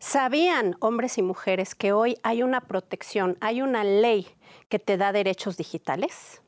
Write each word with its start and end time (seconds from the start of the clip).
¿Sabían 0.00 0.76
hombres 0.78 1.18
y 1.18 1.22
mujeres 1.22 1.74
que 1.74 1.92
hoy 1.92 2.18
hay 2.22 2.44
una 2.44 2.60
protección, 2.60 3.36
hay 3.40 3.62
una 3.62 3.82
ley 3.82 4.28
que 4.68 4.78
te 4.78 4.96
da 4.96 5.10
derechos 5.10 5.56
digitales? 5.56 6.40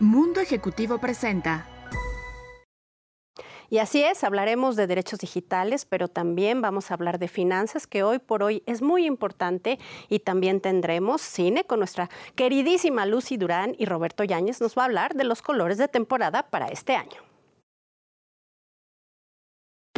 Mundo 0.00 0.40
Ejecutivo 0.40 0.98
presenta. 0.98 1.68
Y 3.68 3.78
así 3.78 4.02
es, 4.02 4.24
hablaremos 4.24 4.76
de 4.76 4.86
derechos 4.86 5.18
digitales, 5.18 5.84
pero 5.84 6.08
también 6.08 6.62
vamos 6.62 6.90
a 6.90 6.94
hablar 6.94 7.18
de 7.18 7.28
finanzas, 7.28 7.86
que 7.86 8.02
hoy 8.02 8.18
por 8.18 8.42
hoy 8.42 8.62
es 8.66 8.82
muy 8.82 9.06
importante, 9.06 9.78
y 10.08 10.20
también 10.20 10.60
tendremos 10.60 11.20
cine 11.20 11.64
con 11.64 11.78
nuestra 11.78 12.08
queridísima 12.34 13.06
Lucy 13.06 13.36
Durán 13.36 13.74
y 13.78 13.84
Roberto 13.84 14.24
Yáñez 14.24 14.60
nos 14.60 14.76
va 14.76 14.82
a 14.82 14.84
hablar 14.86 15.14
de 15.14 15.24
los 15.24 15.42
colores 15.42 15.78
de 15.78 15.88
temporada 15.88 16.44
para 16.50 16.68
este 16.68 16.96
año. 16.96 17.31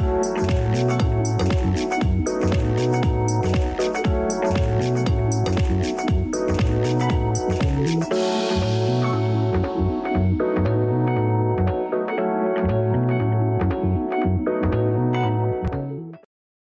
Bye. 0.05 0.44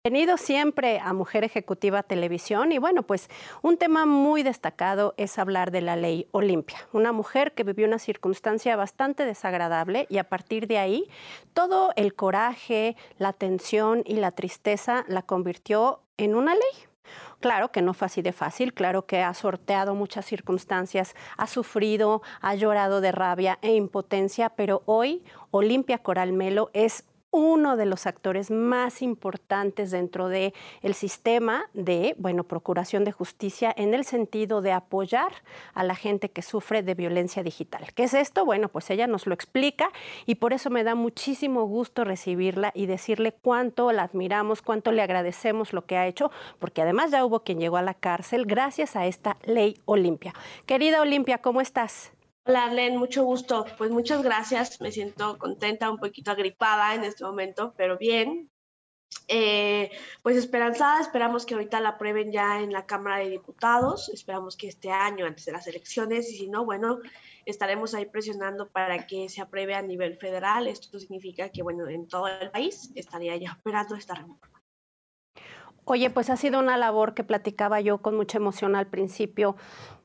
Bienvenido 0.03 0.39
siempre 0.39 0.99
a 0.99 1.13
Mujer 1.13 1.45
Ejecutiva 1.45 2.03
Televisión 2.03 2.73
y 2.73 2.79
bueno, 2.79 3.03
pues 3.03 3.29
un 3.61 3.77
tema 3.77 4.07
muy 4.07 4.43
destacado 4.43 5.13
es 5.19 5.39
hablar 5.39 5.71
de 5.71 5.83
la 5.83 5.95
ley 5.95 6.27
Olimpia, 6.31 6.79
una 6.95 7.13
mujer 7.13 7.53
que 7.53 7.65
vivió 7.65 7.87
una 7.87 7.99
circunstancia 7.99 8.77
bastante 8.77 9.27
desagradable 9.27 10.07
y 10.09 10.17
a 10.17 10.25
partir 10.25 10.69
de 10.69 10.79
ahí 10.79 11.05
todo 11.53 11.93
el 11.97 12.15
coraje, 12.15 12.97
la 13.19 13.35
tensión 13.35 14.03
y 14.07 14.15
la 14.15 14.31
tristeza 14.31 15.05
la 15.07 15.21
convirtió 15.21 16.01
en 16.17 16.35
una 16.35 16.55
ley. 16.55 16.89
Claro 17.41 17.71
que 17.71 17.83
no 17.83 17.93
fue 17.93 18.07
así 18.07 18.23
de 18.23 18.33
fácil, 18.33 18.73
claro 18.73 19.05
que 19.05 19.21
ha 19.21 19.35
sorteado 19.35 19.95
muchas 19.95 20.25
circunstancias, 20.25 21.15
ha 21.37 21.47
sufrido, 21.47 22.23
ha 22.41 22.55
llorado 22.55 23.03
de 23.03 23.13
rabia 23.13 23.59
e 23.61 23.75
impotencia, 23.75 24.49
pero 24.49 24.83
hoy 24.87 25.23
Olimpia 25.51 25.99
Coral 25.99 26.33
Melo 26.33 26.71
es 26.73 27.05
uno 27.31 27.77
de 27.77 27.87
los 27.87 28.07
actores 28.07 28.51
más 28.51 29.03
importantes 29.03 29.91
dentro 29.91 30.29
del 30.29 30.53
el 30.83 30.95
sistema 30.95 31.65
de, 31.75 32.15
bueno, 32.19 32.45
procuración 32.45 33.05
de 33.05 33.13
justicia 33.13 33.73
en 33.77 33.95
el 33.95 34.05
sentido 34.05 34.63
de 34.63 34.73
apoyar 34.73 35.33
a 35.75 35.85
la 35.85 35.95
gente 35.95 36.31
que 36.31 36.43
sufre 36.43 36.83
de 36.83 36.95
violencia 36.95 37.43
digital. 37.43 37.87
¿Qué 37.95 38.05
es 38.05 38.15
esto? 38.15 38.45
Bueno, 38.45 38.69
pues 38.69 38.91
ella 38.91 39.07
nos 39.07 39.27
lo 39.27 39.35
explica 39.35 39.91
y 40.27 40.37
por 40.37 40.53
eso 40.53 40.71
me 40.71 40.85
da 40.85 40.95
muchísimo 40.95 41.65
gusto 41.65 42.05
recibirla 42.05 42.73
y 42.75 42.87
decirle 42.87 43.33
cuánto 43.33 43.93
la 43.93 44.03
admiramos, 44.03 44.63
cuánto 44.63 44.93
le 44.93 45.03
agradecemos 45.03 45.73
lo 45.73 45.87
que 45.87 45.97
ha 45.97 46.07
hecho, 46.07 46.31
porque 46.59 46.83
además 46.83 47.11
ya 47.11 47.25
hubo 47.25 47.41
quien 47.41 47.61
llegó 47.61 47.77
a 47.77 47.83
la 47.83 47.95
cárcel 47.95 48.47
gracias 48.47 48.97
a 48.97 49.07
esta 49.07 49.37
ley 49.45 49.79
Olimpia. 49.85 50.35
Querida 50.67 51.01
Olimpia, 51.01 51.39
¿cómo 51.39 51.61
estás? 51.61 52.13
Hola, 52.47 52.73
Len, 52.73 52.97
mucho 52.97 53.25
gusto. 53.25 53.67
Pues 53.77 53.91
muchas 53.91 54.23
gracias. 54.23 54.81
Me 54.81 54.91
siento 54.93 55.39
contenta, 55.39 55.91
un 55.91 55.99
poquito 55.99 56.31
agripada 56.31 56.95
en 56.95 57.05
este 57.05 57.25
momento, 57.25 57.75
pero 57.77 57.99
bien. 57.99 58.51
Eh, 59.29 59.91
pues 60.23 60.37
esperanzada, 60.37 61.01
esperamos 61.01 61.45
que 61.45 61.55
ahorita 61.55 61.81
la 61.81 61.91
aprueben 61.91 62.33
ya 62.33 62.61
en 62.61 62.73
la 62.73 62.87
Cámara 62.87 63.19
de 63.19 63.31
Diputados, 63.31 64.09
esperamos 64.09 64.57
que 64.57 64.69
este 64.69 64.91
año, 64.91 65.27
antes 65.27 65.45
de 65.45 65.53
las 65.53 65.67
elecciones, 65.67 66.31
y 66.31 66.37
si 66.37 66.49
no, 66.49 66.65
bueno, 66.65 66.99
estaremos 67.45 67.95
ahí 67.95 68.07
presionando 68.07 68.69
para 68.69 69.07
que 69.07 69.29
se 69.29 69.41
apruebe 69.41 69.75
a 69.75 69.83
nivel 69.83 70.17
federal. 70.17 70.67
Esto 70.67 70.99
significa 70.99 71.49
que, 71.51 71.63
bueno, 71.63 71.89
en 71.89 72.09
todo 72.09 72.29
el 72.29 72.51
país 72.51 72.91
estaría 72.95 73.37
ya 73.37 73.57
operando 73.59 73.95
esta 73.97 74.15
reforma. 74.15 74.51
Oye, 75.85 76.11
pues 76.11 76.31
ha 76.31 76.37
sido 76.37 76.61
una 76.61 76.77
labor 76.77 77.15
que 77.15 77.25
platicaba 77.25 77.81
yo 77.81 77.99
con 77.99 78.17
mucha 78.17 78.39
emoción 78.39 78.77
al 78.77 78.87
principio 78.87 79.57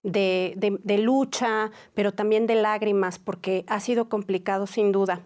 de, 0.05 0.97
lucha, 0.99 1.71
pero 1.93 2.13
también 2.13 2.47
de 2.47 2.55
lágrimas, 2.55 3.19
porque 3.19 3.65
ha 3.67 3.79
sido 3.79 4.07
complicado 4.07 4.67
sin 4.67 4.91
duda. 4.91 5.21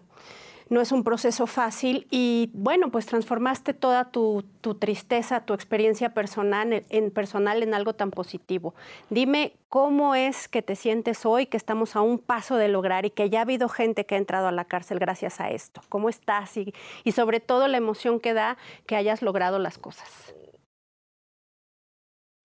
No 0.68 0.80
es 0.80 0.92
un 0.92 1.02
proceso 1.02 1.48
fácil 1.48 2.06
y 2.12 2.48
bueno, 2.54 2.92
pues 2.92 3.04
transformaste 3.04 3.74
toda 3.74 4.12
tu, 4.12 4.44
tristeza, 4.78 5.40
tu 5.40 5.52
experiencia 5.52 6.14
personal 6.14 6.84
en, 6.88 7.10
personal 7.10 7.74
algo 7.74 7.92
tan 7.92 8.12
positivo. 8.12 8.72
Dime 9.08 9.54
cómo 9.68 10.14
es 10.14 10.46
que 10.46 10.62
te 10.62 10.76
sientes 10.76 11.26
hoy, 11.26 11.46
que 11.46 11.56
estamos 11.56 11.96
a 11.96 12.02
un 12.02 12.20
paso 12.20 12.54
de 12.54 12.68
lograr 12.68 13.04
y 13.04 13.10
que 13.10 13.28
ya 13.28 13.40
ha 13.40 13.42
habido 13.42 13.68
gente 13.68 14.06
que 14.06 14.14
ha 14.14 14.18
entrado 14.18 14.46
a 14.46 14.52
la 14.52 14.64
cárcel 14.64 15.00
gracias 15.00 15.40
a 15.40 15.50
esto. 15.50 15.80
¿Cómo 15.88 16.08
estás? 16.08 16.56
Y, 16.56 16.72
y 17.02 17.12
sobre 17.12 17.40
todo 17.40 17.66
la 17.66 17.76
emoción 17.76 18.20
que 18.20 18.32
da 18.32 18.56
que 18.86 18.94
hayas 18.94 19.22
logrado 19.22 19.58
las 19.58 19.76
cosas. 19.76 20.34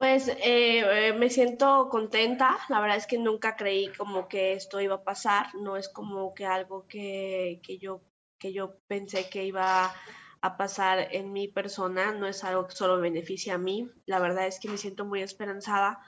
Pues 0.05 0.31
eh, 0.43 1.13
me 1.17 1.31
siento 1.31 1.89
contenta, 1.89 2.59
la 2.69 2.79
verdad 2.79 2.97
es 2.97 3.07
que 3.07 3.17
nunca 3.17 3.55
creí 3.55 3.87
como 3.87 4.27
que 4.27 4.53
esto 4.53 4.79
iba 4.79 4.93
a 4.93 5.03
pasar, 5.03 5.47
no 5.55 5.77
es 5.77 5.89
como 5.89 6.35
que 6.35 6.45
algo 6.45 6.85
que, 6.87 7.59
que, 7.63 7.79
yo, 7.79 8.03
que 8.37 8.53
yo 8.53 8.77
pensé 8.85 9.27
que 9.31 9.45
iba 9.45 9.95
a 10.41 10.57
pasar 10.57 11.07
en 11.11 11.33
mi 11.33 11.47
persona, 11.47 12.11
no 12.11 12.27
es 12.27 12.43
algo 12.43 12.67
que 12.67 12.75
solo 12.75 13.01
beneficia 13.01 13.55
a 13.55 13.57
mí, 13.57 13.89
la 14.05 14.19
verdad 14.19 14.45
es 14.45 14.59
que 14.59 14.69
me 14.69 14.77
siento 14.77 15.05
muy 15.05 15.23
esperanzada 15.23 15.99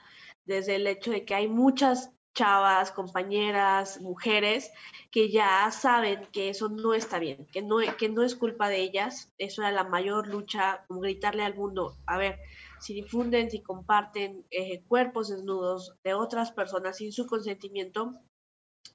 desde 0.44 0.76
el 0.76 0.86
hecho 0.86 1.10
de 1.10 1.24
que 1.24 1.34
hay 1.34 1.48
muchas 1.48 2.12
chavas, 2.34 2.92
compañeras, 2.92 4.00
mujeres 4.00 4.70
que 5.10 5.28
ya 5.28 5.68
saben 5.72 6.24
que 6.32 6.50
eso 6.50 6.68
no 6.68 6.94
está 6.94 7.18
bien, 7.18 7.48
que 7.52 7.62
no, 7.62 7.78
que 7.98 8.08
no 8.08 8.22
es 8.22 8.36
culpa 8.36 8.68
de 8.68 8.80
ellas, 8.80 9.32
eso 9.38 9.62
era 9.62 9.72
la 9.72 9.82
mayor 9.82 10.28
lucha, 10.28 10.86
gritarle 10.88 11.42
al 11.42 11.56
mundo, 11.56 11.96
a 12.06 12.16
ver, 12.16 12.38
si 12.80 12.94
difunden, 12.94 13.50
si 13.50 13.60
comparten 13.60 14.44
eh, 14.50 14.82
cuerpos 14.86 15.28
desnudos 15.28 15.94
de 16.04 16.14
otras 16.14 16.52
personas 16.52 16.96
sin 16.96 17.12
su 17.12 17.26
consentimiento, 17.26 18.14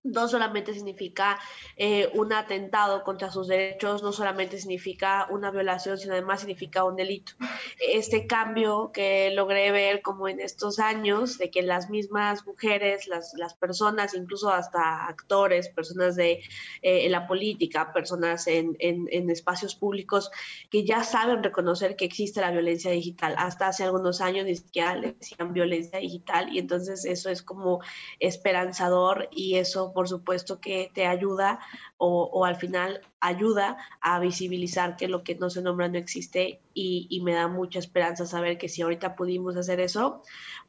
no 0.03 0.27
solamente 0.27 0.73
significa 0.73 1.39
eh, 1.77 2.09
un 2.13 2.33
atentado 2.33 3.03
contra 3.03 3.31
sus 3.31 3.47
derechos, 3.47 4.03
no 4.03 4.11
solamente 4.11 4.57
significa 4.57 5.27
una 5.29 5.51
violación, 5.51 5.97
sino 5.97 6.13
además 6.13 6.41
significa 6.41 6.83
un 6.83 6.95
delito. 6.95 7.33
Este 7.79 8.27
cambio 8.27 8.91
que 8.93 9.31
logré 9.31 9.71
ver 9.71 10.01
como 10.01 10.27
en 10.27 10.39
estos 10.39 10.79
años, 10.79 11.37
de 11.37 11.49
que 11.49 11.61
las 11.61 11.89
mismas 11.89 12.45
mujeres, 12.45 13.07
las, 13.07 13.33
las 13.35 13.53
personas, 13.53 14.13
incluso 14.13 14.49
hasta 14.49 15.05
actores, 15.05 15.69
personas 15.69 16.15
de 16.15 16.41
eh, 16.81 17.09
la 17.09 17.27
política, 17.27 17.91
personas 17.93 18.47
en, 18.47 18.75
en, 18.79 19.07
en, 19.11 19.29
espacios 19.29 19.75
públicos, 19.75 20.31
que 20.69 20.83
ya 20.83 21.03
saben 21.03 21.43
reconocer 21.43 21.95
que 21.95 22.05
existe 22.05 22.41
la 22.41 22.51
violencia 22.51 22.91
digital. 22.91 23.35
Hasta 23.37 23.67
hace 23.67 23.83
algunos 23.83 24.21
años 24.21 24.45
ni 24.45 24.55
siquiera 24.55 24.95
le 24.95 25.13
decían 25.13 25.53
violencia 25.53 25.99
digital 25.99 26.53
y 26.53 26.59
entonces 26.59 27.05
eso 27.05 27.29
es 27.29 27.41
como 27.41 27.81
esperanzador 28.19 29.29
y 29.31 29.55
eso 29.55 29.82
por 29.91 30.07
supuesto 30.07 30.61
que 30.61 30.91
te 30.93 31.05
ayuda 31.07 31.59
o, 31.97 32.45
al 32.45 32.55
final 32.55 33.01
ayuda 33.19 33.77
a 34.01 34.19
visibilizar 34.19 34.95
que 34.95 35.07
lo 35.07 35.23
que 35.23 35.35
no 35.35 35.49
se 35.49 35.61
nombra 35.61 35.87
no 35.87 35.97
existe 35.97 36.61
y, 36.73 37.21
me 37.23 37.33
da 37.33 37.47
mucha 37.47 37.79
esperanza 37.79 38.25
saber 38.25 38.57
que 38.57 38.69
si 38.69 38.81
ahorita 38.81 39.15
pudimos 39.15 39.55
hacer 39.57 39.79
eso, 39.79 40.21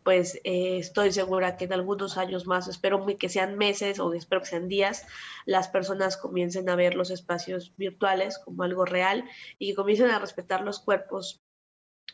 pues 0.03 0.37
eh, 0.45 0.79
estoy 0.79 1.13
segura 1.13 1.57
que 1.57 1.65
en 1.65 1.73
algunos 1.73 2.17
años 2.17 2.47
más, 2.47 2.69
espero 2.69 3.05
que 3.19 3.29
sean 3.29 3.57
meses 3.57 4.01
o 4.01 4.13
espero 4.15 4.41
que 4.41 4.49
sean 4.49 4.69
días, 4.69 5.07
las 5.47 5.69
personas 5.69 6.17
comiencen 6.17 6.69
a 6.69 6.77
ver 6.77 6.95
los 6.95 7.11
espacios 7.11 7.73
virtuales 7.77 8.39
como 8.39 8.63
algo 8.63 8.85
real 8.85 9.25
y 9.59 9.75
comiencen 9.75 10.11
a 10.11 10.19
respetar 10.19 10.63
los 10.63 10.81
cuerpos 10.81 11.44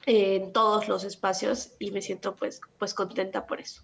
en 0.07 0.53
todos 0.53 0.89
los 0.89 1.05
espacios 1.05 1.73
y 1.79 1.91
me 1.91 2.03
siento 2.03 2.35
pues, 2.35 2.61
pues 2.79 2.95
contenta 2.95 3.47
por 3.47 3.61
eso. 3.61 3.83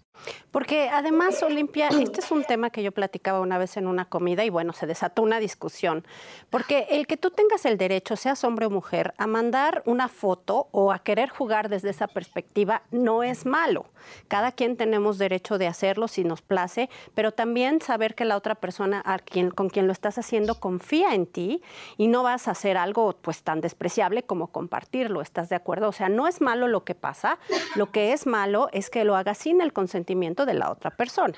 Porque 0.51 0.89
además, 0.89 1.41
Olimpia, 1.43 1.89
este 1.89 2.21
es 2.21 2.31
un 2.31 2.43
tema 2.43 2.69
que 2.69 2.81
yo 2.81 2.91
platicaba 2.91 3.39
una 3.39 3.57
vez 3.57 3.77
en 3.77 3.87
una 3.87 4.05
comida 4.05 4.43
y 4.43 4.49
bueno, 4.49 4.73
se 4.73 4.87
desató 4.87 5.21
una 5.21 5.39
discusión. 5.39 6.05
Porque 6.49 6.87
el 6.89 7.05
que 7.05 7.17
tú 7.17 7.29
tengas 7.31 7.65
el 7.65 7.77
derecho, 7.77 8.15
seas 8.15 8.43
hombre 8.43 8.65
o 8.65 8.69
mujer, 8.69 9.13
a 9.17 9.27
mandar 9.27 9.83
una 9.85 10.07
foto 10.07 10.67
o 10.71 10.91
a 10.91 10.99
querer 10.99 11.29
jugar 11.29 11.69
desde 11.69 11.91
esa 11.91 12.07
perspectiva 12.07 12.81
no 12.91 13.23
es 13.23 13.45
malo. 13.45 13.85
Cada 14.27 14.51
quien 14.51 14.77
tenemos 14.77 15.17
derecho 15.17 15.57
de 15.57 15.67
hacerlo 15.67 16.07
si 16.07 16.23
nos 16.23 16.41
place, 16.41 16.89
pero 17.13 17.31
también 17.31 17.81
saber 17.81 18.15
que 18.15 18.25
la 18.25 18.37
otra 18.37 18.55
persona 18.55 19.01
a 19.05 19.19
quien, 19.19 19.51
con 19.51 19.69
quien 19.69 19.85
lo 19.85 19.93
estás 19.93 20.17
haciendo 20.17 20.59
confía 20.59 21.13
en 21.13 21.25
ti 21.25 21.61
y 21.97 22.07
no 22.07 22.23
vas 22.23 22.47
a 22.47 22.51
hacer 22.51 22.77
algo 22.77 23.15
pues 23.21 23.43
tan 23.43 23.61
despreciable 23.61 24.23
como 24.23 24.47
compartirlo. 24.47 25.21
¿Estás 25.21 25.49
de 25.49 25.55
acuerdo? 25.55 25.89
O 25.89 25.91
sea, 25.91 26.06
no 26.09 26.27
es 26.27 26.41
malo 26.41 26.67
lo 26.67 26.83
que 26.83 26.95
pasa, 26.95 27.39
lo 27.75 27.91
que 27.91 28.13
es 28.13 28.25
malo 28.25 28.69
es 28.71 28.89
que 28.89 29.03
lo 29.03 29.15
haga 29.15 29.33
sin 29.33 29.61
el 29.61 29.73
consentimiento 29.73 30.45
de 30.45 30.53
la 30.53 30.71
otra 30.71 30.91
persona. 30.91 31.35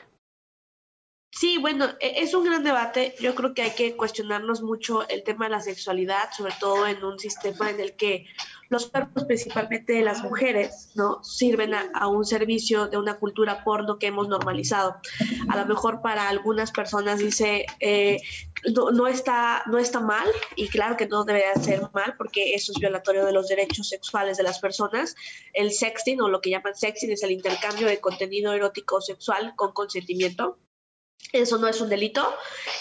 Sí, 1.31 1.57
bueno, 1.59 1.85
e, 1.99 2.21
es 2.21 2.33
un 2.33 2.43
gran 2.43 2.63
debate. 2.63 3.15
Yo 3.19 3.35
creo 3.35 3.53
que 3.53 3.61
hay 3.61 3.71
que 3.71 3.95
cuestionarnos 3.95 4.61
mucho 4.61 5.07
el 5.07 5.23
tema 5.23 5.45
de 5.45 5.51
la 5.51 5.61
sexualidad, 5.61 6.31
sobre 6.35 6.53
todo 6.59 6.87
en 6.87 7.03
un 7.03 7.19
sistema 7.19 7.69
en 7.69 7.79
el 7.79 7.95
que 7.95 8.25
los 8.69 8.87
cuerpos, 8.87 9.25
principalmente 9.25 9.93
de 9.93 10.01
las 10.01 10.23
mujeres, 10.23 10.91
¿no? 10.95 11.23
Sirven 11.23 11.73
a, 11.73 12.07
un 12.07 12.25
servicio 12.25 12.87
de 12.87 12.97
una 12.97 13.15
cultura 13.17 13.63
porno 13.63 13.97
que 13.97 14.07
hemos 14.07 14.27
normalizado. 14.27 14.97
A 15.49 15.57
lo 15.57 15.65
mejor 15.65 16.01
para 16.01 16.29
algunas 16.29 16.71
personas 16.71 17.19
dice, 17.19 17.65
eh, 17.79 18.21
no, 18.75 19.07
está, 19.07 19.63
no 19.65 19.79
está 19.79 19.99
mal, 19.99 20.27
y 20.55 20.67
claro 20.67 20.97
que 20.97 21.07
no 21.07 21.23
debería 21.25 21.55
ser 21.55 21.81
mal, 21.93 22.15
porque 22.17 22.53
eso 22.53 22.71
es 22.71 22.79
violatorio 22.79 23.25
de 23.25 23.33
los 23.33 23.47
derechos 23.47 23.89
sexuales 23.89 24.37
de 24.37 24.43
las 24.43 24.59
personas. 24.59 25.15
El 25.53 25.71
sexting, 25.71 26.21
o 26.21 26.29
lo 26.29 26.41
que 26.41 26.51
llaman 26.51 26.75
sexting, 26.75 27.11
es 27.11 27.23
el 27.23 27.31
intercambio 27.31 27.87
de 27.87 27.99
contenido 27.99 28.53
erótico 28.53 29.01
sexual 29.01 29.53
con 29.55 29.73
consentimiento. 29.73 30.57
Eso 31.31 31.57
no 31.57 31.67
es 31.67 31.79
un 31.79 31.89
delito, 31.89 32.27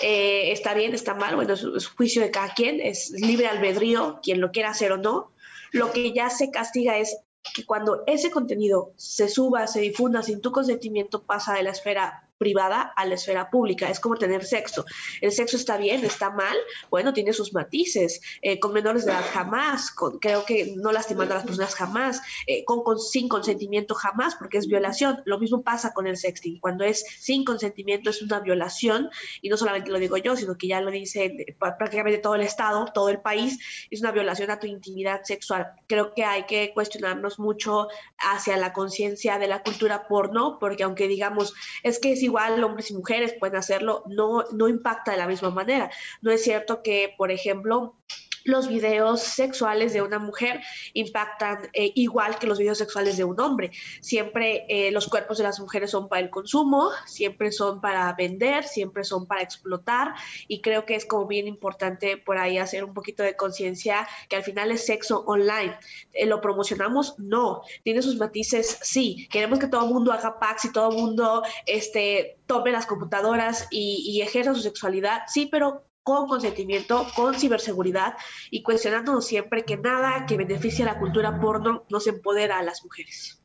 eh, 0.02 0.52
está 0.52 0.72
bien, 0.72 0.94
está 0.94 1.14
mal, 1.14 1.36
bueno, 1.36 1.52
es, 1.52 1.86
juicio 1.88 2.22
de 2.22 2.30
cada 2.30 2.54
quien, 2.54 2.80
es 2.80 3.10
libre 3.10 3.46
albedrío, 3.46 4.20
quien 4.22 4.40
lo 4.40 4.52
quiera 4.52 4.70
hacer 4.70 4.92
o 4.92 4.96
no. 4.96 5.32
Lo 5.70 5.92
que 5.92 6.12
ya 6.12 6.30
se 6.30 6.50
castiga 6.50 6.96
es 6.96 7.18
que 7.54 7.66
cuando 7.66 8.04
ese 8.06 8.30
contenido 8.30 8.92
se 8.96 9.28
suba, 9.28 9.66
se 9.66 9.80
difunda 9.80 10.22
sin 10.22 10.40
tu 10.40 10.50
consentimiento, 10.50 11.24
pasa 11.24 11.54
de 11.54 11.62
la 11.62 11.70
esfera 11.70 12.27
privada 12.38 12.92
a 12.96 13.04
la 13.04 13.14
esfera 13.14 13.50
pública. 13.50 13.90
Es 13.90 14.00
como 14.00 14.16
tener 14.16 14.44
sexo. 14.44 14.84
El 15.20 15.32
sexo 15.32 15.56
está 15.56 15.76
bien, 15.76 16.04
está 16.04 16.30
mal, 16.30 16.56
bueno, 16.90 17.12
tiene 17.12 17.32
sus 17.32 17.52
matices. 17.52 18.20
Eh, 18.42 18.58
con 18.58 18.72
menores 18.72 19.04
de 19.04 19.12
edad 19.12 19.24
jamás, 19.32 19.90
con, 19.90 20.18
creo 20.18 20.44
que 20.44 20.74
no 20.76 20.92
lastimando 20.92 21.34
a 21.34 21.38
las 21.38 21.46
personas 21.46 21.74
jamás, 21.74 22.22
eh, 22.46 22.64
con, 22.64 22.98
sin 22.98 23.28
consentimiento 23.28 23.94
jamás, 23.94 24.36
porque 24.36 24.58
es 24.58 24.68
violación. 24.68 25.20
Lo 25.24 25.38
mismo 25.38 25.62
pasa 25.62 25.92
con 25.92 26.06
el 26.06 26.16
sexting. 26.16 26.60
Cuando 26.60 26.84
es 26.84 27.04
sin 27.18 27.44
consentimiento 27.44 28.10
es 28.10 28.22
una 28.22 28.40
violación, 28.40 29.10
y 29.42 29.48
no 29.48 29.56
solamente 29.56 29.90
lo 29.90 29.98
digo 29.98 30.16
yo, 30.16 30.36
sino 30.36 30.56
que 30.56 30.68
ya 30.68 30.80
lo 30.80 30.90
dice 30.90 31.24
eh, 31.24 31.56
prácticamente 31.58 32.18
todo 32.18 32.36
el 32.36 32.42
Estado, 32.42 32.86
todo 32.94 33.08
el 33.08 33.20
país, 33.20 33.58
es 33.90 34.00
una 34.00 34.12
violación 34.12 34.50
a 34.50 34.60
tu 34.60 34.66
intimidad 34.66 35.22
sexual. 35.24 35.72
Creo 35.88 36.14
que 36.14 36.24
hay 36.24 36.44
que 36.44 36.72
cuestionarnos 36.72 37.38
mucho 37.38 37.88
hacia 38.18 38.56
la 38.56 38.72
conciencia 38.72 39.38
de 39.38 39.48
la 39.48 39.62
cultura 39.62 40.06
porno, 40.06 40.58
porque 40.60 40.84
aunque 40.84 41.08
digamos, 41.08 41.54
es 41.82 41.98
que 41.98 42.16
si 42.16 42.27
igual 42.28 42.62
hombres 42.62 42.90
y 42.90 42.94
mujeres 42.94 43.34
pueden 43.38 43.56
hacerlo, 43.56 44.04
no, 44.06 44.44
no 44.52 44.68
impacta 44.68 45.12
de 45.12 45.18
la 45.18 45.26
misma 45.26 45.50
manera. 45.50 45.90
No 46.22 46.30
es 46.30 46.42
cierto 46.42 46.82
que, 46.82 47.14
por 47.16 47.30
ejemplo, 47.30 47.96
los 48.44 48.68
videos 48.68 49.20
sexuales 49.22 49.92
de 49.92 50.02
una 50.02 50.18
mujer 50.18 50.60
impactan 50.94 51.68
eh, 51.72 51.92
igual 51.94 52.38
que 52.38 52.46
los 52.46 52.58
videos 52.58 52.78
sexuales 52.78 53.16
de 53.16 53.24
un 53.24 53.40
hombre. 53.40 53.70
Siempre 54.00 54.66
eh, 54.68 54.90
los 54.90 55.08
cuerpos 55.08 55.38
de 55.38 55.44
las 55.44 55.60
mujeres 55.60 55.90
son 55.90 56.08
para 56.08 56.22
el 56.22 56.30
consumo, 56.30 56.90
siempre 57.06 57.52
son 57.52 57.80
para 57.80 58.12
vender, 58.14 58.64
siempre 58.64 59.04
son 59.04 59.26
para 59.26 59.42
explotar 59.42 60.14
y 60.46 60.60
creo 60.60 60.84
que 60.86 60.94
es 60.94 61.06
como 61.06 61.26
bien 61.26 61.46
importante 61.46 62.16
por 62.16 62.38
ahí 62.38 62.58
hacer 62.58 62.84
un 62.84 62.94
poquito 62.94 63.22
de 63.22 63.36
conciencia 63.36 64.06
que 64.28 64.36
al 64.36 64.42
final 64.42 64.70
es 64.70 64.86
sexo 64.86 65.24
online. 65.26 65.76
Eh, 66.12 66.26
¿Lo 66.26 66.40
promocionamos? 66.40 67.14
No. 67.18 67.62
¿Tiene 67.82 68.02
sus 68.02 68.16
matices? 68.16 68.78
Sí. 68.82 69.28
Queremos 69.30 69.58
que 69.58 69.66
todo 69.66 69.86
el 69.86 69.92
mundo 69.92 70.12
haga 70.12 70.38
packs 70.38 70.66
y 70.66 70.72
todo 70.72 70.90
el 70.90 70.96
mundo 70.96 71.42
este, 71.66 72.38
tome 72.46 72.72
las 72.72 72.86
computadoras 72.86 73.66
y, 73.70 74.02
y 74.06 74.22
ejerza 74.22 74.54
su 74.54 74.60
sexualidad. 74.60 75.22
Sí, 75.26 75.46
pero 75.46 75.87
con 76.08 76.26
consentimiento, 76.26 77.06
con 77.14 77.34
ciberseguridad 77.34 78.16
y 78.50 78.62
cuestionándonos 78.62 79.26
siempre 79.26 79.66
que 79.66 79.76
nada 79.76 80.24
que 80.24 80.38
beneficie 80.38 80.82
a 80.82 80.94
la 80.94 80.98
cultura 80.98 81.38
porno 81.38 81.84
nos 81.90 82.06
empodera 82.06 82.58
a 82.58 82.62
las 82.62 82.82
mujeres. 82.82 83.42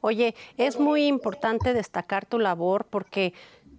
Oye, 0.00 0.34
es 0.56 0.80
muy 0.80 1.04
importante 1.04 1.74
destacar 1.74 2.24
tu 2.24 2.38
labor 2.38 2.86
porque 2.88 3.34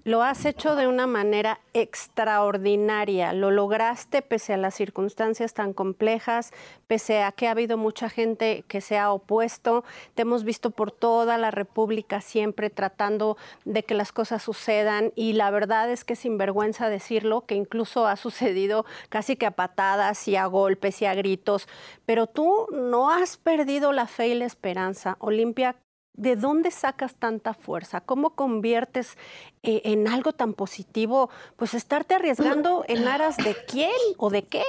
lo 0.05 0.21
has 0.21 0.45
hecho 0.45 0.75
de 0.75 0.87
una 0.87 1.07
manera 1.07 1.59
extraordinaria. 1.73 3.33
Lo 3.33 3.49
lograste 3.49 4.21
pese 4.21 4.53
a 4.53 4.57
las 4.57 4.75
circunstancias 4.75 5.55
tan 5.55 5.73
complejas, 5.73 6.53
pese 6.85 7.23
a 7.23 7.31
que 7.31 7.47
ha 7.47 7.51
habido 7.51 7.75
mucha 7.75 8.07
gente 8.07 8.63
que 8.67 8.81
se 8.81 8.99
ha 8.99 9.11
opuesto. 9.11 9.83
Te 10.13 10.21
hemos 10.21 10.43
visto 10.43 10.69
por 10.69 10.91
toda 10.91 11.39
la 11.39 11.49
República 11.49 12.21
siempre 12.21 12.69
tratando 12.69 13.35
de 13.65 13.81
que 13.81 13.95
las 13.95 14.11
cosas 14.11 14.43
sucedan 14.43 15.11
y 15.15 15.33
la 15.33 15.49
verdad 15.49 15.89
es 15.89 16.03
que 16.03 16.15
sin 16.15 16.37
vergüenza 16.37 16.87
decirlo, 16.87 17.47
que 17.47 17.55
incluso 17.55 18.05
ha 18.05 18.15
sucedido 18.15 18.85
casi 19.09 19.35
que 19.35 19.47
a 19.47 19.51
patadas 19.51 20.27
y 20.27 20.35
a 20.35 20.45
golpes 20.45 21.01
y 21.01 21.07
a 21.07 21.15
gritos. 21.15 21.67
Pero 22.05 22.27
tú 22.27 22.67
no 22.71 23.09
has 23.09 23.37
perdido 23.37 23.91
la 23.91 24.05
fe 24.05 24.27
y 24.27 24.35
la 24.35 24.45
esperanza. 24.45 25.17
Olimpia, 25.17 25.75
¿De 26.17 26.35
dónde 26.35 26.71
sacas 26.71 27.15
tanta 27.15 27.53
fuerza? 27.53 28.01
¿Cómo 28.01 28.31
conviertes 28.31 29.17
eh, 29.63 29.81
en 29.85 30.07
algo 30.07 30.31
tan 30.31 30.53
positivo? 30.53 31.29
Pues 31.57 31.73
estarte 31.73 32.15
arriesgando 32.15 32.85
en 32.87 33.07
aras 33.07 33.37
de 33.37 33.55
quién 33.67 33.91
o 34.17 34.29
de 34.29 34.43
qué. 34.43 34.63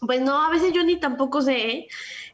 Pues 0.00 0.20
no, 0.20 0.40
a 0.42 0.50
veces 0.50 0.72
yo 0.72 0.84
ni 0.84 1.00
tampoco 1.00 1.42
sé. 1.42 1.88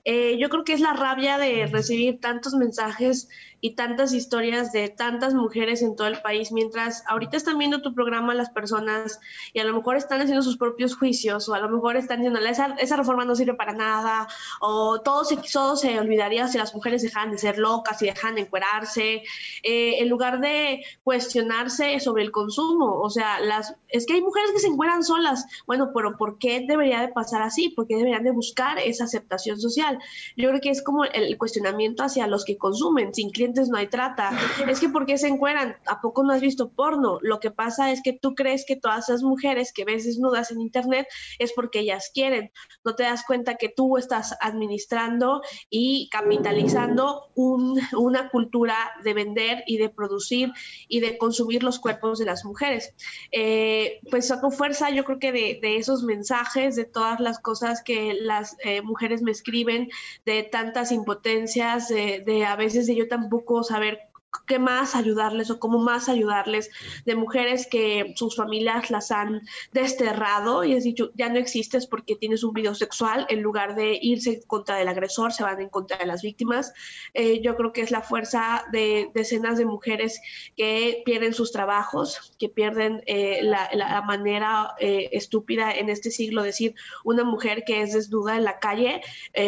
Eh, 0.04 0.36
yo 0.38 0.50
creo 0.50 0.64
que 0.64 0.74
es 0.74 0.80
la 0.80 0.92
rabia 0.92 1.38
de 1.38 1.66
recibir 1.66 2.20
tantos 2.20 2.54
mensajes 2.54 3.28
y 3.64 3.74
tantas 3.74 4.12
historias 4.12 4.72
de 4.72 4.90
tantas 4.90 5.32
mujeres 5.32 5.80
en 5.80 5.96
todo 5.96 6.06
el 6.06 6.20
país, 6.20 6.52
mientras 6.52 7.02
ahorita 7.08 7.38
están 7.38 7.56
viendo 7.56 7.80
tu 7.80 7.94
programa 7.94 8.34
las 8.34 8.50
personas 8.50 9.18
y 9.54 9.60
a 9.60 9.64
lo 9.64 9.72
mejor 9.72 9.96
están 9.96 10.20
haciendo 10.20 10.42
sus 10.42 10.58
propios 10.58 10.94
juicios 10.94 11.48
o 11.48 11.54
a 11.54 11.60
lo 11.60 11.70
mejor 11.70 11.96
están 11.96 12.18
diciendo, 12.18 12.40
esa, 12.40 12.74
esa 12.78 12.96
reforma 12.96 13.24
no 13.24 13.34
sirve 13.34 13.54
para 13.54 13.72
nada 13.72 14.28
o 14.60 15.00
todo 15.00 15.24
se, 15.24 15.38
todo 15.50 15.76
se 15.76 15.98
olvidaría 15.98 16.46
si 16.46 16.58
las 16.58 16.74
mujeres 16.74 17.00
dejan 17.00 17.30
de 17.30 17.38
ser 17.38 17.56
locas 17.56 18.02
y 18.02 18.04
dejan 18.04 18.34
de 18.34 18.42
encuerarse, 18.42 19.22
eh, 19.62 19.94
en 19.98 20.10
lugar 20.10 20.40
de 20.40 20.84
cuestionarse 21.02 21.98
sobre 22.00 22.24
el 22.24 22.32
consumo. 22.32 23.00
O 23.00 23.08
sea, 23.08 23.40
las, 23.40 23.74
es 23.88 24.04
que 24.04 24.12
hay 24.12 24.20
mujeres 24.20 24.50
que 24.52 24.58
se 24.58 24.66
encueran 24.66 25.02
solas. 25.02 25.46
Bueno, 25.66 25.90
pero 25.94 26.18
¿por 26.18 26.36
qué 26.36 26.66
debería 26.68 27.00
de 27.00 27.08
pasar 27.08 27.40
así? 27.40 27.53
¿Por 27.74 27.86
qué 27.86 27.96
deberían 27.96 28.24
de 28.24 28.30
buscar 28.30 28.78
esa 28.78 29.04
aceptación 29.04 29.60
social? 29.60 29.98
Yo 30.36 30.48
creo 30.48 30.60
que 30.60 30.70
es 30.70 30.82
como 30.82 31.04
el 31.04 31.36
cuestionamiento 31.38 32.02
hacia 32.02 32.26
los 32.26 32.44
que 32.44 32.56
consumen, 32.56 33.14
sin 33.14 33.30
clientes 33.30 33.68
no 33.68 33.78
hay 33.78 33.88
trata. 33.88 34.30
Es 34.74 34.80
que 34.80 34.88
¿por 34.88 35.06
qué 35.06 35.18
se 35.18 35.28
encueran? 35.28 35.76
¿A 35.86 36.00
poco 36.00 36.24
no 36.24 36.32
has 36.32 36.40
visto 36.40 36.70
porno? 36.70 37.18
Lo 37.22 37.38
que 37.38 37.50
pasa 37.50 37.92
es 37.92 38.02
que 38.02 38.12
tú 38.12 38.34
crees 38.34 38.64
que 38.66 38.76
todas 38.76 39.08
esas 39.08 39.22
mujeres 39.22 39.72
que 39.72 39.84
ves 39.84 40.04
desnudas 40.04 40.50
en 40.50 40.60
internet 40.60 41.06
es 41.38 41.52
porque 41.52 41.80
ellas 41.80 42.10
quieren. 42.12 42.50
No 42.84 42.94
te 42.94 43.04
das 43.04 43.24
cuenta 43.24 43.54
que 43.54 43.68
tú 43.68 43.96
estás 43.98 44.36
administrando 44.40 45.42
y 45.70 46.08
capitalizando 46.10 47.28
una 47.36 48.30
cultura 48.30 48.76
de 49.04 49.14
vender 49.14 49.62
y 49.66 49.78
de 49.78 49.90
producir 49.90 50.50
y 50.88 51.00
de 51.00 51.18
consumir 51.18 51.62
los 51.62 51.78
cuerpos 51.78 52.18
de 52.18 52.24
las 52.24 52.44
mujeres. 52.44 52.94
Eh, 53.30 54.00
pues 54.10 54.28
saco 54.28 54.50
fuerza 54.50 54.90
yo 54.90 55.04
creo 55.04 55.18
que 55.18 55.32
de, 55.32 55.76
esos 55.76 56.02
mensajes, 56.02 56.76
de 56.76 56.84
todas 56.84 57.20
las 57.20 57.38
cosas 57.44 57.82
que 57.84 58.14
las 58.14 58.56
eh, 58.64 58.82
mujeres 58.82 59.22
me 59.22 59.30
escriben, 59.30 59.90
de 60.26 60.42
tantas 60.42 60.90
impotencias, 60.90 61.88
de, 61.88 62.24
de 62.26 62.44
a 62.44 62.56
veces 62.56 62.88
de 62.88 62.96
yo 62.96 63.06
tampoco 63.06 63.62
saber 63.62 64.00
qué 64.46 64.58
más 64.58 64.94
ayudarles 64.94 65.50
o 65.50 65.58
cómo 65.58 65.78
más 65.78 66.08
ayudarles 66.08 66.70
de 67.04 67.14
mujeres 67.14 67.66
que 67.66 68.12
sus 68.16 68.36
familias 68.36 68.90
las 68.90 69.10
han 69.10 69.42
desterrado 69.72 70.64
y 70.64 70.74
has 70.74 70.84
dicho, 70.84 71.10
ya 71.14 71.28
no 71.28 71.38
existes 71.38 71.86
porque 71.86 72.16
tienes 72.16 72.44
un 72.44 72.52
video 72.52 72.74
sexual, 72.74 73.26
en 73.28 73.42
lugar 73.42 73.74
de 73.74 73.98
irse 74.00 74.42
contra 74.46 74.80
el 74.80 74.88
agresor, 74.88 75.32
se 75.32 75.42
van 75.42 75.60
en 75.60 75.68
contra 75.68 75.98
de 75.98 76.06
las 76.06 76.22
víctimas. 76.22 76.72
Eh, 77.14 77.40
yo 77.42 77.56
creo 77.56 77.72
que 77.72 77.80
es 77.80 77.90
la 77.90 78.02
fuerza 78.02 78.64
de 78.72 79.10
decenas 79.14 79.58
de 79.58 79.64
mujeres 79.64 80.20
que 80.56 81.02
pierden 81.04 81.34
sus 81.34 81.52
trabajos, 81.52 82.34
que 82.38 82.48
pierden 82.48 83.02
eh, 83.06 83.40
la, 83.42 84.02
manera 84.06 84.74
eh, 84.78 85.08
estúpida 85.12 85.72
en 85.72 85.88
este 85.88 86.10
siglo 86.10 86.42
decir 86.42 86.74
una 87.04 87.24
mujer 87.24 87.64
que 87.64 87.80
es 87.80 87.92
desnuda 87.94 88.36
en 88.36 88.44
la 88.44 88.58
calle 88.58 89.00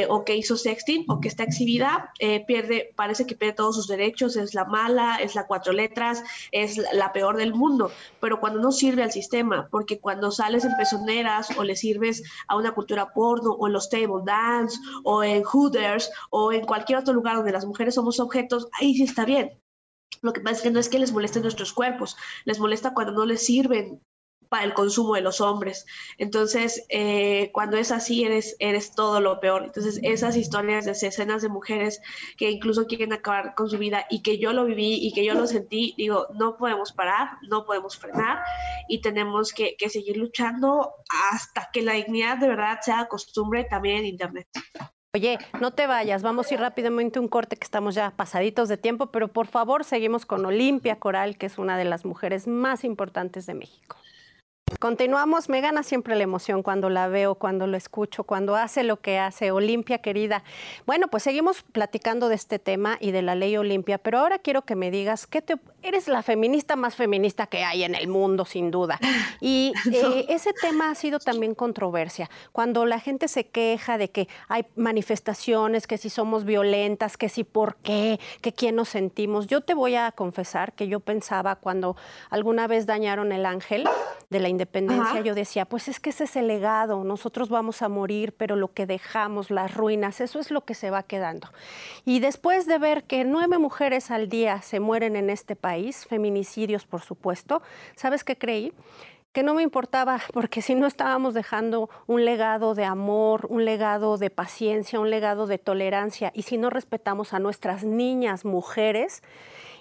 o 0.09 0.25
que 0.25 0.37
hizo 0.37 0.57
sexting 0.57 1.05
o 1.09 1.21
que 1.21 1.29
está 1.29 1.45
exhibida, 1.45 2.13
pierde, 2.47 2.93
parece 2.97 3.27
que 3.27 3.35
pierde 3.35 3.55
todos 3.55 3.77
sus 3.77 3.87
derechos, 3.87 4.37
es 4.37 4.55
la 4.55 4.65
mala, 4.77 5.17
es 5.17 5.35
la 5.35 5.47
cuatro 5.47 5.73
letras, 5.73 6.23
es 6.53 6.71
la 6.93 7.13
peor 7.13 7.37
del 7.37 7.55
mundo, 7.55 7.91
pero 8.21 8.41
cuando 8.41 8.61
no 8.61 8.73
sirve 8.73 9.03
al 9.03 9.13
sistema, 9.13 9.69
porque 9.71 10.01
cuando 10.01 10.31
sales 10.31 10.65
en 10.65 10.77
pezoneras 10.77 11.49
o 11.59 11.65
le 11.65 11.77
sirves 11.77 12.23
a 12.49 12.57
una 12.57 12.73
cultura 12.73 13.13
porno 13.15 13.53
o 13.53 13.67
en 13.67 13.73
los 13.73 13.89
table 13.89 14.23
dance 14.25 14.79
o 15.05 15.25
en 15.25 15.43
hooters 15.45 16.11
o 16.31 16.53
en 16.53 16.65
cualquier 16.67 16.99
otro 16.99 17.15
lugar 17.15 17.37
donde 17.37 17.53
las 17.53 17.65
mujeres 17.65 17.95
somos 17.95 18.21
objetos, 18.21 18.69
ahí 18.79 18.95
sí 18.95 19.05
está 19.05 19.25
bien. 19.25 19.59
Lo 20.23 20.33
que 20.33 20.41
pasa 20.41 20.57
es 20.57 20.63
que 20.63 20.71
no 20.71 20.81
es 20.81 20.89
que 20.89 20.99
les 20.99 21.13
molesten 21.13 21.43
nuestros 21.43 21.73
cuerpos, 21.73 22.17
les 22.45 22.59
molesta 22.59 22.95
cuando 22.95 23.13
no 23.13 23.25
les 23.27 23.45
sirven 23.45 24.01
para 24.57 24.65
el 24.65 24.73
consumo 24.73 25.17
de 25.17 25.21
los 25.21 25.43
hombres. 25.43 25.85
Entonces, 26.17 26.87
eh, 26.89 27.51
cuando 27.53 27.77
es 27.77 27.93
así, 27.93 28.25
eres, 28.25 28.57
eres 28.59 28.95
todo 28.95 29.21
lo 29.21 29.39
peor. 29.39 29.65
Entonces, 29.65 30.01
esas 30.03 30.35
historias 30.35 30.87
de 30.87 30.93
escenas 30.93 31.43
de 31.43 31.51
mujeres 31.51 32.01
que 32.39 32.51
incluso 32.51 32.87
quieren 32.87 33.13
acabar 33.13 33.55
con 33.55 33.69
su 33.69 33.77
vida 33.77 34.07
y 34.09 34.23
que 34.23 34.39
yo 34.39 34.55
lo 34.55 34.65
viví 34.65 34.95
y 34.95 35.13
que 35.13 35.27
yo 35.27 35.35
lo 35.35 35.47
sentí, 35.47 35.93
digo, 35.99 36.29
no 36.33 36.57
podemos 36.57 36.93
parar, 36.93 37.37
no 37.43 37.67
podemos 37.67 37.99
frenar 37.99 38.39
y 38.89 39.03
tenemos 39.03 39.53
que, 39.53 39.77
que 39.77 39.91
seguir 39.91 40.17
luchando 40.17 40.95
hasta 41.31 41.69
que 41.71 41.83
la 41.83 41.93
dignidad 41.93 42.39
de 42.39 42.49
verdad 42.49 42.79
sea 42.81 43.09
costumbre 43.09 43.65
también 43.65 43.99
en 43.99 44.07
Internet. 44.07 44.49
Oye, 45.13 45.39
no 45.61 45.71
te 45.71 45.87
vayas, 45.87 46.23
vamos 46.23 46.51
a 46.51 46.55
ir 46.55 46.61
rápidamente 46.61 47.19
un 47.19 47.29
corte 47.29 47.57
que 47.57 47.65
estamos 47.65 47.95
ya 47.95 48.11
pasaditos 48.11 48.71
de 48.71 48.79
tiempo, 48.79 49.07
pero 49.07 49.29
por 49.29 49.49
favor 49.49 49.85
seguimos 49.85 50.25
con 50.25 50.47
Olimpia 50.47 50.99
Coral, 50.99 51.37
que 51.37 51.45
es 51.45 51.59
una 51.59 51.77
de 51.77 51.85
las 51.85 52.07
mujeres 52.07 52.47
más 52.47 52.85
importantes 52.85 53.45
de 53.45 53.53
México. 53.53 53.97
Continuamos, 54.81 55.49
me 55.49 55.61
gana 55.61 55.85
siempre 55.85 56.17
la 56.17 56.25
emoción 56.25 56.65
cuando 56.65 56.91
la 56.91 57.07
veo, 57.07 57.37
cuando 57.37 57.69
lo 57.69 57.77
escucho, 57.77 58.25
cuando 58.25 58.57
hace 58.57 58.83
lo 58.83 59.01
que 59.01 59.17
hace 59.17 59.53
Olimpia, 59.53 59.99
querida. 59.99 60.43
Bueno, 60.87 61.07
pues 61.07 61.23
seguimos 61.23 61.63
platicando 61.63 62.29
de 62.29 62.35
este 62.35 62.59
tema 62.59 62.99
y 63.01 63.13
de 63.13 63.23
la 63.23 63.37
ley 63.37 63.57
Olimpia, 63.57 63.99
pero 63.99 64.19
ahora 64.19 64.41
quiero 64.41 64.63
que 64.63 64.75
me 64.75 64.91
digas 64.91 65.29
que 65.29 65.41
eres 65.89 66.09
la 66.09 66.23
feminista 66.23 66.77
más 66.77 66.97
feminista 66.97 67.47
que 67.47 67.65
hay 67.65 67.85
en 67.85 67.95
el 67.95 68.09
mundo, 68.09 68.45
sin 68.45 68.71
duda. 68.71 68.99
Y 69.41 69.73
eh, 69.93 70.27
ese 70.29 70.53
tema 70.53 70.91
ha 70.91 70.95
sido 70.95 71.19
también 71.19 71.55
controversia. 71.55 72.31
Cuando 72.53 72.87
la 72.87 73.01
gente 73.01 73.29
se 73.29 73.47
queja 73.47 73.99
de 73.99 74.11
que 74.11 74.29
hay 74.49 74.67
manifestaciones, 74.77 75.87
que 75.87 75.99
si 75.99 76.11
somos 76.11 76.45
violentas, 76.45 77.17
que 77.17 77.29
si 77.29 77.45
por 77.45 77.77
qué, 77.77 78.19
que 78.41 78.53
quién 78.53 78.77
nos 78.77 78.89
sentimos. 78.89 79.47
Yo 79.47 79.61
te 79.61 79.75
voy 79.75 79.95
a 79.95 80.13
confesar 80.13 80.73
que 80.73 80.89
yo 80.89 81.01
pensaba 81.01 81.57
cuando 81.57 81.97
alguna 82.31 82.67
vez 82.67 82.87
dañaron 82.87 83.33
el 83.33 83.47
ángel 83.47 83.89
de 84.31 84.41
la 84.41 84.49
independencia, 84.49 85.21
yo 85.21 85.35
decía, 85.35 85.67
pues 85.67 85.89
es 85.89 86.01
que 86.01 86.11
ese 86.11 86.25
es 86.25 86.37
el 86.37 86.49
legado, 86.49 87.05
nosotros 87.05 87.49
vamos 87.49 87.83
a 87.83 87.89
morir, 87.89 88.35
pero 88.37 88.57
lo 88.57 88.73
que 88.73 88.87
dejamos, 88.87 89.51
las 89.51 89.75
ruinas, 89.75 90.21
eso 90.21 90.41
es 90.41 90.51
lo 90.51 90.65
que 90.65 90.75
se 90.75 90.91
va 90.91 91.05
quedando. 91.05 91.49
Y 92.05 92.19
después 92.19 92.67
de 92.67 92.79
ver 92.79 93.05
que 93.05 93.25
nueve 93.25 93.59
mujeres 93.59 94.11
al 94.11 94.29
día 94.29 94.63
se 94.63 94.81
mueren 94.81 95.15
en 95.15 95.31
este 95.31 95.55
país, 95.55 95.76
feminicidios 96.07 96.87
por 96.87 97.03
supuesto, 97.03 97.63
¿sabes 97.95 98.25
qué 98.25 98.37
creí? 98.37 98.73
que 99.33 99.43
no 99.43 99.53
me 99.53 99.63
importaba, 99.63 100.19
porque 100.33 100.63
si 100.63 100.75
no 100.75 100.87
estábamos 100.87 101.35
dejando 101.35 101.91
un 102.07 102.25
legado 102.25 102.75
de 102.75 102.87
amor, 102.87 103.47
un 103.51 103.67
legado 103.67 104.17
de 104.17 104.31
paciencia, 104.31 104.99
un 104.99 105.11
legado 105.11 105.47
de 105.47 105.59
tolerancia, 105.59 106.33
y 106.35 106.45
si 106.45 106.57
no 106.57 106.71
respetamos 106.71 107.35
a 107.35 107.39
nuestras 107.39 107.85
niñas, 107.85 108.47
mujeres, 108.47 109.23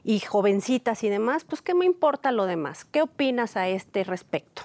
y 0.06 0.20
jovencitas 0.20 1.04
y 1.04 1.10
demás, 1.10 1.44
pues 1.46 1.62
¿qué 1.64 1.74
me 1.74 1.86
importa 1.86 2.32
lo 2.32 2.46
demás? 2.46 2.86
¿Qué 2.86 3.02
opinas 3.02 3.58
a 3.58 3.68
este 3.68 4.04
respecto? 4.04 4.62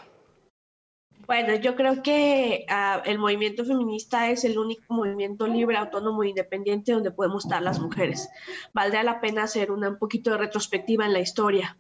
Bueno, 1.31 1.55
yo 1.55 1.77
creo 1.77 2.03
que 2.03 2.67
ah, 2.69 3.03
el 3.05 3.21
movimiento 3.21 3.65
feminista 3.65 4.31
es 4.33 4.43
el 4.43 4.59
único 4.59 4.83
movimiento 4.93 5.47
libre, 5.47 5.77
autónomo 5.77 6.25
e 6.25 6.31
independiente 6.31 6.91
donde 6.91 7.13
podemos 7.13 7.45
estar 7.45 7.63
las 7.63 7.79
mujeres. 7.79 8.29
Valdría 8.75 9.05
la 9.05 9.21
pena 9.21 9.45
hacer 9.45 9.71
una, 9.71 9.91
un 9.91 9.97
poquito 9.97 10.33
de 10.33 10.39
retrospectiva 10.39 11.07
en 11.07 11.13
la 11.13 11.21
historia. 11.21 11.77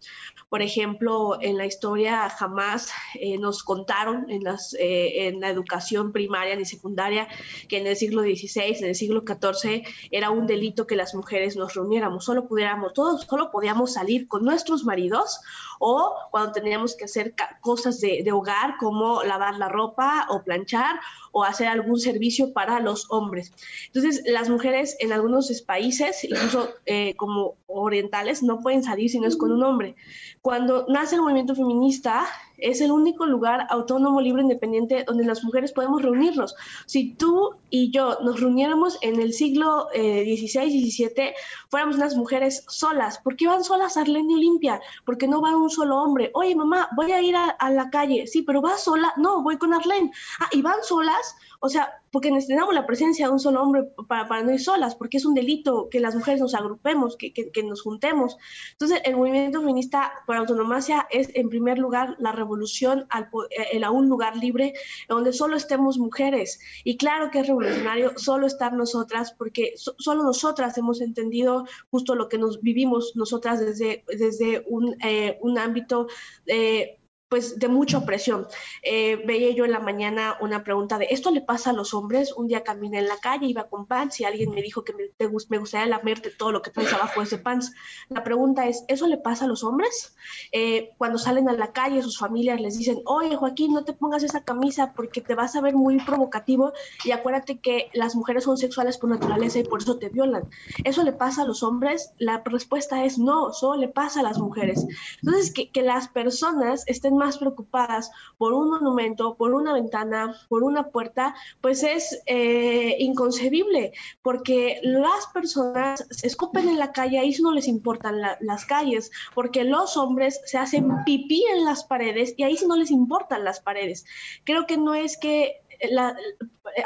Por 0.48 0.62
ejemplo, 0.62 1.36
en 1.40 1.58
la 1.58 1.66
historia 1.66 2.30
jamás 2.30 2.92
eh, 3.14 3.38
nos 3.38 3.64
contaron 3.64 4.30
en, 4.30 4.44
las, 4.44 4.72
eh, 4.74 5.26
en 5.26 5.40
la 5.40 5.48
educación 5.48 6.12
primaria 6.12 6.54
ni 6.54 6.64
secundaria 6.64 7.26
que 7.68 7.78
en 7.78 7.88
el 7.88 7.96
siglo 7.96 8.22
XVI, 8.22 8.76
en 8.78 8.84
el 8.84 8.94
siglo 8.94 9.24
XIV, 9.26 9.82
era 10.12 10.30
un 10.30 10.46
delito 10.46 10.86
que 10.86 10.94
las 10.94 11.12
mujeres 11.12 11.56
nos 11.56 11.74
reuniéramos. 11.74 12.24
Solo 12.24 12.46
pudiéramos, 12.46 12.92
todos, 12.92 13.22
solo 13.22 13.50
podíamos 13.50 13.94
salir 13.94 14.28
con 14.28 14.44
nuestros 14.44 14.84
maridos 14.84 15.40
o 15.80 16.14
cuando 16.30 16.52
teníamos 16.52 16.94
que 16.94 17.06
hacer 17.06 17.34
cosas 17.60 18.00
de, 18.00 18.22
de 18.22 18.30
hogar 18.30 18.76
como 18.78 19.24
lavar 19.40 19.58
la 19.58 19.68
ropa 19.68 20.26
o 20.28 20.42
planchar 20.42 21.00
o 21.32 21.44
hacer 21.44 21.68
algún 21.68 21.98
servicio 21.98 22.52
para 22.52 22.80
los 22.80 23.10
hombres. 23.10 23.52
Entonces, 23.86 24.22
las 24.26 24.48
mujeres 24.48 24.96
en 25.00 25.12
algunos 25.12 25.50
países, 25.62 26.24
incluso 26.24 26.70
eh, 26.86 27.14
como 27.16 27.56
orientales, 27.66 28.42
no 28.42 28.60
pueden 28.60 28.82
salir 28.82 29.10
si 29.10 29.18
no 29.20 29.26
es 29.26 29.36
con 29.36 29.52
un 29.52 29.62
hombre. 29.62 29.96
Cuando 30.42 30.86
nace 30.88 31.16
el 31.16 31.22
movimiento 31.22 31.54
feminista, 31.54 32.26
es 32.62 32.80
el 32.80 32.90
único 32.90 33.26
lugar 33.26 33.66
autónomo, 33.70 34.20
libre, 34.20 34.42
independiente 34.42 35.04
donde 35.06 35.24
las 35.24 35.44
mujeres 35.44 35.72
podemos 35.72 36.02
reunirnos. 36.02 36.54
Si 36.86 37.14
tú 37.14 37.56
y 37.70 37.90
yo 37.90 38.18
nos 38.22 38.40
reuniéramos 38.40 38.98
en 39.02 39.20
el 39.20 39.32
siglo 39.32 39.88
XVI, 39.92 40.60
eh, 40.60 40.90
XVII, 40.90 41.34
fuéramos 41.68 41.96
unas 41.96 42.16
mujeres 42.16 42.64
solas. 42.68 43.18
¿Por 43.18 43.36
qué 43.36 43.46
van 43.46 43.64
solas 43.64 43.96
Arlene 43.96 44.32
y 44.32 44.36
Olimpia? 44.36 44.80
Porque 45.04 45.28
no 45.28 45.40
va 45.40 45.56
un 45.56 45.70
solo 45.70 45.96
hombre. 45.98 46.30
Oye, 46.34 46.54
mamá, 46.54 46.88
voy 46.96 47.12
a 47.12 47.22
ir 47.22 47.36
a, 47.36 47.50
a 47.50 47.70
la 47.70 47.90
calle. 47.90 48.26
Sí, 48.26 48.42
pero 48.42 48.62
va 48.62 48.76
sola. 48.76 49.12
No, 49.16 49.42
voy 49.42 49.56
con 49.58 49.74
Arlene. 49.74 50.10
Ah, 50.40 50.48
y 50.52 50.62
van 50.62 50.82
solas 50.82 51.36
o 51.60 51.68
sea, 51.68 52.02
porque 52.10 52.30
necesitamos 52.30 52.74
la 52.74 52.86
presencia 52.86 53.26
de 53.26 53.32
un 53.32 53.38
solo 53.38 53.62
hombre 53.62 53.84
para, 54.08 54.26
para 54.26 54.42
no 54.42 54.52
ir 54.52 54.60
solas, 54.60 54.94
porque 54.94 55.18
es 55.18 55.26
un 55.26 55.34
delito 55.34 55.88
que 55.90 56.00
las 56.00 56.14
mujeres 56.14 56.40
nos 56.40 56.54
agrupemos, 56.54 57.16
que, 57.16 57.32
que, 57.32 57.62
nos 57.62 57.82
juntemos. 57.82 58.38
Entonces, 58.72 59.00
el 59.04 59.16
movimiento 59.16 59.60
feminista 59.60 60.10
por 60.26 60.36
autonomacia 60.36 61.06
es, 61.10 61.30
en 61.34 61.50
primer 61.50 61.78
lugar, 61.78 62.16
la 62.18 62.32
revolución 62.32 63.06
al, 63.10 63.28
eh, 63.50 63.84
a 63.84 63.90
un 63.90 64.08
lugar 64.08 64.36
libre 64.36 64.72
donde 65.08 65.34
solo 65.34 65.56
estemos 65.56 65.98
mujeres. 65.98 66.60
Y 66.82 66.96
claro 66.96 67.30
que 67.30 67.40
es 67.40 67.46
revolucionario 67.46 68.12
solo 68.16 68.46
estar 68.46 68.72
nosotras, 68.72 69.32
porque 69.32 69.74
solo 69.76 70.22
nosotras 70.22 70.78
hemos 70.78 71.02
entendido 71.02 71.66
justo 71.90 72.14
lo 72.14 72.28
que 72.28 72.38
nos 72.38 72.62
vivimos 72.62 73.12
nosotras 73.16 73.60
desde, 73.60 74.04
desde 74.06 74.64
un, 74.66 74.96
eh, 75.02 75.38
un 75.42 75.58
ámbito 75.58 76.06
eh, 76.46 76.99
pues 77.30 77.60
de 77.60 77.68
mucha 77.68 77.98
opresión. 77.98 78.48
Eh, 78.82 79.22
veía 79.24 79.54
yo 79.54 79.64
en 79.64 79.70
la 79.70 79.78
mañana 79.78 80.36
una 80.40 80.64
pregunta 80.64 80.98
de, 80.98 81.06
¿esto 81.10 81.30
le 81.30 81.40
pasa 81.40 81.70
a 81.70 81.72
los 81.72 81.94
hombres? 81.94 82.32
Un 82.32 82.48
día 82.48 82.64
caminé 82.64 82.98
en 82.98 83.06
la 83.06 83.18
calle, 83.18 83.46
iba 83.46 83.68
con 83.68 83.86
pants 83.86 84.18
y 84.18 84.24
alguien 84.24 84.50
me 84.50 84.62
dijo 84.62 84.82
que 84.82 84.92
me, 84.92 85.04
me 85.48 85.58
gustaría 85.58 85.86
lamerte 85.86 86.30
todo 86.30 86.50
lo 86.50 86.60
que 86.60 86.72
traes 86.72 86.92
abajo 86.92 87.20
de 87.20 87.26
ese 87.26 87.38
pants. 87.38 87.72
La 88.08 88.24
pregunta 88.24 88.66
es, 88.66 88.84
¿eso 88.88 89.06
le 89.06 89.16
pasa 89.16 89.44
a 89.44 89.48
los 89.48 89.62
hombres? 89.62 90.16
Eh, 90.50 90.90
cuando 90.98 91.18
salen 91.18 91.48
a 91.48 91.52
la 91.52 91.72
calle, 91.72 92.02
sus 92.02 92.18
familias 92.18 92.60
les 92.60 92.76
dicen, 92.76 93.00
oye 93.06 93.36
Joaquín, 93.36 93.74
no 93.74 93.84
te 93.84 93.92
pongas 93.92 94.24
esa 94.24 94.42
camisa 94.42 94.92
porque 94.96 95.20
te 95.20 95.36
vas 95.36 95.54
a 95.54 95.60
ver 95.60 95.76
muy 95.76 95.98
provocativo 95.98 96.72
y 97.04 97.12
acuérdate 97.12 97.60
que 97.60 97.90
las 97.92 98.16
mujeres 98.16 98.42
son 98.42 98.58
sexuales 98.58 98.98
por 98.98 99.08
naturaleza 99.08 99.60
y 99.60 99.64
por 99.64 99.82
eso 99.82 99.98
te 99.98 100.08
violan. 100.08 100.48
¿Eso 100.82 101.04
le 101.04 101.12
pasa 101.12 101.42
a 101.42 101.46
los 101.46 101.62
hombres? 101.62 102.12
La 102.18 102.42
respuesta 102.44 103.04
es 103.04 103.18
no, 103.18 103.52
solo 103.52 103.80
le 103.80 103.88
pasa 103.88 104.18
a 104.18 104.24
las 104.24 104.38
mujeres. 104.38 104.84
Entonces, 105.22 105.52
que, 105.52 105.70
que 105.70 105.82
las 105.82 106.08
personas 106.08 106.82
estén 106.88 107.19
más 107.20 107.38
preocupadas 107.38 108.10
por 108.38 108.52
un 108.54 108.70
monumento, 108.70 109.36
por 109.36 109.52
una 109.52 109.74
ventana, 109.74 110.34
por 110.48 110.62
una 110.62 110.88
puerta, 110.88 111.34
pues 111.60 111.82
es 111.82 112.22
eh, 112.26 112.96
inconcebible, 112.98 113.92
porque 114.22 114.80
las 114.82 115.26
personas 115.34 116.06
se 116.10 116.26
escupen 116.26 116.68
en 116.68 116.78
la 116.78 116.92
calle, 116.92 117.18
ahí 117.18 117.32
no 117.40 117.52
les 117.52 117.68
importan 117.68 118.20
las 118.40 118.64
calles, 118.64 119.10
porque 119.34 119.64
los 119.64 119.96
hombres 119.96 120.40
se 120.46 120.56
hacen 120.58 121.04
pipí 121.04 121.44
en 121.54 121.64
las 121.64 121.84
paredes 121.84 122.34
y 122.36 122.42
ahí 122.42 122.56
sí 122.56 122.66
no 122.66 122.76
les 122.76 122.90
importan 122.90 123.44
las 123.44 123.60
paredes. 123.60 124.06
Creo 124.44 124.66
que 124.66 124.78
no 124.78 124.94
es 124.94 125.18
que 125.18 125.60
la, 125.88 126.16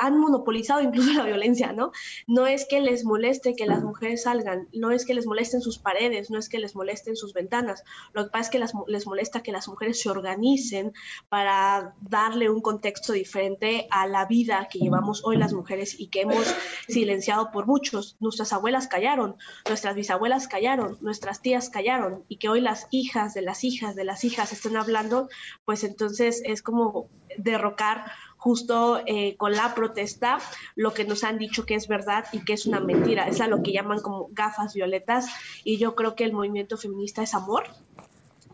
han 0.01 0.19
monopolizado 0.19 0.81
incluso 0.81 1.13
la 1.13 1.25
violencia, 1.25 1.73
¿no? 1.73 1.93
No 2.27 2.47
es 2.47 2.67
que 2.67 2.81
les 2.81 3.05
moleste 3.05 3.55
que 3.57 3.67
las 3.67 3.83
mujeres 3.83 4.23
salgan, 4.23 4.69
no 4.73 4.91
es 4.91 5.05
que 5.05 5.15
les 5.15 5.27
molesten 5.27 5.61
sus 5.61 5.79
paredes, 5.79 6.31
no 6.31 6.39
es 6.39 6.49
que 6.49 6.59
les 6.59 6.75
molesten 6.75 7.17
sus 7.17 7.33
ventanas. 7.33 7.83
Lo 8.13 8.25
que 8.25 8.31
pasa 8.31 8.45
es 8.45 8.51
que 8.51 8.83
les 8.89 9.07
molesta 9.07 9.43
que 9.43 9.53
las 9.53 9.69
mujeres 9.69 10.01
se 10.01 10.11
organicen 10.11 10.93
para 11.29 11.95
darle 12.01 12.51
un 12.51 12.61
contexto 12.61 13.13
diferente 13.13 13.87
a 13.91 14.07
la 14.07 14.27
vida 14.27 14.69
que 14.71 14.79
llevamos 14.79 15.25
hoy 15.25 15.37
las 15.37 15.53
mujeres 15.53 15.99
y 15.99 16.09
que 16.09 16.23
hemos 16.23 16.55
silenciado 16.89 17.51
por 17.51 17.67
muchos. 17.67 18.17
Nuestras 18.21 18.53
abuelas 18.53 18.89
callaron, 18.89 19.37
nuestras 19.69 19.95
bisabuelas 19.95 20.49
callaron, 20.49 20.99
nuestras 21.01 21.43
tías 21.43 21.71
callaron 21.71 22.25
y 22.29 22.37
que 22.37 22.49
hoy 22.49 22.61
las 22.61 22.87
hijas 22.91 23.35
de 23.35 23.43
las 23.43 23.65
hijas 23.65 23.95
de 23.95 24.05
las 24.05 24.25
hijas 24.25 24.53
estén 24.53 24.77
hablando, 24.77 25.29
pues 25.65 25.85
entonces 25.85 26.43
es 26.45 26.63
como 26.63 27.09
derrocar 27.37 28.05
justo 28.45 29.01
eh, 29.07 29.37
con 29.39 29.53
la 29.53 29.75
protesta 29.75 30.39
lo 30.77 30.93
que 30.93 31.05
nos 31.05 31.25
han 31.25 31.39
dicho 31.39 31.65
que 31.65 31.77
es 31.77 31.89
verdad 31.89 32.27
y 32.31 32.45
que 32.45 32.53
es 32.53 32.67
una 32.67 32.79
mentira. 32.79 33.27
Es 33.27 33.41
a 33.41 33.49
lo 33.49 33.63
que 33.63 33.73
llaman 33.73 34.03
como 34.03 34.29
gafas 34.33 34.75
violetas 34.75 35.29
y 35.65 35.79
yo 35.79 35.95
creo 35.95 36.15
que 36.15 36.25
el 36.25 36.35
movimiento 36.35 36.77
feminista 36.77 37.23
es 37.23 37.33
amor 37.33 37.65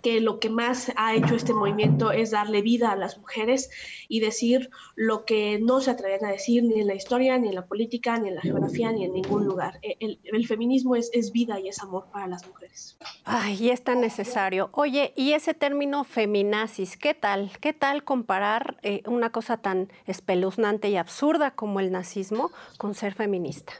que 0.02 0.20
lo 0.20 0.38
que 0.38 0.50
más 0.50 0.92
ha 0.96 1.14
hecho 1.14 1.34
este 1.34 1.52
movimiento 1.52 2.12
es 2.12 2.30
darle 2.30 2.62
vida 2.62 2.90
a 2.90 2.96
las 2.96 3.18
mujeres 3.18 3.70
y 4.08 4.20
decir 4.20 4.70
lo 4.94 5.24
que 5.24 5.58
no 5.60 5.80
se 5.80 5.90
atreven 5.90 6.24
a 6.24 6.30
decir 6.30 6.62
ni 6.62 6.80
en 6.80 6.86
la 6.86 6.94
historia, 6.94 7.38
ni 7.38 7.48
en 7.48 7.54
la 7.54 7.66
política, 7.66 8.18
ni 8.18 8.28
en 8.28 8.36
la 8.36 8.40
geografía, 8.40 8.92
ni 8.92 9.04
en 9.04 9.12
ningún 9.12 9.44
lugar. 9.44 9.78
E, 9.82 9.96
el, 10.00 10.46
feminismo 10.46 10.96
es, 10.96 11.10
es, 11.12 11.32
vida 11.32 11.60
y 11.60 11.68
es 11.68 11.80
amor 11.80 12.06
para 12.12 12.26
las 12.26 12.46
mujeres. 12.46 12.98
Ay, 13.24 13.56
y 13.60 13.70
es 13.70 13.84
tan 13.84 14.00
necesario. 14.00 14.70
Oye, 14.72 15.12
y 15.16 15.32
ese 15.32 15.54
término 15.54 16.04
feminazis, 16.04 16.96
¿qué 16.96 17.14
tal? 17.14 17.52
¿Qué 17.60 17.72
tal 17.72 18.04
comparar 18.04 18.78
eh, 18.82 19.02
una 19.06 19.30
cosa 19.30 19.58
tan 19.58 19.92
espeluznante 20.06 20.88
y 20.88 20.96
absurda 20.96 21.52
como 21.52 21.80
el 21.80 21.92
nazismo 21.92 22.50
con 22.78 22.94
ser 22.94 23.14
feminista? 23.14 23.74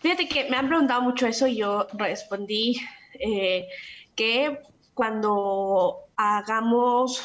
Fíjate 0.00 0.28
que 0.28 0.48
me 0.50 0.56
han 0.56 0.68
preguntado 0.68 1.02
mucho 1.02 1.26
eso 1.26 1.46
y 1.46 1.56
yo 1.56 1.86
respondí 1.94 2.76
eh, 3.18 3.66
que 4.14 4.58
cuando 4.98 6.08
hagamos 6.16 7.22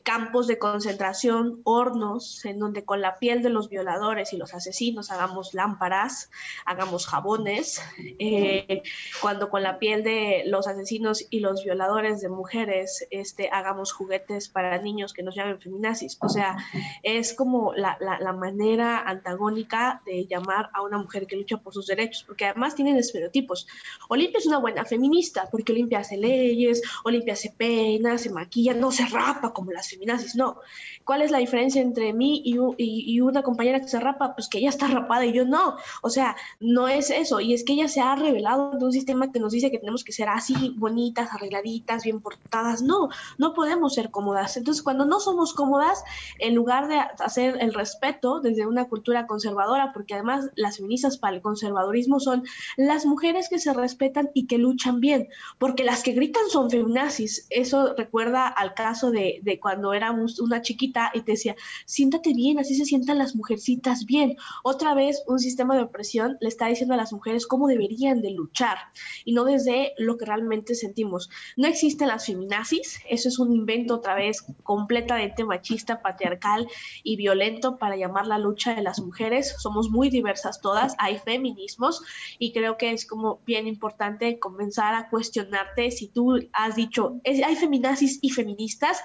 campos 0.00 0.46
de 0.46 0.58
concentración, 0.58 1.60
hornos, 1.64 2.44
en 2.44 2.58
donde 2.58 2.84
con 2.84 3.00
la 3.00 3.18
piel 3.18 3.42
de 3.42 3.50
los 3.50 3.68
violadores 3.68 4.32
y 4.32 4.36
los 4.36 4.54
asesinos 4.54 5.10
hagamos 5.10 5.54
lámparas, 5.54 6.30
hagamos 6.64 7.06
jabones, 7.06 7.82
eh, 8.18 8.82
cuando 9.20 9.50
con 9.50 9.62
la 9.62 9.78
piel 9.78 10.02
de 10.02 10.44
los 10.46 10.66
asesinos 10.66 11.26
y 11.30 11.40
los 11.40 11.64
violadores 11.64 12.20
de 12.20 12.28
mujeres 12.28 13.06
este, 13.10 13.50
hagamos 13.50 13.92
juguetes 13.92 14.48
para 14.48 14.78
niños 14.78 15.12
que 15.12 15.22
nos 15.22 15.34
llamen 15.34 15.60
feminazis. 15.60 16.16
O 16.20 16.28
sea, 16.28 16.56
es 17.02 17.34
como 17.34 17.74
la, 17.74 17.96
la 18.00 18.32
manera 18.32 19.00
antagónica 19.00 20.02
de 20.06 20.26
llamar 20.26 20.70
a 20.72 20.82
una 20.82 20.98
mujer 20.98 21.26
que 21.26 21.36
lucha 21.36 21.58
por 21.58 21.72
sus 21.74 21.86
derechos, 21.86 22.24
porque 22.26 22.46
además 22.46 22.74
tienen 22.74 22.96
estereotipos. 22.96 23.66
Olimpia 24.08 24.38
es 24.38 24.46
una 24.46 24.58
buena 24.58 24.84
feminista, 24.84 25.48
porque 25.50 25.72
Olimpia 25.72 26.00
hace 26.00 26.16
leyes, 26.16 26.82
Olimpia 27.04 27.36
se 27.36 27.50
peina, 27.50 28.18
se 28.18 28.30
maquilla, 28.30 28.74
no 28.74 28.90
se 28.90 29.06
rapa 29.06 29.52
como 29.52 29.72
las 29.72 29.81
feminazis, 29.88 30.34
no. 30.34 30.58
¿Cuál 31.04 31.22
es 31.22 31.30
la 31.30 31.38
diferencia 31.38 31.82
entre 31.82 32.12
mí 32.12 32.42
y, 32.44 33.20
una 33.20 33.42
compañera 33.42 33.80
que 33.80 33.88
se 33.88 34.00
rapa? 34.00 34.34
Pues 34.34 34.48
que 34.48 34.58
ella 34.58 34.68
está 34.68 34.86
rapada 34.88 35.24
y 35.24 35.32
yo 35.32 35.44
no. 35.44 35.76
O 36.02 36.10
sea, 36.10 36.36
no 36.60 36.88
es 36.88 37.10
eso. 37.10 37.40
Y 37.40 37.54
es 37.54 37.64
que 37.64 37.74
ella 37.74 37.88
se 37.88 38.00
ha 38.00 38.14
revelado 38.14 38.72
de 38.78 38.84
un 38.84 38.92
sistema 38.92 39.32
que 39.32 39.40
nos 39.40 39.52
dice 39.52 39.70
que 39.70 39.78
tenemos 39.78 40.04
que 40.04 40.12
ser 40.12 40.28
así, 40.28 40.74
bonitas, 40.76 41.32
arregladitas, 41.32 42.04
bien 42.04 42.20
portadas. 42.20 42.82
No, 42.82 43.08
no 43.38 43.54
podemos 43.54 43.94
ser 43.94 44.10
cómodas. 44.10 44.56
Entonces, 44.56 44.82
cuando 44.82 45.04
no 45.04 45.20
somos 45.20 45.54
cómodas, 45.54 46.02
en 46.38 46.54
lugar 46.54 46.88
de 46.88 46.98
hacer 47.24 47.56
el 47.60 47.74
respeto 47.74 48.40
desde 48.40 48.66
una 48.66 48.88
cultura 48.88 49.26
conservadora, 49.26 49.92
porque 49.92 50.14
además 50.14 50.50
las 50.54 50.76
feministas 50.76 51.18
para 51.18 51.36
el 51.36 51.42
conservadurismo 51.42 52.20
son 52.20 52.44
las 52.76 53.06
mujeres 53.06 53.48
que 53.48 53.58
se 53.58 53.72
respetan 53.72 54.30
y 54.34 54.46
que 54.46 54.58
luchan 54.58 55.00
bien, 55.00 55.28
porque 55.58 55.84
las 55.84 56.02
que 56.02 56.12
gritan 56.12 56.48
son 56.48 56.70
feminazis. 56.70 57.46
Eso 57.50 57.94
recuerda 57.94 58.46
al 58.46 58.74
caso 58.74 59.10
de, 59.10 59.40
de 59.42 59.58
cuando 59.62 59.94
éramos 59.94 60.40
una 60.40 60.60
chiquita 60.60 61.10
y 61.14 61.22
te 61.22 61.32
decía, 61.32 61.56
siéntate 61.86 62.34
bien, 62.34 62.58
así 62.58 62.74
se 62.74 62.84
sientan 62.84 63.18
las 63.18 63.34
mujercitas 63.34 64.04
bien. 64.04 64.36
Otra 64.64 64.94
vez 64.94 65.22
un 65.26 65.38
sistema 65.38 65.76
de 65.76 65.82
opresión 65.82 66.36
le 66.40 66.48
está 66.48 66.66
diciendo 66.66 66.94
a 66.94 66.98
las 66.98 67.12
mujeres 67.12 67.46
cómo 67.46 67.68
deberían 67.68 68.20
de 68.20 68.32
luchar 68.32 68.76
y 69.24 69.32
no 69.32 69.44
desde 69.44 69.92
lo 69.96 70.18
que 70.18 70.26
realmente 70.26 70.74
sentimos. 70.74 71.30
No 71.56 71.68
existen 71.68 72.08
las 72.08 72.26
feminazis, 72.26 73.00
eso 73.08 73.28
es 73.28 73.38
un 73.38 73.54
invento 73.54 73.94
otra 73.94 74.14
vez 74.14 74.44
completamente 74.62 75.44
machista, 75.44 76.02
patriarcal 76.02 76.66
y 77.02 77.16
violento 77.16 77.78
para 77.78 77.96
llamar 77.96 78.26
la 78.26 78.38
lucha 78.38 78.74
de 78.74 78.82
las 78.82 79.00
mujeres. 79.00 79.54
Somos 79.58 79.90
muy 79.90 80.10
diversas 80.10 80.60
todas, 80.60 80.94
hay 80.98 81.18
feminismos 81.18 82.02
y 82.38 82.52
creo 82.52 82.76
que 82.76 82.92
es 82.92 83.06
como 83.06 83.40
bien 83.46 83.66
importante 83.66 84.38
comenzar 84.38 84.94
a 84.94 85.08
cuestionarte 85.08 85.90
si 85.90 86.08
tú 86.08 86.38
has 86.52 86.76
dicho, 86.76 87.20
hay 87.24 87.56
feminazis 87.56 88.18
y 88.22 88.30
feministas, 88.30 89.00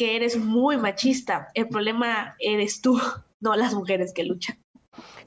que 0.00 0.16
eres 0.16 0.38
muy 0.38 0.78
machista. 0.78 1.50
El 1.52 1.68
problema 1.68 2.34
eres 2.38 2.80
tú, 2.80 2.98
no 3.40 3.54
las 3.54 3.74
mujeres 3.74 4.14
que 4.14 4.24
luchan. 4.24 4.58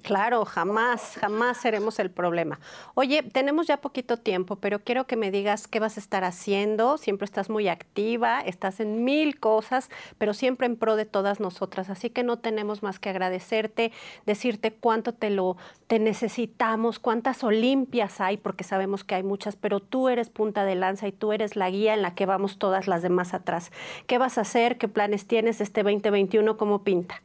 Claro, 0.03 0.43
jamás, 0.43 1.15
jamás 1.17 1.57
seremos 1.57 1.97
el 1.97 2.11
problema. 2.11 2.59
Oye, 2.93 3.23
tenemos 3.23 3.67
ya 3.67 3.77
poquito 3.77 4.17
tiempo, 4.17 4.57
pero 4.57 4.79
quiero 4.79 5.07
que 5.07 5.15
me 5.15 5.31
digas 5.31 5.65
qué 5.67 5.79
vas 5.79 5.95
a 5.95 6.01
estar 6.01 6.25
haciendo. 6.25 6.97
Siempre 6.97 7.23
estás 7.23 7.49
muy 7.49 7.69
activa, 7.69 8.41
estás 8.41 8.81
en 8.81 9.05
mil 9.05 9.39
cosas, 9.39 9.89
pero 10.17 10.33
siempre 10.33 10.67
en 10.67 10.75
pro 10.75 10.97
de 10.97 11.05
todas 11.05 11.39
nosotras. 11.39 11.89
Así 11.89 12.09
que 12.09 12.23
no 12.23 12.37
tenemos 12.37 12.83
más 12.83 12.99
que 12.99 13.09
agradecerte, 13.09 13.93
decirte 14.25 14.73
cuánto 14.73 15.13
te 15.13 15.29
lo 15.29 15.55
te 15.87 15.99
necesitamos, 15.99 16.99
cuántas 16.99 17.43
olimpias 17.43 18.19
hay, 18.19 18.35
porque 18.37 18.65
sabemos 18.65 19.03
que 19.05 19.15
hay 19.15 19.23
muchas, 19.23 19.55
pero 19.55 19.79
tú 19.79 20.09
eres 20.09 20.29
punta 20.29 20.65
de 20.65 20.75
lanza 20.75 21.07
y 21.07 21.11
tú 21.13 21.31
eres 21.31 21.55
la 21.55 21.69
guía 21.69 21.93
en 21.93 22.01
la 22.01 22.13
que 22.13 22.25
vamos 22.25 22.57
todas 22.57 22.87
las 22.87 23.03
demás 23.03 23.33
atrás. 23.33 23.71
¿Qué 24.07 24.17
vas 24.17 24.37
a 24.37 24.41
hacer? 24.41 24.77
¿Qué 24.77 24.89
planes 24.89 25.27
tienes 25.27 25.61
este 25.61 25.83
2021? 25.83 26.57
¿Cómo 26.57 26.83
pinta? 26.83 27.21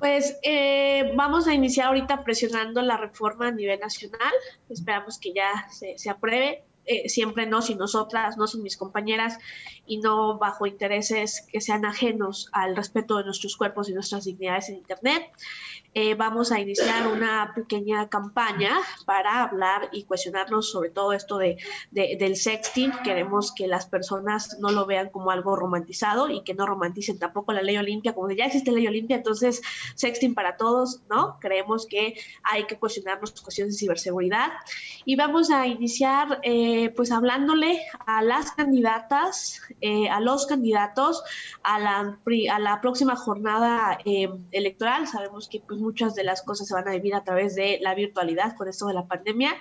Pues 0.00 0.38
eh, 0.42 1.12
vamos 1.14 1.46
a 1.46 1.52
iniciar 1.52 1.88
ahorita 1.88 2.24
presionando 2.24 2.80
la 2.80 2.96
reforma 2.96 3.48
a 3.48 3.52
nivel 3.52 3.78
nacional. 3.78 4.32
Esperamos 4.70 5.18
que 5.18 5.34
ya 5.34 5.68
se, 5.70 5.98
se 5.98 6.08
apruebe. 6.08 6.64
Eh, 6.86 7.08
siempre 7.08 7.46
no 7.46 7.62
sin 7.62 7.78
nosotras, 7.78 8.36
no 8.36 8.46
sin 8.46 8.62
mis 8.62 8.76
compañeras 8.76 9.38
y 9.86 9.98
no 9.98 10.38
bajo 10.38 10.66
intereses 10.66 11.46
que 11.52 11.60
sean 11.60 11.84
ajenos 11.84 12.48
al 12.52 12.74
respeto 12.74 13.16
de 13.18 13.24
nuestros 13.24 13.56
cuerpos 13.56 13.88
y 13.88 13.92
nuestras 13.92 14.24
dignidades 14.24 14.70
en 14.70 14.76
Internet. 14.76 15.30
Eh, 15.92 16.14
vamos 16.14 16.52
a 16.52 16.60
iniciar 16.60 17.08
una 17.08 17.52
pequeña 17.54 18.08
campaña 18.08 18.78
para 19.06 19.42
hablar 19.42 19.88
y 19.92 20.04
cuestionarnos 20.04 20.70
sobre 20.70 20.90
todo 20.90 21.12
esto 21.12 21.36
de, 21.38 21.56
del 21.90 22.36
sexting. 22.36 22.92
Queremos 23.02 23.52
que 23.52 23.66
las 23.66 23.86
personas 23.86 24.58
no 24.60 24.70
lo 24.70 24.86
vean 24.86 25.10
como 25.10 25.32
algo 25.32 25.56
romantizado 25.56 26.30
y 26.30 26.44
que 26.44 26.54
no 26.54 26.64
romanticen 26.64 27.18
tampoco 27.18 27.52
la 27.52 27.62
ley 27.62 27.76
Olimpia, 27.76 28.14
como 28.14 28.28
de 28.28 28.36
ya 28.36 28.44
existe 28.44 28.70
ley 28.70 28.86
Olimpia, 28.86 29.16
entonces 29.16 29.62
sexting 29.96 30.34
para 30.34 30.56
todos, 30.56 31.00
¿no? 31.10 31.38
Creemos 31.40 31.86
que 31.86 32.14
hay 32.44 32.64
que 32.64 32.78
cuestionarnos 32.78 33.32
cuestiones 33.40 33.74
de 33.74 33.80
ciberseguridad. 33.80 34.52
Y 35.04 35.16
vamos 35.16 35.50
a 35.50 35.66
iniciar 35.66 36.38
eh, 36.44 36.69
pues 36.96 37.12
hablándole 37.12 37.80
a 38.06 38.22
las 38.22 38.52
candidatas, 38.52 39.60
eh, 39.80 40.08
a 40.08 40.20
los 40.20 40.46
candidatos 40.46 41.22
a 41.62 41.78
la, 41.78 42.18
a 42.52 42.58
la 42.58 42.80
próxima 42.80 43.16
jornada 43.16 43.98
electoral. 44.52 45.06
Sabemos 45.06 45.48
que 45.48 45.60
pues, 45.60 45.80
muchas 45.80 46.14
de 46.14 46.24
las 46.24 46.42
cosas 46.42 46.68
se 46.68 46.74
van 46.74 46.88
a 46.88 46.92
vivir 46.92 47.14
a 47.14 47.24
través 47.24 47.54
de 47.54 47.78
la 47.80 47.94
virtualidad 47.94 48.56
con 48.56 48.68
esto 48.68 48.86
de 48.86 48.94
la 48.94 49.06
pandemia 49.06 49.54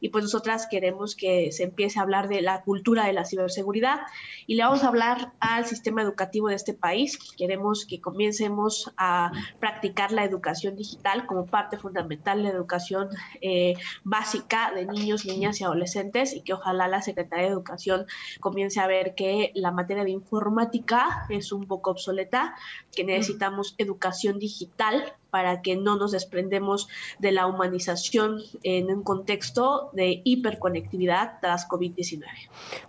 y 0.00 0.08
pues 0.08 0.24
nosotras 0.24 0.66
queremos 0.70 1.16
que 1.16 1.52
se 1.52 1.64
empiece 1.64 1.98
a 1.98 2.02
hablar 2.02 2.28
de 2.28 2.42
la 2.42 2.62
cultura 2.62 3.06
de 3.06 3.12
la 3.12 3.24
ciberseguridad 3.24 4.00
y 4.46 4.56
le 4.56 4.62
vamos 4.62 4.84
a 4.84 4.88
hablar 4.88 5.32
al 5.40 5.66
sistema 5.66 6.02
educativo 6.02 6.48
de 6.48 6.56
este 6.56 6.74
país. 6.74 7.18
Queremos 7.36 7.86
que 7.86 8.00
comencemos 8.00 8.92
a 8.96 9.30
practicar 9.60 10.12
la 10.12 10.24
educación 10.24 10.76
digital 10.76 11.26
como 11.26 11.46
parte 11.46 11.78
fundamental 11.78 12.38
de 12.38 12.44
la 12.44 12.54
educación 12.54 13.08
eh, 13.40 13.74
básica 14.02 14.72
de 14.74 14.86
niños, 14.86 15.24
niñas 15.26 15.60
y 15.60 15.64
adolescentes 15.64 16.34
y 16.34 16.42
que 16.42 16.53
ojalá 16.54 16.88
la 16.88 17.02
Secretaría 17.02 17.46
de 17.46 17.52
Educación 17.52 18.06
comience 18.40 18.80
a 18.80 18.86
ver 18.86 19.14
que 19.14 19.52
la 19.54 19.70
materia 19.70 20.04
de 20.04 20.10
informática 20.10 21.26
es 21.28 21.52
un 21.52 21.64
poco 21.64 21.90
obsoleta, 21.90 22.54
que 22.94 23.04
necesitamos 23.04 23.74
educación 23.78 24.38
digital 24.38 25.14
para 25.30 25.62
que 25.62 25.76
no 25.76 25.96
nos 25.96 26.12
desprendemos 26.12 26.88
de 27.18 27.32
la 27.32 27.46
humanización 27.46 28.42
en 28.62 28.88
un 28.88 29.02
contexto 29.02 29.90
de 29.92 30.20
hiperconectividad 30.24 31.38
tras 31.40 31.68
COVID-19. 31.68 32.24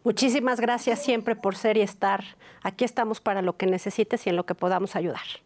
Muchísimas 0.04 0.60
gracias 0.60 1.04
siempre 1.04 1.36
por 1.36 1.56
ser 1.56 1.78
y 1.78 1.82
estar. 1.82 2.24
Aquí 2.62 2.86
estamos 2.86 3.20
para 3.20 3.42
lo 3.42 3.58
que 3.58 3.66
necesites 3.66 4.28
y 4.28 4.30
en 4.30 4.36
lo 4.36 4.46
que 4.46 4.56
podamos 4.56 4.96
ayudar. 4.96 5.45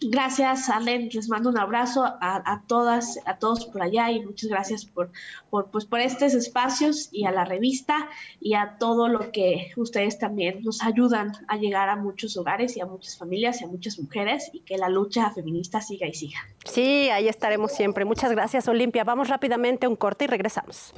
Gracias, 0.00 0.68
Alen. 0.68 1.08
Les 1.12 1.28
mando 1.28 1.48
un 1.48 1.58
abrazo 1.58 2.04
a, 2.04 2.62
todas, 2.66 3.18
a 3.24 3.38
todos 3.38 3.64
por 3.66 3.82
allá 3.82 4.10
y 4.10 4.24
muchas 4.24 4.50
gracias 4.50 4.84
por, 4.84 5.10
por, 5.50 5.70
pues, 5.70 5.86
por 5.86 6.00
estos 6.00 6.34
espacios 6.34 7.08
y 7.12 7.24
a 7.24 7.30
la 7.30 7.44
revista 7.44 8.08
y 8.40 8.54
a 8.54 8.76
todo 8.78 9.08
lo 9.08 9.32
que 9.32 9.72
ustedes 9.76 10.18
también 10.18 10.62
nos 10.62 10.82
ayudan 10.82 11.32
a 11.48 11.56
llegar 11.56 11.88
a 11.88 11.96
muchos 11.96 12.36
hogares 12.36 12.76
y 12.76 12.80
a 12.80 12.86
muchas 12.86 13.16
familias 13.16 13.62
y 13.62 13.64
a 13.64 13.68
muchas 13.68 13.98
mujeres 13.98 14.50
y 14.52 14.60
que 14.60 14.76
la 14.76 14.88
lucha 14.88 15.30
feminista 15.30 15.80
siga 15.80 16.06
y 16.06 16.14
siga. 16.14 16.38
Sí, 16.64 17.08
ahí 17.10 17.28
estaremos 17.28 17.72
siempre. 17.72 18.04
Muchas 18.04 18.30
gracias, 18.30 18.68
Olimpia. 18.68 19.04
Vamos 19.04 19.28
rápidamente 19.28 19.86
a 19.86 19.88
un 19.88 19.96
corte 19.96 20.24
y 20.24 20.28
regresamos. 20.28 20.92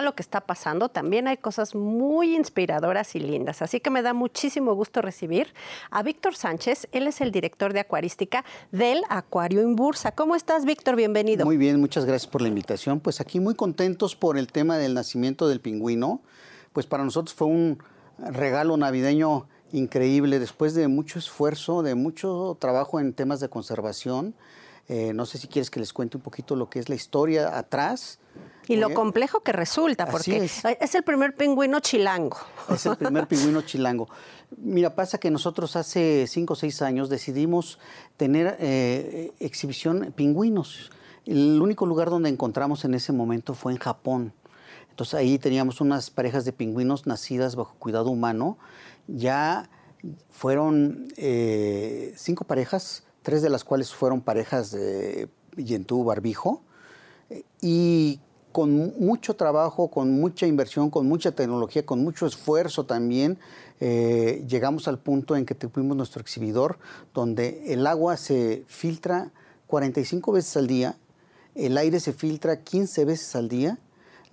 Lo 0.00 0.14
que 0.14 0.22
está 0.22 0.40
pasando, 0.40 0.88
también 0.88 1.28
hay 1.28 1.36
cosas 1.36 1.74
muy 1.74 2.34
inspiradoras 2.34 3.14
y 3.14 3.20
lindas. 3.20 3.60
Así 3.60 3.80
que 3.80 3.90
me 3.90 4.00
da 4.00 4.14
muchísimo 4.14 4.74
gusto 4.74 5.02
recibir 5.02 5.52
a 5.90 6.02
Víctor 6.02 6.34
Sánchez. 6.34 6.88
Él 6.92 7.06
es 7.06 7.20
el 7.20 7.32
director 7.32 7.74
de 7.74 7.80
acuarística 7.80 8.44
del 8.70 9.02
Acuario 9.10 9.60
en 9.60 9.76
Bursa. 9.76 10.12
¿Cómo 10.12 10.34
estás, 10.36 10.64
Víctor? 10.64 10.96
Bienvenido. 10.96 11.44
Muy 11.44 11.58
bien, 11.58 11.78
muchas 11.80 12.06
gracias 12.06 12.30
por 12.30 12.40
la 12.40 12.48
invitación. 12.48 13.00
Pues 13.00 13.20
aquí 13.20 13.40
muy 13.40 13.54
contentos 13.54 14.16
por 14.16 14.38
el 14.38 14.46
tema 14.46 14.78
del 14.78 14.94
nacimiento 14.94 15.48
del 15.48 15.60
pingüino. 15.60 16.22
Pues 16.72 16.86
para 16.86 17.04
nosotros 17.04 17.34
fue 17.34 17.48
un 17.48 17.82
regalo 18.18 18.76
navideño 18.76 19.48
increíble 19.72 20.38
después 20.38 20.74
de 20.74 20.88
mucho 20.88 21.18
esfuerzo, 21.18 21.82
de 21.82 21.94
mucho 21.94 22.56
trabajo 22.60 23.00
en 23.00 23.12
temas 23.12 23.40
de 23.40 23.48
conservación. 23.48 24.34
Eh, 24.88 25.12
no 25.14 25.26
sé 25.26 25.38
si 25.38 25.48
quieres 25.48 25.70
que 25.70 25.80
les 25.80 25.92
cuente 25.92 26.16
un 26.16 26.22
poquito 26.22 26.56
lo 26.56 26.68
que 26.68 26.78
es 26.78 26.88
la 26.88 26.94
historia 26.94 27.56
atrás. 27.58 28.18
Y 28.68 28.76
lo 28.76 28.94
complejo 28.94 29.40
que 29.40 29.52
resulta, 29.52 30.06
porque 30.06 30.44
es. 30.44 30.94
el 30.94 31.02
primer 31.02 31.34
pingüino 31.34 31.80
chilango. 31.80 32.36
Es 32.72 32.86
el 32.86 32.96
primer 32.96 33.26
pingüino 33.26 33.62
chilango. 33.62 34.08
Mira, 34.56 34.94
pasa 34.94 35.18
que 35.18 35.30
nosotros 35.30 35.76
hace 35.76 36.26
cinco 36.28 36.52
o 36.52 36.56
seis 36.56 36.82
años 36.82 37.08
decidimos 37.08 37.78
tener 38.16 38.56
eh, 38.60 39.32
exhibición 39.40 40.12
pingüinos. 40.14 40.90
El 41.24 41.60
único 41.60 41.86
lugar 41.86 42.10
donde 42.10 42.28
encontramos 42.28 42.84
en 42.84 42.94
ese 42.94 43.12
momento 43.12 43.54
fue 43.54 43.72
en 43.72 43.78
Japón. 43.78 44.32
Entonces 44.90 45.14
ahí 45.14 45.38
teníamos 45.38 45.80
unas 45.80 46.10
parejas 46.10 46.44
de 46.44 46.52
pingüinos 46.52 47.06
nacidas 47.06 47.56
bajo 47.56 47.74
cuidado 47.78 48.10
humano. 48.10 48.58
Ya 49.06 49.70
fueron 50.30 51.08
eh, 51.16 52.12
cinco 52.16 52.44
parejas, 52.44 53.04
tres 53.22 53.42
de 53.42 53.50
las 53.50 53.64
cuales 53.64 53.92
fueron 53.94 54.20
parejas 54.20 54.70
de 54.70 55.28
Yentú 55.56 56.04
Barbijo. 56.04 56.62
Y 57.60 58.20
con 58.52 58.94
mucho 58.98 59.34
trabajo, 59.34 59.88
con 59.88 60.12
mucha 60.20 60.46
inversión, 60.46 60.90
con 60.90 61.06
mucha 61.06 61.32
tecnología, 61.32 61.84
con 61.84 62.02
mucho 62.02 62.26
esfuerzo 62.26 62.84
también, 62.84 63.38
eh, 63.80 64.44
llegamos 64.46 64.86
al 64.86 64.98
punto 64.98 65.34
en 65.34 65.44
que 65.44 65.54
tuvimos 65.54 65.96
nuestro 65.96 66.20
exhibidor, 66.20 66.78
donde 67.12 67.72
el 67.72 67.86
agua 67.86 68.16
se 68.16 68.64
filtra 68.68 69.32
45 69.66 70.32
veces 70.32 70.56
al 70.56 70.66
día, 70.66 70.96
el 71.54 71.76
aire 71.76 71.98
se 71.98 72.12
filtra 72.12 72.60
15 72.60 73.04
veces 73.04 73.34
al 73.34 73.48
día 73.48 73.78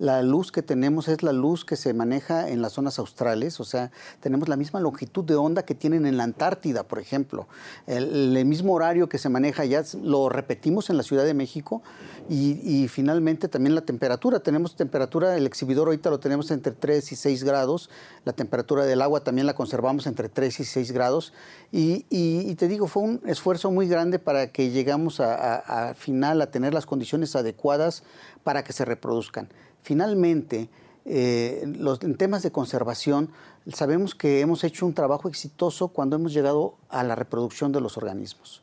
la 0.00 0.22
luz 0.22 0.50
que 0.50 0.62
tenemos 0.62 1.08
es 1.08 1.22
la 1.22 1.34
luz 1.34 1.66
que 1.66 1.76
se 1.76 1.92
maneja 1.92 2.48
en 2.48 2.62
las 2.62 2.72
zonas 2.72 2.98
australes, 2.98 3.60
o 3.60 3.64
sea, 3.64 3.90
tenemos 4.20 4.48
la 4.48 4.56
misma 4.56 4.80
longitud 4.80 5.22
de 5.24 5.34
onda 5.34 5.62
que 5.66 5.74
tienen 5.74 6.06
en 6.06 6.16
la 6.16 6.24
Antártida, 6.24 6.84
por 6.84 6.98
ejemplo. 7.00 7.48
El, 7.86 8.30
mismo 8.46 8.72
horario 8.72 9.10
que 9.10 9.18
se 9.18 9.28
maneja 9.28 9.66
ya 9.66 9.84
lo 10.02 10.30
repetimos 10.30 10.88
en 10.88 10.96
la 10.96 11.02
Ciudad 11.02 11.26
de 11.26 11.34
México 11.34 11.82
y, 12.30 12.88
finalmente 12.88 13.46
también 13.48 13.74
la 13.74 13.82
temperatura. 13.82 14.40
Tenemos 14.40 14.74
temperatura, 14.74 15.36
el 15.36 15.46
exhibidor 15.46 15.88
ahorita 15.88 16.08
lo 16.08 16.18
tenemos 16.18 16.50
entre 16.50 16.72
3 16.72 17.12
y 17.12 17.16
6 17.16 17.44
grados, 17.44 17.90
la 18.24 18.32
temperatura 18.32 18.86
del 18.86 19.02
agua 19.02 19.22
también 19.22 19.46
la 19.46 19.54
conservamos 19.54 20.06
entre 20.06 20.30
3 20.30 20.60
y 20.60 20.64
6 20.64 20.92
grados 20.92 21.34
y, 21.70 22.54
te 22.54 22.68
digo, 22.68 22.86
fue 22.86 23.02
un 23.02 23.20
esfuerzo 23.26 23.70
muy 23.70 23.86
grande 23.86 24.18
para 24.18 24.50
que 24.50 24.70
llegamos 24.70 25.20
a, 25.20 25.90
a 25.90 25.94
final 25.94 26.40
a 26.40 26.50
tener 26.50 26.72
las 26.72 26.86
condiciones 26.86 27.36
adecuadas 27.36 28.02
para 28.42 28.64
que 28.64 28.72
se 28.72 28.86
reproduzcan. 28.86 29.50
Finalmente, 29.82 30.68
eh, 31.04 31.62
en 31.62 32.16
temas 32.16 32.42
de 32.42 32.52
conservación, 32.52 33.30
sabemos 33.72 34.14
que 34.14 34.40
hemos 34.40 34.64
hecho 34.64 34.86
un 34.86 34.94
trabajo 34.94 35.28
exitoso 35.28 35.88
cuando 35.88 36.16
hemos 36.16 36.32
llegado 36.32 36.74
a 36.88 37.02
la 37.02 37.14
reproducción 37.14 37.72
de 37.72 37.80
los 37.80 37.96
organismos. 37.96 38.62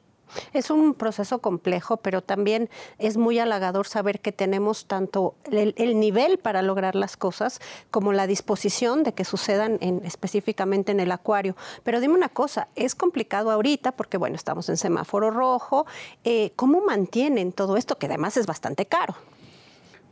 Es 0.54 0.70
un 0.70 0.94
proceso 0.94 1.40
complejo, 1.40 1.98
pero 1.98 2.22
también 2.22 2.70
es 2.98 3.18
muy 3.18 3.40
halagador 3.40 3.88
saber 3.88 4.20
que 4.20 4.32
tenemos 4.32 4.86
tanto 4.86 5.36
el, 5.52 6.00
nivel 6.00 6.38
para 6.38 6.62
lograr 6.62 6.96
las 6.96 7.18
cosas 7.18 7.60
como 7.92 8.14
la 8.14 8.28
disposición 8.28 9.04
de 9.04 9.14
que 9.14 9.26
sucedan 9.26 9.80
específicamente 10.04 10.92
en 10.92 11.00
el 11.00 11.12
acuario. 11.12 11.56
Pero 11.84 12.02
dime 12.02 12.14
una 12.14 12.30
cosa, 12.30 12.68
es 12.76 12.96
complicado 12.96 13.52
ahorita 13.52 13.94
porque, 13.94 14.18
bueno, 14.18 14.36
estamos 14.36 14.70
en 14.70 14.78
semáforo 14.78 15.32
rojo. 15.32 15.86
Eh, 16.24 16.52
¿Cómo 16.56 16.82
mantienen 16.82 17.52
todo 17.52 17.78
esto, 17.78 17.98
que 17.98 18.08
además 18.08 18.38
es 18.38 18.46
bastante 18.46 18.86
caro? 18.86 19.16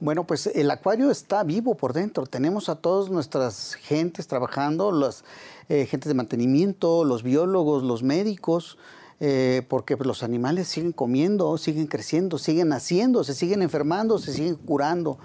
Bueno, 0.02 0.28
pues 0.28 0.48
el 0.48 0.70
acuario 0.72 1.10
está 1.10 1.44
vivo 1.44 1.76
por 1.76 1.94
dentro. 1.94 2.26
Tenemos 2.26 2.68
a 2.68 2.76
todas 2.76 3.10
nuestras 3.10 3.76
gentes 3.76 4.28
trabajando, 4.28 4.92
las 4.92 5.24
eh, 5.70 5.86
gentes 5.86 6.10
de 6.10 6.14
mantenimiento, 6.14 7.06
los 7.06 7.24
biólogos, 7.24 7.82
los 7.82 8.04
médicos, 8.04 8.78
eh, 9.20 9.66
porque 9.70 9.96
pues, 9.96 10.08
los 10.08 10.24
animales 10.24 10.68
siguen 10.68 10.92
comiendo, 10.92 11.58
siguen 11.58 11.88
creciendo, 11.88 12.38
siguen 12.38 12.70
naciendo, 12.70 13.24
se 13.24 13.34
siguen 13.34 13.62
enfermando, 13.62 14.20
se 14.20 14.34
siguen 14.34 14.56
curando. 14.56 15.18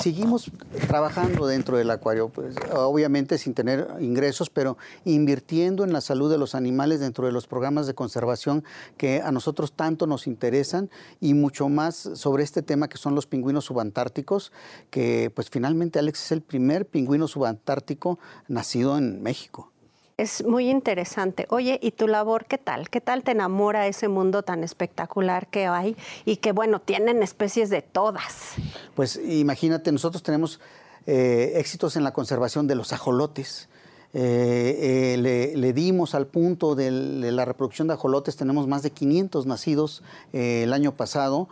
Seguimos 0.00 0.52
trabajando 0.86 1.46
dentro 1.46 1.76
del 1.76 1.90
acuario, 1.90 2.28
pues, 2.28 2.54
obviamente 2.72 3.36
sin 3.38 3.54
tener 3.54 3.88
ingresos, 4.00 4.50
pero 4.50 4.78
invirtiendo 5.04 5.82
en 5.82 5.92
la 5.92 6.00
salud 6.00 6.30
de 6.30 6.38
los 6.38 6.54
animales 6.54 7.00
dentro 7.00 7.26
de 7.26 7.32
los 7.32 7.48
programas 7.48 7.88
de 7.88 7.94
conservación 7.94 8.62
que 8.96 9.20
a 9.20 9.32
nosotros 9.32 9.72
tanto 9.72 10.06
nos 10.06 10.28
interesan 10.28 10.88
y 11.20 11.34
mucho 11.34 11.68
más 11.68 12.10
sobre 12.14 12.44
este 12.44 12.62
tema 12.62 12.88
que 12.88 12.98
son 12.98 13.16
los 13.16 13.26
pingüinos 13.26 13.64
subantárticos, 13.64 14.52
que 14.90 15.32
pues 15.34 15.50
finalmente 15.50 15.98
Alex 15.98 16.26
es 16.26 16.32
el 16.32 16.42
primer 16.42 16.86
pingüino 16.86 17.26
subantártico 17.26 18.20
nacido 18.46 18.96
en 18.96 19.22
México. 19.22 19.72
Es 20.18 20.44
muy 20.44 20.68
interesante. 20.68 21.46
Oye, 21.48 21.78
¿y 21.80 21.92
tu 21.92 22.08
labor 22.08 22.46
qué 22.46 22.58
tal? 22.58 22.90
¿Qué 22.90 23.00
tal 23.00 23.22
te 23.22 23.30
enamora 23.30 23.86
ese 23.86 24.08
mundo 24.08 24.42
tan 24.42 24.64
espectacular 24.64 25.46
que 25.46 25.68
hay 25.68 25.96
y 26.24 26.38
que, 26.38 26.50
bueno, 26.50 26.80
tienen 26.80 27.22
especies 27.22 27.70
de 27.70 27.82
todas? 27.82 28.54
Pues 28.96 29.20
imagínate, 29.24 29.92
nosotros 29.92 30.24
tenemos 30.24 30.58
eh, 31.06 31.52
éxitos 31.54 31.94
en 31.94 32.02
la 32.02 32.12
conservación 32.12 32.66
de 32.66 32.74
los 32.74 32.92
ajolotes. 32.92 33.68
Eh, 34.12 35.14
eh, 35.14 35.54
le, 35.54 35.72
dimos 35.72 36.16
al 36.16 36.26
punto 36.26 36.74
de, 36.74 36.90
la 36.90 37.44
reproducción 37.44 37.86
de 37.86 37.94
ajolotes, 37.94 38.34
tenemos 38.34 38.66
más 38.66 38.82
de 38.82 38.90
500 38.90 39.46
nacidos 39.46 40.02
el 40.32 40.72
año 40.72 40.96
pasado, 40.96 41.48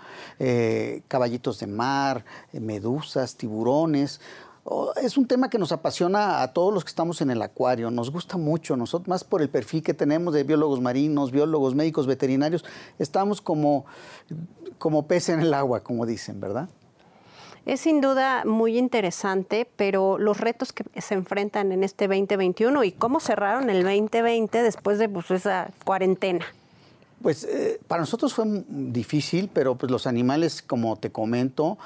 caballitos 1.07 1.61
de 1.61 1.69
mar, 1.69 2.25
medusas, 2.53 3.37
tiburones. 3.37 4.21
Oh, 4.69 4.93
es 5.01 5.17
un 5.17 5.29
tema 5.29 5.49
que 5.49 5.59
nos 5.59 5.71
apasiona 5.71 6.43
a 6.43 6.53
todos 6.53 6.75
los 6.75 6.83
que 6.83 6.89
estamos 6.89 7.21
en 7.21 7.31
el 7.31 7.41
acuario, 7.41 7.89
nos 7.93 8.11
gusta 8.11 8.37
mucho, 8.37 8.77
nosotros 8.77 9.07
más 9.07 9.23
por 9.23 9.41
el 9.41 9.49
perfil 9.49 9.81
que 9.81 9.95
tenemos 9.95 10.35
de 10.35 10.43
biólogos 10.43 10.81
marinos, 10.81 11.31
biólogos 11.31 11.77
médicos, 11.77 12.09
veterinarios, 12.09 12.65
estamos 12.99 13.41
como, 13.41 13.87
como 14.79 15.07
pez 15.07 15.29
en 15.29 15.39
el 15.39 15.55
agua, 15.55 15.85
como 15.85 16.05
dicen, 16.05 16.41
¿verdad? 16.41 16.69
Es 17.65 17.83
sin 17.83 18.01
duda 18.01 18.43
muy 18.45 18.77
interesante, 18.77 19.71
pero 19.77 20.19
los 20.19 20.41
retos 20.41 20.73
que 20.73 20.85
se 21.01 21.15
enfrentan 21.15 21.71
en 21.71 21.85
este 21.85 22.09
2021 22.09 22.83
y 22.83 22.91
cómo 22.91 23.21
cerraron 23.21 23.71
el 23.71 23.85
2020 23.85 24.65
después 24.65 24.99
de 24.99 25.09
pues, 25.09 25.31
esa 25.31 25.71
cuarentena. 25.85 26.45
Pues 27.23 27.45
eh, 27.45 27.79
para 27.87 28.01
nosotros 28.01 28.35
fue 28.35 28.45
difícil, 28.69 29.49
pero 29.53 29.77
pues 29.77 29.93
los 29.93 30.09
animales, 30.09 30.61
como 30.61 30.97
te 30.97 31.13
comento, 31.13 31.79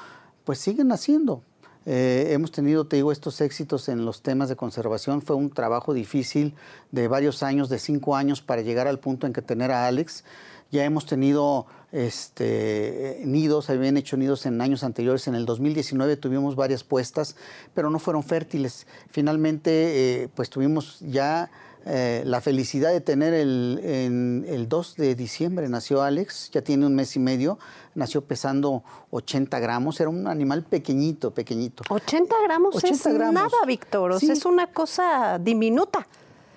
pues 0.45 0.57
siguen 0.57 0.87
naciendo. 0.87 1.43
Eh, 1.85 2.27
hemos 2.31 2.51
tenido, 2.51 2.85
te 2.85 2.97
digo, 2.97 3.11
estos 3.11 3.41
éxitos 3.41 3.89
en 3.89 4.05
los 4.05 4.21
temas 4.21 4.49
de 4.49 4.55
conservación. 4.55 5.21
Fue 5.21 5.35
un 5.35 5.49
trabajo 5.49 5.93
difícil 5.93 6.53
de 6.91 7.07
varios 7.07 7.43
años, 7.43 7.69
de 7.69 7.79
cinco 7.79 8.15
años, 8.15 8.41
para 8.41 8.61
llegar 8.61 8.87
al 8.87 8.99
punto 8.99 9.25
en 9.25 9.33
que 9.33 9.41
tener 9.41 9.71
a 9.71 9.87
Alex. 9.87 10.23
Ya 10.71 10.85
hemos 10.85 11.05
tenido 11.05 11.65
este, 11.91 13.21
nidos, 13.25 13.69
habían 13.69 13.97
hecho 13.97 14.15
nidos 14.15 14.45
en 14.45 14.61
años 14.61 14.83
anteriores. 14.83 15.27
En 15.27 15.35
el 15.35 15.45
2019 15.45 16.17
tuvimos 16.17 16.55
varias 16.55 16.83
puestas, 16.83 17.35
pero 17.73 17.89
no 17.89 17.99
fueron 17.99 18.23
fértiles. 18.23 18.87
Finalmente, 19.09 20.23
eh, 20.23 20.29
pues 20.33 20.49
tuvimos 20.49 20.99
ya 21.01 21.51
eh, 21.85 22.21
la 22.25 22.41
felicidad 22.41 22.91
de 22.91 23.01
tener 23.01 23.33
el, 23.33 23.79
en, 23.83 24.45
el 24.47 24.69
2 24.69 24.95
de 24.97 25.15
diciembre 25.15 25.67
nació 25.67 26.03
Alex, 26.03 26.51
ya 26.51 26.61
tiene 26.61 26.85
un 26.85 26.93
mes 26.93 27.15
y 27.15 27.19
medio, 27.19 27.57
nació 27.95 28.21
pesando 28.21 28.83
80 29.09 29.59
gramos, 29.59 29.99
era 29.99 30.09
un 30.09 30.27
animal 30.27 30.63
pequeñito, 30.63 31.31
pequeñito. 31.31 31.83
80 31.89 32.35
gramos 32.43 32.83
es 32.83 33.05
nada, 33.07 33.49
Víctor, 33.65 34.13
es 34.21 34.45
una 34.45 34.67
cosa 34.67 35.39
diminuta. 35.39 36.07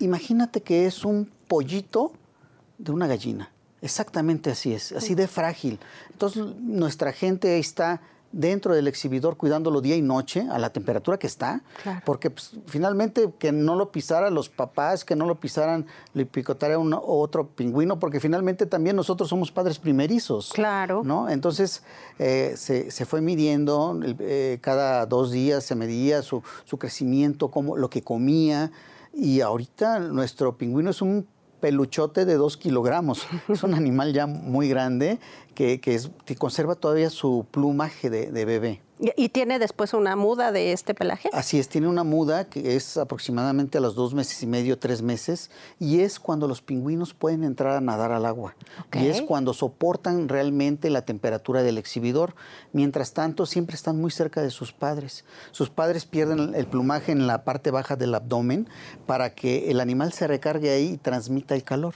Imagínate 0.00 0.62
que 0.62 0.84
es 0.84 1.04
un 1.06 1.30
pollito 1.48 2.12
de 2.76 2.92
una 2.92 3.06
gallina, 3.06 3.50
exactamente 3.80 4.50
así 4.50 4.74
es, 4.74 4.92
así 4.92 5.14
de 5.14 5.26
frágil. 5.26 5.78
Entonces 6.10 6.44
nuestra 6.60 7.12
gente 7.12 7.58
está 7.58 8.02
dentro 8.34 8.74
del 8.74 8.88
exhibidor 8.88 9.36
cuidándolo 9.36 9.80
día 9.80 9.94
y 9.96 10.02
noche 10.02 10.46
a 10.50 10.58
la 10.58 10.70
temperatura 10.70 11.18
que 11.18 11.26
está, 11.26 11.62
porque 12.04 12.30
pues, 12.30 12.52
finalmente 12.66 13.32
que 13.38 13.52
no 13.52 13.76
lo 13.76 13.92
pisaran 13.92 14.34
los 14.34 14.48
papás, 14.48 15.04
que 15.04 15.14
no 15.14 15.26
lo 15.26 15.38
pisaran, 15.38 15.86
le 16.14 16.26
picotara 16.26 16.78
un 16.78 16.94
otro 16.94 17.48
pingüino, 17.48 17.98
porque 17.98 18.18
finalmente 18.18 18.66
también 18.66 18.96
nosotros 18.96 19.28
somos 19.28 19.52
padres 19.52 19.78
primerizos. 19.78 20.50
Claro. 20.52 21.02
¿no? 21.04 21.28
Entonces 21.28 21.84
eh, 22.18 22.54
se, 22.56 23.06
fue 23.06 23.20
midiendo, 23.20 24.00
eh, 24.18 24.58
cada 24.60 25.06
dos 25.06 25.30
días 25.30 25.64
se 25.64 25.76
medía 25.76 26.22
su, 26.22 26.42
su 26.64 26.76
crecimiento, 26.78 27.50
cómo, 27.50 27.76
lo 27.76 27.88
que 27.88 28.02
comía, 28.02 28.72
y 29.12 29.40
ahorita 29.40 30.00
nuestro 30.00 30.58
pingüino 30.58 30.90
es 30.90 31.00
un 31.00 31.28
peluchote 31.64 32.26
de 32.26 32.34
dos 32.34 32.58
kilogramos. 32.58 33.26
Es 33.48 33.62
un 33.62 33.72
animal 33.82 34.12
ya 34.12 34.26
muy 34.26 34.68
grande 34.68 35.18
que, 35.54 35.80
que, 35.80 36.36
conserva 36.36 36.74
todavía 36.74 37.08
su 37.08 37.46
plumaje 37.50 38.10
de 38.10 38.44
bebé. 38.44 38.83
¿Y 38.98 39.30
tiene 39.30 39.58
después 39.58 39.92
una 39.92 40.14
muda 40.14 40.52
de 40.52 40.72
este 40.72 40.94
pelaje? 40.94 41.28
Así 41.32 41.58
es, 41.58 41.68
tiene 41.68 41.88
una 41.88 42.04
muda 42.04 42.44
que 42.44 42.76
es 42.76 42.96
aproximadamente 42.96 43.78
a 43.78 43.80
los 43.80 43.96
dos 43.96 44.14
meses 44.14 44.40
y 44.42 44.46
medio, 44.46 44.78
tres 44.78 45.02
meses, 45.02 45.50
y 45.80 46.00
es 46.00 46.20
cuando 46.20 46.46
los 46.46 46.62
pingüinos 46.62 47.12
pueden 47.12 47.42
entrar 47.42 47.76
a 47.76 47.80
nadar 47.80 48.12
al 48.12 48.24
agua. 48.24 48.54
Y 48.92 49.06
es 49.08 49.22
cuando 49.22 49.52
soportan 49.52 50.28
realmente 50.28 50.90
la 50.90 51.02
temperatura 51.02 51.64
del 51.64 51.76
exhibidor. 51.76 52.34
Mientras 52.72 53.12
tanto, 53.12 53.46
siempre 53.46 53.74
están 53.74 54.00
muy 54.00 54.12
cerca 54.12 54.42
de 54.42 54.50
sus 54.50 54.72
padres. 54.72 55.24
Sus 55.50 55.70
padres 55.70 56.04
pierden 56.04 56.54
el 56.54 56.66
plumaje 56.66 57.10
en 57.10 57.26
la 57.26 57.42
parte 57.44 57.72
baja 57.72 57.96
del 57.96 58.14
abdomen 58.14 58.68
para 59.06 59.34
que 59.34 59.70
el 59.72 59.80
animal 59.80 60.12
se 60.12 60.28
recargue 60.28 60.70
ahí 60.70 60.92
y 60.92 60.96
transmita 60.98 61.56
el 61.56 61.64
calor. 61.64 61.94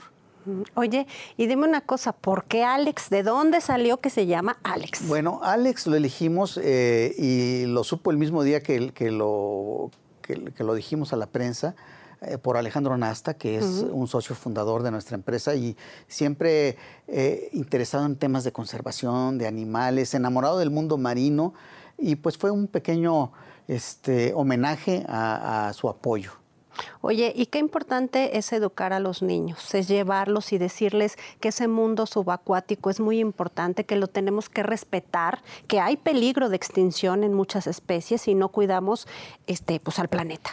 Oye, 0.75 1.07
y 1.37 1.47
dime 1.47 1.67
una 1.67 1.81
cosa, 1.81 2.13
¿por 2.13 2.45
qué 2.45 2.63
Alex? 2.63 3.09
¿De 3.09 3.23
dónde 3.23 3.61
salió 3.61 3.97
que 3.97 4.09
se 4.09 4.25
llama 4.25 4.57
Alex? 4.63 5.07
Bueno, 5.07 5.39
Alex 5.43 5.87
lo 5.87 5.95
elegimos 5.95 6.59
eh, 6.61 7.13
y 7.17 7.65
lo 7.65 7.83
supo 7.83 8.11
el 8.11 8.17
mismo 8.17 8.43
día 8.43 8.61
que, 8.61 8.91
que, 8.91 9.11
lo, 9.11 9.91
que, 10.21 10.63
lo 10.63 10.73
dijimos 10.73 11.13
a 11.13 11.17
la 11.17 11.27
prensa 11.27 11.75
eh, 12.21 12.37
por 12.37 12.57
Alejandro 12.57 12.97
Nasta, 12.97 13.33
que 13.33 13.57
es 13.57 13.85
un 13.91 14.07
socio 14.07 14.35
fundador 14.35 14.83
de 14.83 14.91
nuestra 14.91 15.15
empresa 15.15 15.55
y 15.55 15.75
siempre 16.07 16.77
eh, 17.07 17.49
interesado 17.53 18.05
en 18.05 18.15
temas 18.15 18.43
de 18.43 18.51
conservación, 18.51 19.37
de 19.37 19.47
animales, 19.47 20.13
enamorado 20.13 20.57
del 20.57 20.69
mundo 20.69 20.97
marino 20.97 21.53
y 21.97 22.15
pues 22.15 22.37
fue 22.37 22.49
un 22.49 22.67
pequeño 22.67 23.33
este, 23.67 24.33
homenaje 24.33 25.05
a 25.07 25.71
su 25.75 25.89
apoyo. 25.89 26.38
Oye, 27.01 27.33
y 27.35 27.47
qué 27.47 27.59
importante 27.59 28.37
es 28.37 28.51
educar 28.53 28.93
a 28.93 28.99
los 28.99 29.21
niños, 29.21 29.73
es 29.73 29.87
llevarlos 29.87 30.53
y 30.53 30.57
decirles 30.57 31.17
que 31.39 31.49
ese 31.49 31.67
mundo 31.67 32.05
subacuático 32.05 32.89
es 32.89 32.99
muy 32.99 33.19
importante, 33.19 33.85
que 33.85 33.95
lo 33.95 34.07
tenemos 34.07 34.49
que 34.49 34.63
respetar, 34.63 35.41
que 35.67 35.79
hay 35.79 35.97
peligro 35.97 36.49
de 36.49 36.55
extinción 36.55 37.23
en 37.23 37.33
muchas 37.33 37.67
especies 37.67 38.21
si 38.21 38.35
no 38.35 38.49
cuidamos 38.49 39.07
este, 39.47 39.79
pues, 39.79 39.99
al 39.99 40.07
planeta. 40.07 40.51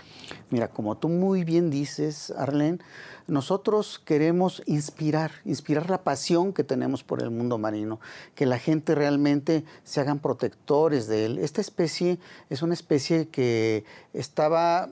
Mira, 0.50 0.68
como 0.68 0.96
tú 0.96 1.08
muy 1.08 1.44
bien 1.44 1.70
dices, 1.70 2.32
Arlene, 2.36 2.78
nosotros 3.26 4.00
queremos 4.04 4.62
inspirar, 4.66 5.32
inspirar 5.44 5.90
la 5.90 6.04
pasión 6.04 6.52
que 6.52 6.62
tenemos 6.62 7.02
por 7.02 7.20
el 7.20 7.30
mundo 7.30 7.58
marino, 7.58 7.98
que 8.34 8.46
la 8.46 8.58
gente 8.58 8.94
realmente 8.94 9.64
se 9.82 10.00
hagan 10.00 10.20
protectores 10.20 11.08
de 11.08 11.26
él. 11.26 11.38
Esta 11.38 11.60
especie 11.60 12.18
es 12.50 12.62
una 12.62 12.74
especie 12.74 13.28
que 13.28 13.84
estaba 14.12 14.88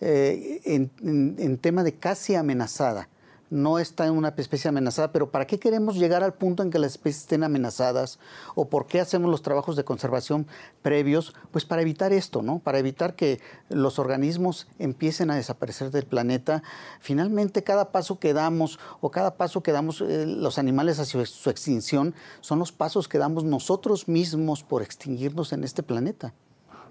eh, 0.00 0.60
en, 0.64 1.58
tema 1.58 1.82
de 1.84 1.94
casi 1.94 2.34
amenazada 2.34 3.08
no 3.52 3.78
está 3.78 4.06
en 4.06 4.14
una 4.14 4.32
especie 4.34 4.70
amenazada, 4.70 5.12
pero 5.12 5.30
¿para 5.30 5.46
qué 5.46 5.58
queremos 5.58 5.96
llegar 5.96 6.22
al 6.22 6.32
punto 6.32 6.62
en 6.62 6.70
que 6.70 6.78
las 6.78 6.92
especies 6.92 7.24
estén 7.24 7.44
amenazadas? 7.44 8.18
¿O 8.54 8.70
por 8.70 8.86
qué 8.86 8.98
hacemos 8.98 9.30
los 9.30 9.42
trabajos 9.42 9.76
de 9.76 9.84
conservación 9.84 10.46
previos? 10.80 11.34
Pues 11.50 11.66
para 11.66 11.82
evitar 11.82 12.14
esto, 12.14 12.40
¿no? 12.40 12.60
Para 12.60 12.78
evitar 12.78 13.14
que 13.14 13.40
los 13.68 13.98
organismos 13.98 14.68
empiecen 14.78 15.30
a 15.30 15.36
desaparecer 15.36 15.90
del 15.90 16.06
planeta. 16.06 16.62
Finalmente, 16.98 17.62
cada 17.62 17.92
paso 17.92 18.18
que 18.18 18.32
damos 18.32 18.78
o 19.02 19.10
cada 19.10 19.36
paso 19.36 19.62
que 19.62 19.72
damos 19.72 20.00
eh, 20.00 20.24
los 20.26 20.58
animales 20.58 20.98
hacia 20.98 21.26
su 21.26 21.50
extinción 21.50 22.14
son 22.40 22.58
los 22.58 22.72
pasos 22.72 23.06
que 23.06 23.18
damos 23.18 23.44
nosotros 23.44 24.08
mismos 24.08 24.62
por 24.62 24.80
extinguirnos 24.80 25.52
en 25.52 25.64
este 25.64 25.82
planeta. 25.82 26.32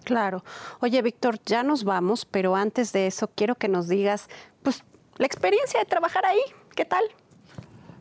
Claro. 0.03 0.43
Oye, 0.79 1.01
Víctor, 1.01 1.39
ya 1.45 1.63
nos 1.63 1.83
vamos, 1.83 2.25
pero 2.25 2.55
antes 2.55 2.91
de 2.91 3.07
eso 3.07 3.29
quiero 3.33 3.55
que 3.55 3.67
nos 3.67 3.87
digas, 3.87 4.27
pues, 4.63 4.83
la 5.17 5.25
experiencia 5.25 5.79
de 5.79 5.85
trabajar 5.85 6.25
ahí. 6.25 6.41
¿Qué 6.75 6.85
tal? 6.85 7.03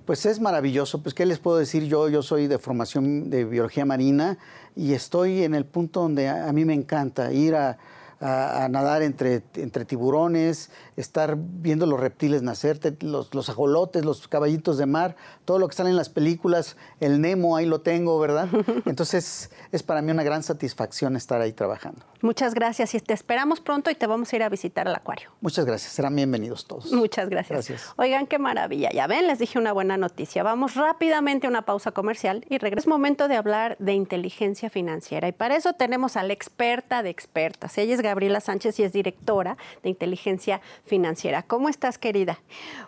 Pues 0.06 0.26
es 0.26 0.40
maravilloso. 0.40 1.02
Pues, 1.02 1.14
¿qué 1.14 1.26
les 1.26 1.38
puedo 1.38 1.58
decir 1.58 1.84
yo? 1.84 2.08
Yo 2.08 2.22
soy 2.22 2.46
de 2.46 2.58
formación 2.58 3.30
de 3.30 3.44
biología 3.44 3.84
marina 3.84 4.38
y 4.74 4.94
estoy 4.94 5.44
en 5.44 5.54
el 5.54 5.66
punto 5.66 6.00
donde 6.00 6.28
a 6.28 6.52
mí 6.52 6.64
me 6.64 6.74
encanta 6.74 7.32
ir 7.32 7.54
a, 7.54 7.78
a, 8.20 8.68
nadar 8.70 9.02
entre, 9.02 9.42
entre 9.54 9.85
tiburones, 9.85 10.70
estar 10.96 11.37
viendo 11.38 11.87
los 11.87 11.98
reptiles 11.98 12.42
nacer, 12.42 12.78
los, 13.00 13.35
los 13.35 13.48
ajolotes, 13.48 14.04
los 14.04 14.28
caballitos 14.28 14.78
de 14.78 14.87
mar, 14.87 15.16
todo 15.44 15.59
lo 15.59 15.68
que 15.68 15.74
sale 15.74 15.90
en 15.90 15.96
las 15.96 16.11
películas, 16.11 16.76
el 17.00 17.20
Nemo, 17.20 17.56
ahí 17.56 17.66
lo 17.66 17.80
tengo, 17.80 18.18
¿verdad? 18.18 18.48
Entonces 18.85 19.50
es 19.72 19.83
para 19.83 20.02
mí 20.02 20.11
una 20.11 20.22
gran 20.22 20.42
satisfacción 20.42 21.16
estar 21.16 21.40
ahí 21.40 21.52
trabajando. 21.52 22.04
Muchas 22.22 22.54
gracias 22.54 22.94
y 22.94 23.00
te 23.00 23.14
esperamos 23.14 23.61
pronto 23.61 23.90
y 23.90 23.94
te 23.94 24.06
vamos 24.06 24.33
a 24.33 24.37
ir 24.37 24.42
a 24.42 24.48
visitar 24.48 24.87
al 24.87 24.94
acuario. 24.94 25.30
Muchas 25.40 25.64
gracias, 25.64 25.92
serán 25.92 26.14
bienvenidos 26.14 26.66
todos. 26.66 26.92
Muchas 26.92 27.28
gracias. 27.28 27.68
gracias. 27.68 27.94
Oigan, 27.96 28.26
qué 28.26 28.38
maravilla. 28.38 28.90
Ya 28.92 29.06
ven, 29.06 29.26
les 29.26 29.38
dije 29.38 29.59
una 29.59 29.72
buena 29.72 29.96
noticia. 29.96 30.42
Vamos 30.42 30.74
rápidamente 30.74 31.46
a 31.46 31.50
una 31.50 31.62
pausa 31.62 31.92
comercial 31.92 32.44
y 32.48 32.59
regreso. 32.59 32.80
Es 32.80 32.87
momento 32.87 33.28
de 33.28 33.37
hablar 33.37 33.76
de 33.78 33.94
inteligencia 33.94 34.68
financiera 34.70 35.28
y 35.28 35.33
para 35.33 35.56
eso 35.56 35.72
tenemos 35.72 36.16
a 36.16 36.22
la 36.22 36.33
experta 36.33 37.02
de 37.02 37.11
expertas. 37.11 37.78
Ella 37.78 37.94
es 37.94 38.02
Gabriela 38.02 38.40
Sánchez 38.40 38.78
y 38.80 38.83
es 38.83 38.92
directora 38.92 39.56
de 39.83 39.88
inteligencia 39.90 40.61
financiera. 40.85 41.42
¿Cómo 41.42 41.68
estás, 41.68 41.98
querida? 41.98 42.38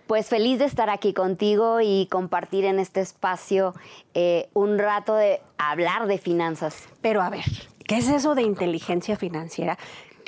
Pues 0.06 0.28
feliz 0.28 0.58
de 0.58 0.66
estar 0.66 0.90
aquí 0.90 1.12
contigo 1.14 1.80
y 1.80 2.06
compartir 2.10 2.64
en 2.64 2.78
este 2.78 3.00
espacio 3.00 3.74
eh, 4.14 4.48
un 4.52 4.78
rato 4.78 5.14
de 5.14 5.40
hablar 5.58 6.06
de 6.06 6.18
finanzas. 6.18 6.88
Pero 7.00 7.22
a 7.22 7.30
ver, 7.30 7.44
¿qué 7.92 7.98
es 7.98 8.08
eso 8.08 8.34
de 8.34 8.42
inteligencia 8.42 9.16
financiera? 9.16 9.78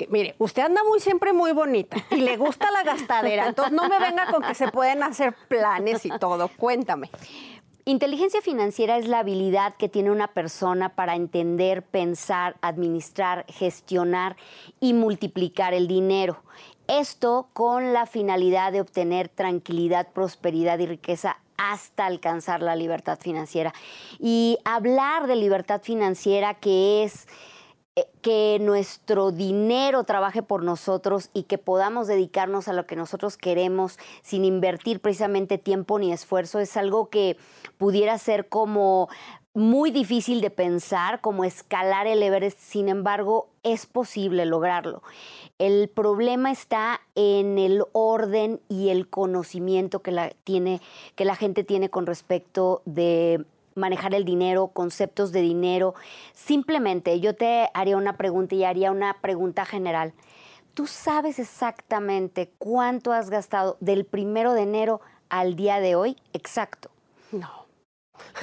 mire, 0.09 0.35
usted 0.37 0.61
anda 0.61 0.81
muy 0.87 0.99
siempre 0.99 1.33
muy 1.33 1.51
bonita 1.51 1.97
y 2.11 2.17
le 2.17 2.37
gusta 2.37 2.69
la 2.69 2.83
gastadera, 2.83 3.47
entonces 3.47 3.73
no 3.73 3.89
me 3.89 3.97
venga 3.97 4.27
con 4.29 4.43
que 4.43 4.53
se 4.53 4.67
pueden 4.67 5.01
hacer 5.01 5.33
planes 5.47 6.05
y 6.05 6.09
todo. 6.19 6.49
Cuéntame. 6.49 7.09
Inteligencia 7.85 8.41
financiera 8.41 8.97
es 8.97 9.07
la 9.07 9.19
habilidad 9.19 9.75
que 9.77 9.89
tiene 9.89 10.11
una 10.11 10.27
persona 10.27 10.89
para 10.89 11.15
entender, 11.15 11.81
pensar, 11.81 12.57
administrar, 12.61 13.45
gestionar 13.47 14.35
y 14.79 14.93
multiplicar 14.93 15.73
el 15.73 15.87
dinero. 15.87 16.43
Esto 16.87 17.47
con 17.53 17.93
la 17.93 18.05
finalidad 18.05 18.73
de 18.73 18.81
obtener 18.81 19.29
tranquilidad, 19.29 20.09
prosperidad 20.13 20.77
y 20.79 20.85
riqueza 20.85 21.37
hasta 21.57 22.05
alcanzar 22.05 22.61
la 22.61 22.75
libertad 22.75 23.17
financiera. 23.19 23.73
Y 24.19 24.57
hablar 24.65 25.25
de 25.25 25.35
libertad 25.35 25.81
financiera 25.81 26.55
que 26.55 27.03
es 27.03 27.27
que 28.21 28.57
nuestro 28.59 29.31
dinero 29.31 30.03
trabaje 30.03 30.43
por 30.43 30.63
nosotros 30.63 31.29
y 31.33 31.43
que 31.43 31.57
podamos 31.57 32.07
dedicarnos 32.07 32.67
a 32.67 32.73
lo 32.73 32.85
que 32.85 32.97
nosotros 32.97 33.37
queremos 33.37 33.97
sin 34.21 34.43
invertir 34.43 34.99
precisamente 34.99 35.57
tiempo 35.57 35.97
ni 35.97 36.11
esfuerzo 36.11 36.59
es 36.59 36.75
algo 36.75 37.09
que 37.09 37.37
pudiera 37.77 38.17
ser 38.17 38.49
como 38.49 39.07
muy 39.55 39.89
difícil 39.89 40.41
de 40.41 40.49
pensar, 40.49 41.21
como 41.21 41.45
escalar 41.45 42.07
el 42.07 42.21
Everest, 42.21 42.59
sin 42.59 42.89
embargo, 42.89 43.47
es 43.63 43.85
posible 43.85 44.45
lograrlo. 44.45 45.01
El 45.59 45.87
problema 45.87 46.51
está 46.51 46.99
en 47.15 47.57
el 47.57 47.83
orden 47.93 48.59
y 48.67 48.89
el 48.89 49.07
conocimiento 49.07 50.01
que 50.01 50.11
la, 50.11 50.31
tiene, 50.43 50.81
que 51.15 51.23
la 51.23 51.37
gente 51.37 51.63
tiene 51.63 51.89
con 51.89 52.05
respecto 52.05 52.81
de 52.83 53.45
manejar 53.75 54.15
el 54.15 54.25
dinero, 54.25 54.67
conceptos 54.69 55.31
de 55.31 55.41
dinero. 55.41 55.93
Simplemente 56.33 57.19
yo 57.19 57.35
te 57.35 57.69
haría 57.73 57.97
una 57.97 58.17
pregunta 58.17 58.55
y 58.55 58.63
haría 58.63 58.91
una 58.91 59.21
pregunta 59.21 59.65
general. 59.65 60.13
¿Tú 60.73 60.87
sabes 60.87 61.39
exactamente 61.39 62.51
cuánto 62.57 63.13
has 63.13 63.29
gastado 63.29 63.77
del 63.79 64.05
primero 64.05 64.53
de 64.53 64.63
enero 64.63 65.01
al 65.29 65.55
día 65.55 65.79
de 65.79 65.95
hoy? 65.95 66.17
Exacto. 66.33 66.89
No. 67.31 67.64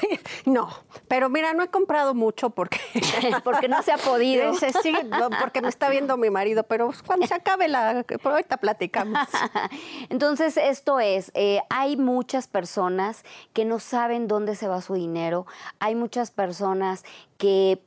No, 0.46 0.68
pero 1.08 1.28
mira, 1.28 1.52
no 1.54 1.62
he 1.62 1.68
comprado 1.68 2.14
mucho 2.14 2.50
porque, 2.50 2.80
porque 3.44 3.68
no 3.68 3.82
se 3.82 3.92
ha 3.92 3.98
podido. 3.98 4.54
Sí, 4.54 4.92
porque 5.40 5.62
me 5.62 5.68
está 5.68 5.88
viendo 5.88 6.16
mi 6.16 6.30
marido, 6.30 6.64
pero 6.64 6.90
cuando 7.06 7.26
se 7.26 7.34
acabe 7.34 7.68
la... 7.68 8.04
ahorita 8.24 8.56
platicamos. 8.56 9.28
Entonces, 10.08 10.56
esto 10.56 11.00
es, 11.00 11.30
eh, 11.34 11.60
hay 11.70 11.96
muchas 11.96 12.48
personas 12.48 13.24
que 13.52 13.64
no 13.64 13.78
saben 13.78 14.28
dónde 14.28 14.56
se 14.56 14.68
va 14.68 14.80
su 14.80 14.94
dinero, 14.94 15.46
hay 15.78 15.94
muchas 15.94 16.30
personas 16.30 17.04
que 17.38 17.82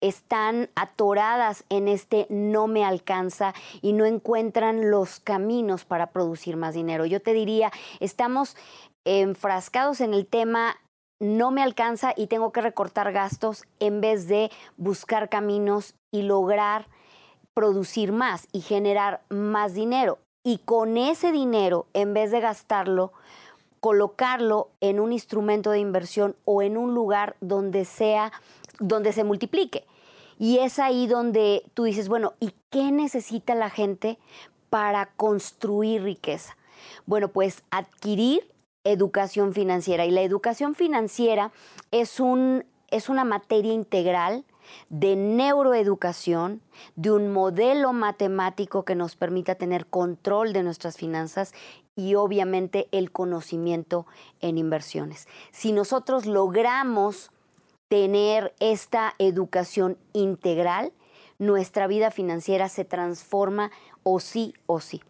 están 0.00 0.68
atoradas 0.74 1.64
en 1.70 1.88
este 1.88 2.26
no 2.28 2.66
me 2.66 2.84
alcanza 2.84 3.54
y 3.80 3.94
no 3.94 4.04
encuentran 4.04 4.90
los 4.90 5.18
caminos 5.18 5.86
para 5.86 6.10
producir 6.10 6.58
más 6.58 6.74
dinero. 6.74 7.06
Yo 7.06 7.22
te 7.22 7.32
diría, 7.32 7.72
estamos 8.00 8.54
enfrascados 9.04 10.00
en 10.02 10.12
el 10.12 10.26
tema 10.26 10.76
no 11.20 11.50
me 11.50 11.62
alcanza 11.62 12.12
y 12.16 12.26
tengo 12.26 12.52
que 12.52 12.60
recortar 12.60 13.12
gastos 13.12 13.64
en 13.80 14.00
vez 14.00 14.28
de 14.28 14.50
buscar 14.76 15.28
caminos 15.28 15.94
y 16.10 16.22
lograr 16.22 16.86
producir 17.54 18.12
más 18.12 18.48
y 18.52 18.60
generar 18.60 19.22
más 19.28 19.74
dinero. 19.74 20.18
Y 20.42 20.58
con 20.58 20.98
ese 20.98 21.32
dinero, 21.32 21.86
en 21.94 22.12
vez 22.12 22.30
de 22.30 22.40
gastarlo, 22.40 23.12
colocarlo 23.80 24.70
en 24.80 25.00
un 25.00 25.12
instrumento 25.12 25.70
de 25.70 25.78
inversión 25.78 26.36
o 26.44 26.62
en 26.62 26.76
un 26.76 26.94
lugar 26.94 27.36
donde 27.40 27.84
sea, 27.84 28.32
donde 28.78 29.12
se 29.12 29.24
multiplique. 29.24 29.86
Y 30.38 30.58
es 30.58 30.78
ahí 30.78 31.06
donde 31.06 31.64
tú 31.74 31.84
dices, 31.84 32.08
bueno, 32.08 32.34
¿y 32.40 32.54
qué 32.70 32.90
necesita 32.92 33.54
la 33.54 33.70
gente 33.70 34.18
para 34.68 35.06
construir 35.16 36.02
riqueza? 36.02 36.56
Bueno, 37.06 37.28
pues 37.28 37.62
adquirir 37.70 38.53
educación 38.84 39.52
financiera. 39.52 40.04
Y 40.06 40.10
la 40.10 40.22
educación 40.22 40.74
financiera 40.74 41.52
es, 41.90 42.20
un, 42.20 42.64
es 42.90 43.08
una 43.08 43.24
materia 43.24 43.72
integral 43.72 44.44
de 44.88 45.16
neuroeducación, 45.16 46.62
de 46.96 47.10
un 47.10 47.32
modelo 47.32 47.92
matemático 47.92 48.84
que 48.84 48.94
nos 48.94 49.16
permita 49.16 49.54
tener 49.56 49.86
control 49.86 50.52
de 50.52 50.62
nuestras 50.62 50.96
finanzas 50.96 51.52
y 51.96 52.14
obviamente 52.14 52.88
el 52.92 53.10
conocimiento 53.12 54.06
en 54.40 54.58
inversiones. 54.58 55.28
Si 55.52 55.72
nosotros 55.72 56.26
logramos 56.26 57.30
tener 57.88 58.54
esta 58.58 59.14
educación 59.18 59.98
integral, 60.12 60.92
nuestra 61.38 61.86
vida 61.86 62.10
financiera 62.10 62.68
se 62.68 62.84
transforma 62.84 63.70
o 64.02 64.20
sí 64.20 64.54
o 64.66 64.80
sí. 64.80 65.02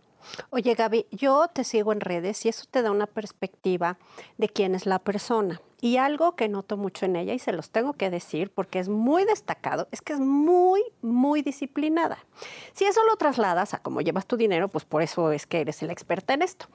Oye, 0.50 0.74
Gaby, 0.74 1.06
yo 1.10 1.48
te 1.48 1.64
sigo 1.64 1.92
en 1.92 2.00
redes 2.00 2.44
y 2.44 2.48
eso 2.48 2.64
te 2.70 2.82
da 2.82 2.90
una 2.90 3.06
perspectiva 3.06 3.98
de 4.38 4.48
quién 4.48 4.74
es 4.74 4.86
la 4.86 4.98
persona. 4.98 5.60
Y 5.80 5.98
algo 5.98 6.34
que 6.34 6.48
noto 6.48 6.78
mucho 6.78 7.04
en 7.04 7.16
ella, 7.16 7.34
y 7.34 7.38
se 7.38 7.52
los 7.52 7.70
tengo 7.70 7.92
que 7.92 8.08
decir 8.08 8.50
porque 8.50 8.78
es 8.78 8.88
muy 8.88 9.24
destacado, 9.24 9.86
es 9.90 10.00
que 10.00 10.14
es 10.14 10.20
muy, 10.20 10.82
muy 11.02 11.42
disciplinada. 11.42 12.24
Si 12.72 12.86
eso 12.86 13.04
lo 13.04 13.16
trasladas 13.16 13.74
a 13.74 13.82
cómo 13.82 14.00
llevas 14.00 14.26
tu 14.26 14.38
dinero, 14.38 14.68
pues 14.68 14.86
por 14.86 15.02
eso 15.02 15.30
es 15.30 15.46
que 15.46 15.60
eres 15.60 15.82
la 15.82 15.92
experta 15.92 16.32
en 16.32 16.40
esto. 16.40 16.66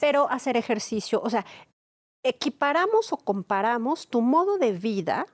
Pero 0.00 0.28
hacer 0.30 0.56
ejercicio, 0.56 1.20
o 1.22 1.30
sea, 1.30 1.46
equiparamos 2.24 3.12
o 3.12 3.18
comparamos 3.18 4.08
tu 4.08 4.20
modo 4.20 4.58
de 4.58 4.72
vida 4.72 5.26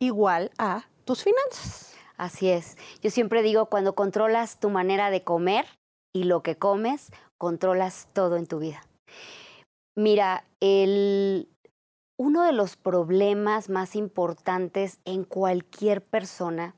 igual 0.00 0.50
a 0.58 0.86
tus 1.04 1.22
finanzas. 1.22 1.94
Así 2.16 2.50
es. 2.50 2.76
Yo 3.00 3.10
siempre 3.10 3.42
digo, 3.42 3.66
cuando 3.66 3.94
controlas 3.94 4.58
tu 4.58 4.68
manera 4.68 5.10
de 5.10 5.22
comer, 5.22 5.64
y 6.14 6.24
lo 6.24 6.42
que 6.42 6.56
comes, 6.56 7.10
controlas 7.38 8.08
todo 8.12 8.36
en 8.36 8.46
tu 8.46 8.58
vida. 8.58 8.82
Mira, 9.96 10.44
uno 10.60 12.42
de 12.42 12.52
los 12.52 12.76
problemas 12.76 13.68
más 13.68 13.96
importantes 13.96 15.00
en 15.04 15.24
cualquier 15.24 16.02
persona 16.02 16.74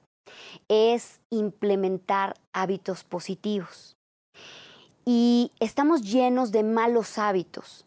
es 0.69 1.21
implementar 1.31 2.35
hábitos 2.53 3.05
positivos. 3.05 3.97
Y 5.05 5.53
estamos 5.61 6.03
llenos 6.03 6.53
de 6.53 6.63
malos 6.63 7.19
hábitos. 7.19 7.87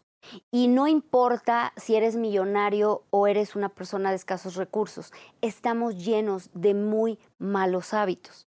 Y 0.50 0.68
no 0.68 0.86
importa 0.88 1.72
si 1.76 1.96
eres 1.96 2.16
millonario 2.16 3.02
o 3.10 3.26
eres 3.26 3.56
una 3.56 3.68
persona 3.68 4.10
de 4.10 4.16
escasos 4.16 4.56
recursos, 4.56 5.12
estamos 5.40 5.96
llenos 5.96 6.50
de 6.54 6.74
muy 6.74 7.18
malos 7.38 7.92
hábitos. 7.92 8.46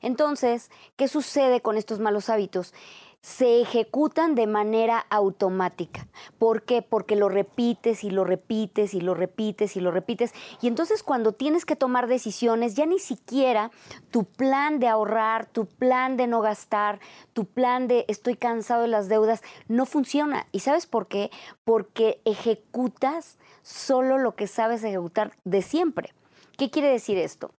Entonces, 0.00 0.70
¿qué 0.96 1.08
sucede 1.08 1.60
con 1.60 1.76
estos 1.76 2.00
malos 2.00 2.28
hábitos? 2.28 2.74
se 3.20 3.60
ejecutan 3.60 4.34
de 4.34 4.46
manera 4.46 5.04
automática. 5.10 6.06
¿Por 6.38 6.62
qué? 6.62 6.82
Porque 6.82 7.16
lo 7.16 7.28
repites 7.28 8.04
y 8.04 8.10
lo 8.10 8.24
repites 8.24 8.94
y 8.94 9.00
lo 9.00 9.14
repites 9.14 9.76
y 9.76 9.80
lo 9.80 9.90
repites. 9.90 10.32
Y 10.62 10.68
entonces 10.68 11.02
cuando 11.02 11.32
tienes 11.32 11.64
que 11.64 11.76
tomar 11.76 12.06
decisiones, 12.06 12.74
ya 12.74 12.86
ni 12.86 12.98
siquiera 12.98 13.70
tu 14.10 14.24
plan 14.24 14.78
de 14.78 14.88
ahorrar, 14.88 15.46
tu 15.46 15.66
plan 15.66 16.16
de 16.16 16.26
no 16.26 16.40
gastar, 16.40 17.00
tu 17.32 17.44
plan 17.44 17.88
de 17.88 18.04
estoy 18.08 18.36
cansado 18.36 18.82
de 18.82 18.88
las 18.88 19.08
deudas, 19.08 19.42
no 19.66 19.84
funciona. 19.84 20.46
¿Y 20.52 20.60
sabes 20.60 20.86
por 20.86 21.08
qué? 21.08 21.30
Porque 21.64 22.20
ejecutas 22.24 23.36
solo 23.62 24.18
lo 24.18 24.36
que 24.36 24.46
sabes 24.46 24.84
ejecutar 24.84 25.32
de 25.44 25.62
siempre. 25.62 26.14
¿Qué 26.56 26.70
quiere 26.70 26.90
decir 26.90 27.18
esto? 27.18 27.52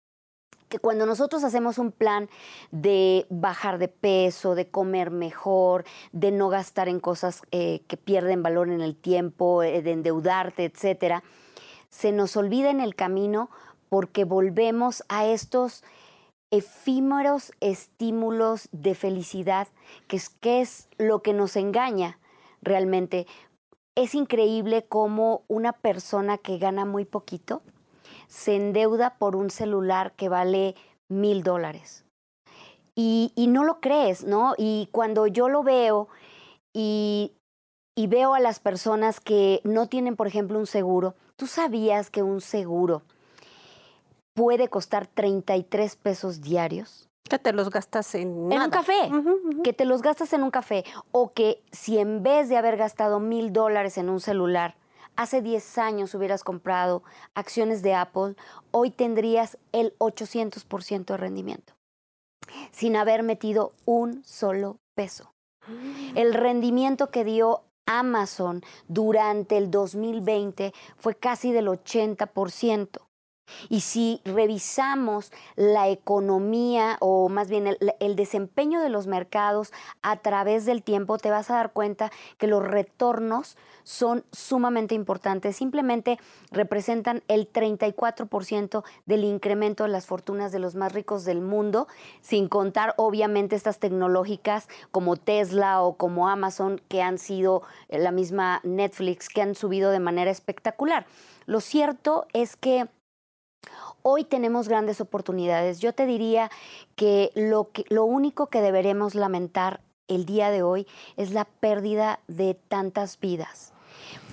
Que 0.70 0.80
cuando 0.80 1.06
nosotros 1.06 1.44
hacemos 1.44 1.78
un 1.78 1.92
plan 1.92 2.30
de 2.72 3.26
bajar 3.30 3.80
de 3.80 3.88
peso, 3.88 4.56
de 4.56 4.70
comer 4.70 5.12
mejor, 5.12 5.84
de 6.12 6.32
no 6.32 6.48
gastar 6.50 6.88
en 6.88 7.00
cosas 7.00 7.42
eh, 7.52 7.82
que 7.88 7.98
pierden 7.98 8.44
valor 8.44 8.70
en 8.70 8.82
el 8.82 8.96
tiempo, 8.96 9.64
eh, 9.64 9.82
de 9.82 9.92
endeudarte, 9.92 10.66
etcétera, 10.66 11.24
se 11.90 12.12
nos 12.12 12.38
olvida 12.38 12.70
en 12.70 12.80
el 12.80 12.96
camino 12.96 13.50
porque 13.90 14.24
volvemos 14.24 15.04
a 15.10 15.26
estos 15.26 15.84
efímeros 16.52 17.52
estímulos 17.60 18.70
de 18.72 18.96
felicidad, 18.96 19.68
que 20.08 20.18
es, 20.18 20.30
que 20.30 20.62
es 20.62 20.88
lo 20.98 21.22
que 21.22 21.34
nos 21.34 21.56
engaña 21.56 22.20
realmente. 22.62 23.28
Es 23.96 24.16
increíble 24.16 24.86
cómo 24.88 25.44
una 25.48 25.74
persona 25.74 26.38
que 26.38 26.58
gana 26.58 26.86
muy 26.86 27.06
poquito, 27.06 27.62
se 28.30 28.56
endeuda 28.56 29.16
por 29.18 29.36
un 29.36 29.50
celular 29.50 30.14
que 30.14 30.30
vale 30.30 30.76
mil 31.10 31.44
dólares. 31.44 32.06
Y, 32.96 33.32
no 33.48 33.64
lo 33.64 33.80
crees, 33.80 34.26
¿no? 34.26 34.56
Y 34.58 34.90
cuando 34.92 35.26
yo 35.26 35.48
lo 35.48 35.64
veo 35.64 36.10
y, 36.74 37.32
y 37.96 38.08
veo 38.08 38.34
a 38.34 38.42
las 38.42 38.60
personas 38.60 39.22
que 39.22 39.62
no 39.64 39.88
tienen, 39.88 40.18
por 40.18 40.28
ejemplo, 40.28 40.60
un 40.60 40.68
seguro, 40.68 41.16
¿tú 41.38 41.48
sabías 41.48 42.10
que 42.10 42.24
un 42.24 42.42
seguro 42.42 43.04
puede 44.34 44.68
costar 44.68 45.08
33 45.08 45.96
pesos 45.96 46.42
diarios? 46.42 47.08
Que 47.30 47.40
te 47.40 47.54
los 47.54 47.70
gastas 47.70 48.16
en, 48.16 48.52
en 48.52 48.62
un 48.62 48.70
café. 48.70 49.10
Que 49.64 49.72
te 49.72 49.86
los 49.86 50.02
gastas 50.02 50.34
en 50.34 50.44
un 50.44 50.52
café. 50.52 50.84
O 51.12 51.32
que 51.32 51.64
si 51.72 52.00
en 52.00 52.22
vez 52.22 52.50
de 52.50 52.58
haber 52.58 52.76
gastado 52.76 53.22
mil 53.22 53.54
dólares 53.54 53.98
en 53.98 54.10
un 54.10 54.20
celular, 54.20 54.76
hace 55.20 55.42
10 55.42 55.78
años 55.80 56.16
hubieras 56.16 56.46
comprado 56.46 57.04
acciones 57.36 57.82
de 57.82 57.94
Apple, 57.94 58.36
hoy 58.72 58.90
tendrías 58.90 59.58
el 59.74 59.94
800% 59.98 61.04
de 61.04 61.18
rendimiento, 61.18 61.74
sin 62.72 62.96
haber 62.96 63.24
metido 63.24 63.74
un 63.84 64.24
solo 64.24 64.78
peso. 64.96 65.34
El 66.16 66.34
rendimiento 66.34 67.12
que 67.12 67.26
dio 67.26 67.64
Amazon 67.86 68.64
durante 68.88 69.58
el 69.58 69.70
2020 69.70 70.74
fue 70.96 71.16
casi 71.16 71.52
del 71.52 71.68
80%. 71.68 73.02
Y 73.70 73.82
si 73.82 74.22
revisamos 74.26 75.32
la 75.56 75.90
economía 75.90 76.98
o 77.00 77.30
más 77.30 77.50
bien 77.50 77.68
el, 77.68 78.16
desempeño 78.16 78.82
de 78.82 78.90
los 78.90 79.08
mercados 79.08 79.72
a 80.02 80.18
través 80.18 80.66
del 80.66 80.84
tiempo, 80.84 81.18
te 81.18 81.30
vas 81.30 81.50
a 81.50 81.56
dar 81.56 81.72
cuenta 81.72 82.12
que 82.38 82.48
los 82.48 82.64
retornos 82.64 83.58
son 83.84 84.24
sumamente 84.32 84.96
importantes. 84.96 85.56
Simplemente 85.56 86.20
representan 86.52 87.24
el 87.28 87.52
34% 87.52 88.84
del 89.06 89.24
incremento 89.24 89.84
de 89.84 89.90
las 89.90 90.06
fortunas 90.06 90.52
de 90.52 90.60
los 90.60 90.76
más 90.76 90.94
ricos 90.94 91.26
del 91.26 91.42
mundo, 91.42 91.88
sin 92.22 92.48
contar 92.48 92.94
obviamente 92.98 93.56
estas 93.56 93.80
tecnológicas 93.80 94.68
como 94.92 95.16
Tesla 95.16 95.82
o 95.82 95.94
como 95.96 96.30
Amazon, 96.30 96.82
que 96.88 97.02
han 97.02 97.18
sido 97.18 97.64
la 97.90 98.12
misma 98.12 98.62
Netflix, 98.64 99.30
que 99.30 99.42
han 99.42 99.56
subido 99.56 99.92
de 99.92 100.00
manera 100.00 100.32
espectacular. 100.32 101.06
Lo 101.46 101.62
cierto 101.62 102.28
es 102.34 102.56
que 102.56 102.88
Hoy 104.02 104.24
tenemos 104.24 104.70
grandes 104.70 105.02
oportunidades. 105.02 105.80
Yo 105.80 105.94
te 105.94 106.06
diría 106.06 106.50
que 106.96 107.32
lo, 107.36 107.72
que, 107.72 107.84
lo 107.90 108.06
único 108.06 108.48
que 108.48 108.62
deberemos 108.62 109.14
lamentar 109.14 109.82
el 110.08 110.26
día 110.26 110.50
de 110.52 110.64
hoy 110.64 110.88
es 111.18 111.32
la 111.32 111.46
pérdida 111.46 112.20
de 112.28 112.54
tantas 112.54 113.20
vidas. 113.20 113.74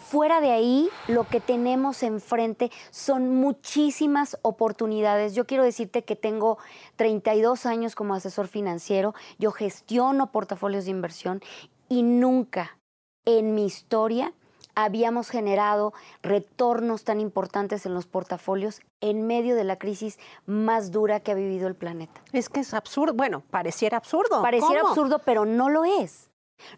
Fuera 0.09 0.41
de 0.41 0.53
ahí, 0.53 0.89
lo 1.09 1.25
que 1.25 1.41
tenemos 1.41 2.05
enfrente 2.05 2.71
son 2.91 3.35
muchísimas 3.35 4.39
oportunidades. 4.43 5.35
Yo 5.35 5.47
quiero 5.47 5.65
decirte 5.65 6.05
que 6.05 6.15
tengo 6.15 6.59
32 6.95 7.67
años 7.67 7.97
como 7.97 8.15
asesor 8.15 8.47
financiero, 8.47 9.15
yo 9.39 9.51
gestiono 9.51 10.31
portafolios 10.31 10.85
de 10.85 10.93
inversión 10.93 11.43
y 11.89 12.05
nunca 12.05 12.79
en 13.25 13.55
mi 13.55 13.67
historia 13.67 14.33
habíamos 14.77 15.29
generado 15.31 15.93
retornos 16.23 17.03
tan 17.03 17.21
importantes 17.21 17.85
en 17.85 17.95
los 17.95 18.07
portafolios 18.07 18.81
en 19.01 19.27
medio 19.27 19.57
de 19.57 19.65
la 19.65 19.79
crisis 19.79 20.19
más 20.47 20.91
dura 20.91 21.21
que 21.21 21.33
ha 21.33 21.35
vivido 21.35 21.69
el 21.69 21.75
planeta. 21.75 22.23
Es 22.33 22.49
que 22.49 22.61
es 22.61 22.75
absurdo, 22.75 23.15
bueno, 23.15 23.43
pareciera 23.51 23.97
absurdo. 23.97 24.43
Pareciera 24.43 24.83
absurdo, 24.83 25.21
pero 25.25 25.45
no 25.45 25.69
lo 25.69 25.85
es. 25.85 26.31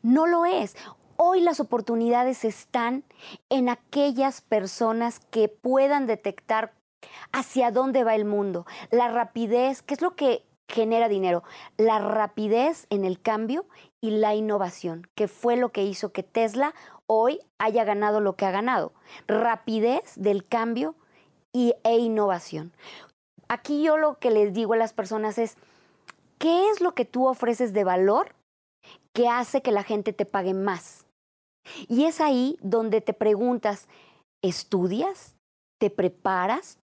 No 0.02 0.26
lo 0.26 0.44
es. 0.44 0.76
Hoy 1.16 1.40
las 1.40 1.60
oportunidades 1.60 2.44
están 2.44 3.04
en 3.48 3.68
aquellas 3.68 4.40
personas 4.40 5.20
que 5.30 5.48
puedan 5.48 6.06
detectar 6.06 6.74
hacia 7.32 7.70
dónde 7.70 8.04
va 8.04 8.14
el 8.14 8.24
mundo, 8.24 8.66
la 8.90 9.08
rapidez, 9.08 9.82
¿qué 9.82 9.94
es 9.94 10.00
lo 10.00 10.14
que 10.14 10.44
genera 10.68 11.08
dinero? 11.08 11.44
La 11.76 11.98
rapidez 11.98 12.86
en 12.90 13.04
el 13.04 13.20
cambio 13.20 13.66
y 14.00 14.10
la 14.10 14.34
innovación, 14.34 15.08
que 15.14 15.28
fue 15.28 15.56
lo 15.56 15.70
que 15.70 15.84
hizo 15.84 16.12
que 16.12 16.22
Tesla 16.22 16.74
hoy 17.06 17.40
haya 17.58 17.84
ganado 17.84 18.20
lo 18.20 18.36
que 18.36 18.46
ha 18.46 18.50
ganado. 18.50 18.92
Rapidez 19.26 20.12
del 20.16 20.46
cambio 20.46 20.94
e 21.84 21.96
innovación. 21.98 22.72
Aquí 23.48 23.82
yo 23.82 23.96
lo 23.96 24.18
que 24.18 24.30
les 24.30 24.52
digo 24.52 24.74
a 24.74 24.76
las 24.76 24.92
personas 24.92 25.38
es, 25.38 25.56
¿qué 26.38 26.68
es 26.70 26.80
lo 26.80 26.94
que 26.94 27.04
tú 27.04 27.26
ofreces 27.26 27.72
de 27.72 27.84
valor 27.84 28.34
que 29.12 29.28
hace 29.28 29.62
que 29.62 29.72
la 29.72 29.82
gente 29.82 30.12
te 30.12 30.26
pague 30.26 30.54
más? 30.54 31.06
Y 31.88 32.04
es 32.04 32.20
ahí 32.20 32.58
donde 32.60 33.00
te 33.00 33.12
preguntas, 33.12 33.88
¿estudias? 34.42 35.34
¿Te 35.80 35.90
preparas? 35.90 36.78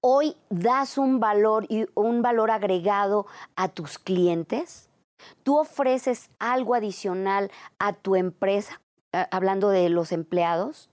Hoy 0.00 0.36
das 0.50 0.98
un 0.98 1.18
valor 1.18 1.66
y 1.68 1.86
un 1.94 2.22
valor 2.22 2.50
agregado 2.50 3.26
a 3.56 3.68
tus 3.68 3.98
clientes. 3.98 4.88
Tú 5.42 5.58
ofreces 5.58 6.30
algo 6.38 6.74
adicional 6.74 7.50
a 7.78 7.92
tu 7.92 8.16
empresa 8.16 8.80
hablando 9.30 9.70
de 9.70 9.88
los 9.88 10.12
empleados? 10.12 10.90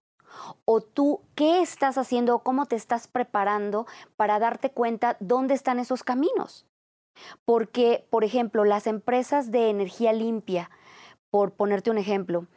¿O 0.66 0.82
tú 0.82 1.22
qué 1.36 1.62
estás 1.62 1.98
haciendo 1.98 2.40
cómo 2.40 2.66
te 2.66 2.76
estás 2.76 3.08
preparando 3.08 3.86
para 4.16 4.40
darte 4.40 4.72
cuenta 4.72 5.18
dónde 5.20 5.54
están 5.54 5.80
esos 5.80 6.04
caminos? 6.04 6.66
Porque, 7.46 8.06
por 8.10 8.24
ejemplo, 8.24 8.66
las 8.66 8.88
empresas 8.88 9.52
de 9.52 9.70
energía 9.70 10.14
limpia, 10.14 10.70
por 11.30 11.52
ponerte 11.52 11.92
un 11.92 11.98
ejemplo, 11.98 12.48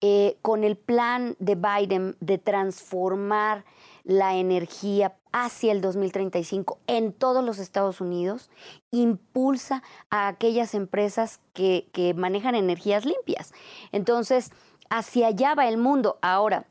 eh, 0.00 0.36
con 0.42 0.64
el 0.64 0.76
plan 0.76 1.36
de 1.38 1.54
Biden 1.54 2.16
de 2.20 2.38
transformar 2.38 3.64
la 4.02 4.34
energía 4.34 5.16
hacia 5.30 5.70
el 5.70 5.80
2035 5.80 6.80
en 6.88 7.12
todos 7.12 7.44
los 7.44 7.58
Estados 7.60 8.00
Unidos, 8.00 8.50
impulsa 8.90 9.84
a 10.10 10.26
aquellas 10.26 10.74
empresas 10.74 11.40
que 11.54 12.14
manejan 12.16 12.56
energías 12.56 13.04
limpias. 13.04 13.52
Entonces, 13.92 14.50
hacia 14.90 15.28
allá 15.28 15.54
va 15.54 15.68
el 15.68 15.78
mundo. 15.78 16.18
Ahora, 16.20 16.66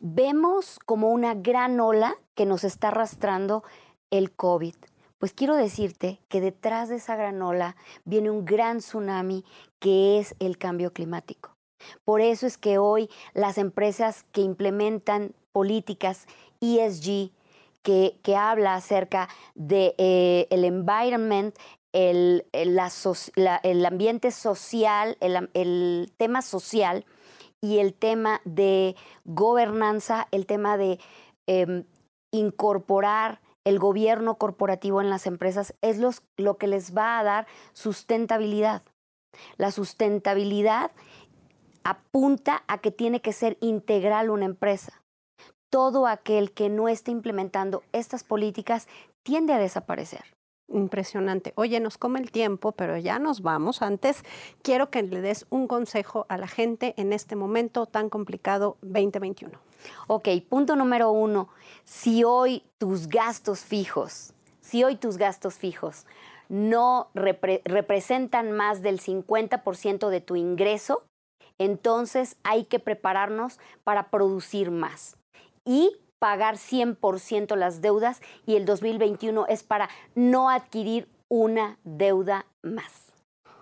vemos 0.00 0.78
como 0.84 1.10
una 1.10 1.34
gran 1.34 1.78
ola 1.80 2.16
que 2.34 2.46
nos 2.46 2.64
está 2.64 2.88
arrastrando 2.88 3.64
el 4.10 4.32
COVID. 4.32 4.74
Pues 5.18 5.32
quiero 5.32 5.56
decirte 5.56 6.20
que 6.28 6.40
detrás 6.40 6.88
de 6.88 6.96
esa 6.96 7.16
gran 7.16 7.42
ola 7.42 7.76
viene 8.04 8.30
un 8.30 8.44
gran 8.44 8.78
tsunami 8.78 9.44
que 9.80 10.18
es 10.18 10.34
el 10.38 10.58
cambio 10.58 10.92
climático. 10.92 11.56
Por 12.04 12.20
eso 12.20 12.46
es 12.46 12.58
que 12.58 12.78
hoy 12.78 13.08
las 13.34 13.58
empresas 13.58 14.24
que 14.32 14.40
implementan 14.40 15.34
políticas 15.52 16.26
ESG, 16.60 17.30
que, 17.82 18.18
que 18.22 18.36
habla 18.36 18.74
acerca 18.74 19.28
del 19.54 19.68
de, 19.68 19.94
eh, 19.98 20.46
el 20.50 20.64
environment 20.64 21.54
el, 21.92 22.46
el, 22.52 23.86
ambiente 23.86 24.30
social, 24.30 25.16
el, 25.20 26.12
tema 26.16 26.42
social 26.42 27.04
y 27.60 27.78
el 27.78 27.94
tema 27.94 28.40
de 28.44 28.96
gobernanza, 29.24 30.28
el 30.30 30.46
tema 30.46 30.76
de 30.76 30.98
em, 31.46 31.84
incorporar 32.32 33.40
el 33.64 33.78
gobierno 33.78 34.36
corporativo 34.36 35.00
en 35.00 35.10
las 35.10 35.26
empresas, 35.26 35.74
es 35.82 35.98
lo 36.36 36.56
que 36.56 36.66
les 36.66 36.96
va 36.96 37.18
a 37.18 37.24
dar 37.24 37.46
sustentabilidad. 37.72 38.82
La 39.56 39.70
sustentabilidad 39.70 40.90
apunta 41.84 42.64
a 42.66 42.78
que 42.78 42.90
tiene 42.90 43.20
que 43.20 43.32
ser 43.32 43.58
integral 43.60 44.30
una 44.30 44.46
empresa. 44.46 45.02
Todo 45.70 46.06
aquel 46.06 46.52
que 46.52 46.70
no 46.70 46.88
esté 46.88 47.10
implementando 47.10 47.82
estas 47.92 48.24
políticas 48.24 48.88
tiende 49.22 49.52
a 49.52 49.58
desaparecer. 49.58 50.37
Impresionante. 50.70 51.52
Oye, 51.56 51.80
nos 51.80 51.96
come 51.96 52.20
el 52.20 52.30
tiempo, 52.30 52.72
pero 52.72 52.98
ya 52.98 53.18
nos 53.18 53.40
vamos. 53.40 53.80
Antes, 53.80 54.22
quiero 54.62 54.90
que 54.90 55.02
le 55.02 55.22
des 55.22 55.46
un 55.48 55.66
consejo 55.66 56.26
a 56.28 56.36
la 56.36 56.46
gente 56.46 56.94
en 56.98 57.14
este 57.14 57.36
momento 57.36 57.86
tan 57.86 58.10
complicado 58.10 58.76
2021. 58.82 59.58
Ok, 60.08 60.28
punto 60.48 60.76
número 60.76 61.10
uno. 61.10 61.48
Si 61.84 62.22
hoy 62.22 62.64
tus 62.76 63.08
gastos 63.08 63.60
fijos, 63.60 64.34
si 64.60 64.84
hoy 64.84 64.96
tus 64.96 65.16
gastos 65.16 65.54
fijos 65.54 66.04
no 66.50 67.08
representan 67.14 68.52
más 68.52 68.82
del 68.82 69.00
50% 69.00 70.08
de 70.10 70.20
tu 70.20 70.36
ingreso, 70.36 71.02
entonces 71.58 72.36
hay 72.42 72.64
que 72.64 72.78
prepararnos 72.78 73.58
para 73.84 74.10
producir 74.10 74.70
más. 74.70 75.16
Y 75.64 75.96
pagar 76.18 76.56
100% 76.56 77.56
las 77.56 77.80
deudas 77.80 78.20
y 78.46 78.56
el 78.56 78.64
2021 78.64 79.46
es 79.48 79.62
para 79.62 79.88
no 80.14 80.50
adquirir 80.50 81.08
una 81.28 81.78
deuda 81.84 82.46
más. 82.62 83.08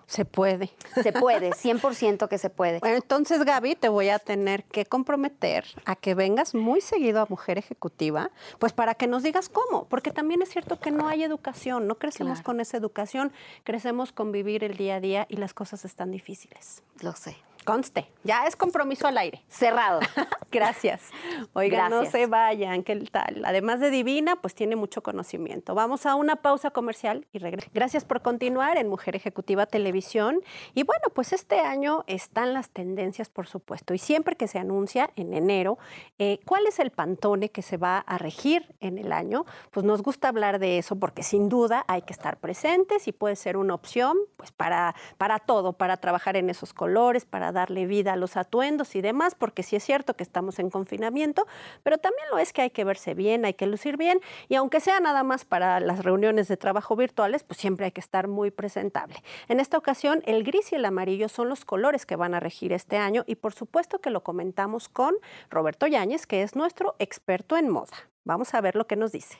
Se 0.06 0.24
puede. 0.24 0.70
Se 1.02 1.12
puede, 1.12 1.50
100% 1.50 2.28
que 2.28 2.38
se 2.38 2.48
puede. 2.48 2.78
Bueno, 2.78 2.96
entonces 2.96 3.44
Gaby, 3.44 3.74
te 3.74 3.88
voy 3.88 4.08
a 4.08 4.20
tener 4.20 4.62
que 4.64 4.86
comprometer 4.86 5.64
a 5.84 5.96
que 5.96 6.14
vengas 6.14 6.54
muy 6.54 6.80
seguido 6.80 7.20
a 7.20 7.26
Mujer 7.28 7.58
Ejecutiva, 7.58 8.30
pues 8.60 8.72
para 8.72 8.94
que 8.94 9.08
nos 9.08 9.24
digas 9.24 9.48
cómo, 9.48 9.86
porque 9.88 10.12
también 10.12 10.42
es 10.42 10.50
cierto 10.50 10.78
que 10.78 10.92
no 10.92 11.08
hay 11.08 11.24
educación, 11.24 11.88
no 11.88 11.96
crecemos 11.96 12.40
con 12.40 12.60
esa 12.60 12.76
educación, 12.76 13.32
crecemos 13.64 14.12
con 14.12 14.30
vivir 14.30 14.62
el 14.62 14.76
día 14.76 14.96
a 14.96 15.00
día 15.00 15.26
y 15.28 15.36
las 15.36 15.54
cosas 15.54 15.84
están 15.84 16.12
difíciles. 16.12 16.84
Lo 17.00 17.12
sé. 17.12 17.36
Conste, 17.66 18.06
ya 18.22 18.46
es 18.46 18.54
compromiso 18.54 19.08
al 19.08 19.18
aire. 19.18 19.42
Cerrado. 19.48 19.98
Gracias. 20.52 21.10
Oigan, 21.52 21.90
no 21.90 22.06
se 22.06 22.26
vayan, 22.26 22.84
¿qué 22.84 22.94
tal? 23.10 23.42
Además 23.44 23.80
de 23.80 23.90
divina, 23.90 24.36
pues 24.36 24.54
tiene 24.54 24.76
mucho 24.76 25.02
conocimiento. 25.02 25.74
Vamos 25.74 26.06
a 26.06 26.14
una 26.14 26.36
pausa 26.36 26.70
comercial 26.70 27.26
y 27.32 27.38
regreso. 27.38 27.68
Gracias 27.74 28.04
por 28.04 28.22
continuar 28.22 28.78
en 28.78 28.88
Mujer 28.88 29.16
Ejecutiva 29.16 29.66
Televisión. 29.66 30.42
Y 30.74 30.84
bueno, 30.84 31.08
pues 31.12 31.32
este 31.32 31.58
año 31.58 32.04
están 32.06 32.54
las 32.54 32.70
tendencias, 32.70 33.28
por 33.30 33.48
supuesto. 33.48 33.94
Y 33.94 33.98
siempre 33.98 34.36
que 34.36 34.46
se 34.46 34.60
anuncia 34.60 35.10
en 35.16 35.34
enero 35.34 35.76
eh, 36.20 36.38
cuál 36.46 36.68
es 36.68 36.78
el 36.78 36.92
pantone 36.92 37.48
que 37.48 37.62
se 37.62 37.78
va 37.78 37.98
a 37.98 38.16
regir 38.16 38.76
en 38.78 38.98
el 38.98 39.10
año, 39.10 39.44
pues 39.72 39.84
nos 39.84 40.02
gusta 40.02 40.28
hablar 40.28 40.60
de 40.60 40.78
eso 40.78 40.94
porque 40.94 41.24
sin 41.24 41.48
duda 41.48 41.84
hay 41.88 42.02
que 42.02 42.12
estar 42.12 42.38
presentes 42.38 43.08
y 43.08 43.12
puede 43.12 43.34
ser 43.34 43.56
una 43.56 43.74
opción 43.74 44.16
pues 44.36 44.52
para, 44.52 44.94
para 45.18 45.40
todo, 45.40 45.72
para 45.72 45.96
trabajar 45.96 46.36
en 46.36 46.48
esos 46.48 46.72
colores, 46.72 47.24
para 47.24 47.55
darle 47.56 47.86
vida 47.86 48.12
a 48.12 48.16
los 48.16 48.36
atuendos 48.36 48.94
y 48.94 49.00
demás, 49.00 49.34
porque 49.34 49.62
sí 49.62 49.74
es 49.76 49.82
cierto 49.82 50.14
que 50.14 50.22
estamos 50.22 50.58
en 50.58 50.70
confinamiento, 50.70 51.46
pero 51.82 51.96
también 51.98 52.28
lo 52.30 52.38
es 52.38 52.52
que 52.52 52.62
hay 52.62 52.70
que 52.70 52.84
verse 52.84 53.14
bien, 53.14 53.44
hay 53.44 53.54
que 53.54 53.66
lucir 53.66 53.96
bien, 53.96 54.20
y 54.48 54.56
aunque 54.56 54.80
sea 54.80 55.00
nada 55.00 55.22
más 55.22 55.44
para 55.44 55.80
las 55.80 56.04
reuniones 56.04 56.48
de 56.48 56.56
trabajo 56.56 56.94
virtuales, 56.96 57.42
pues 57.42 57.58
siempre 57.58 57.86
hay 57.86 57.92
que 57.92 58.00
estar 58.00 58.28
muy 58.28 58.50
presentable. 58.50 59.16
En 59.48 59.58
esta 59.58 59.78
ocasión, 59.78 60.22
el 60.26 60.44
gris 60.44 60.70
y 60.72 60.76
el 60.76 60.84
amarillo 60.84 61.28
son 61.28 61.48
los 61.48 61.64
colores 61.64 62.04
que 62.04 62.16
van 62.16 62.34
a 62.34 62.40
regir 62.40 62.72
este 62.72 62.98
año 62.98 63.24
y 63.26 63.36
por 63.36 63.54
supuesto 63.54 64.00
que 64.00 64.10
lo 64.10 64.22
comentamos 64.22 64.88
con 64.88 65.14
Roberto 65.50 65.86
Yáñez, 65.86 66.26
que 66.26 66.42
es 66.42 66.54
nuestro 66.54 66.94
experto 66.98 67.56
en 67.56 67.70
moda. 67.70 67.96
Vamos 68.24 68.54
a 68.54 68.60
ver 68.60 68.76
lo 68.76 68.86
que 68.86 68.96
nos 68.96 69.12
dice. 69.12 69.38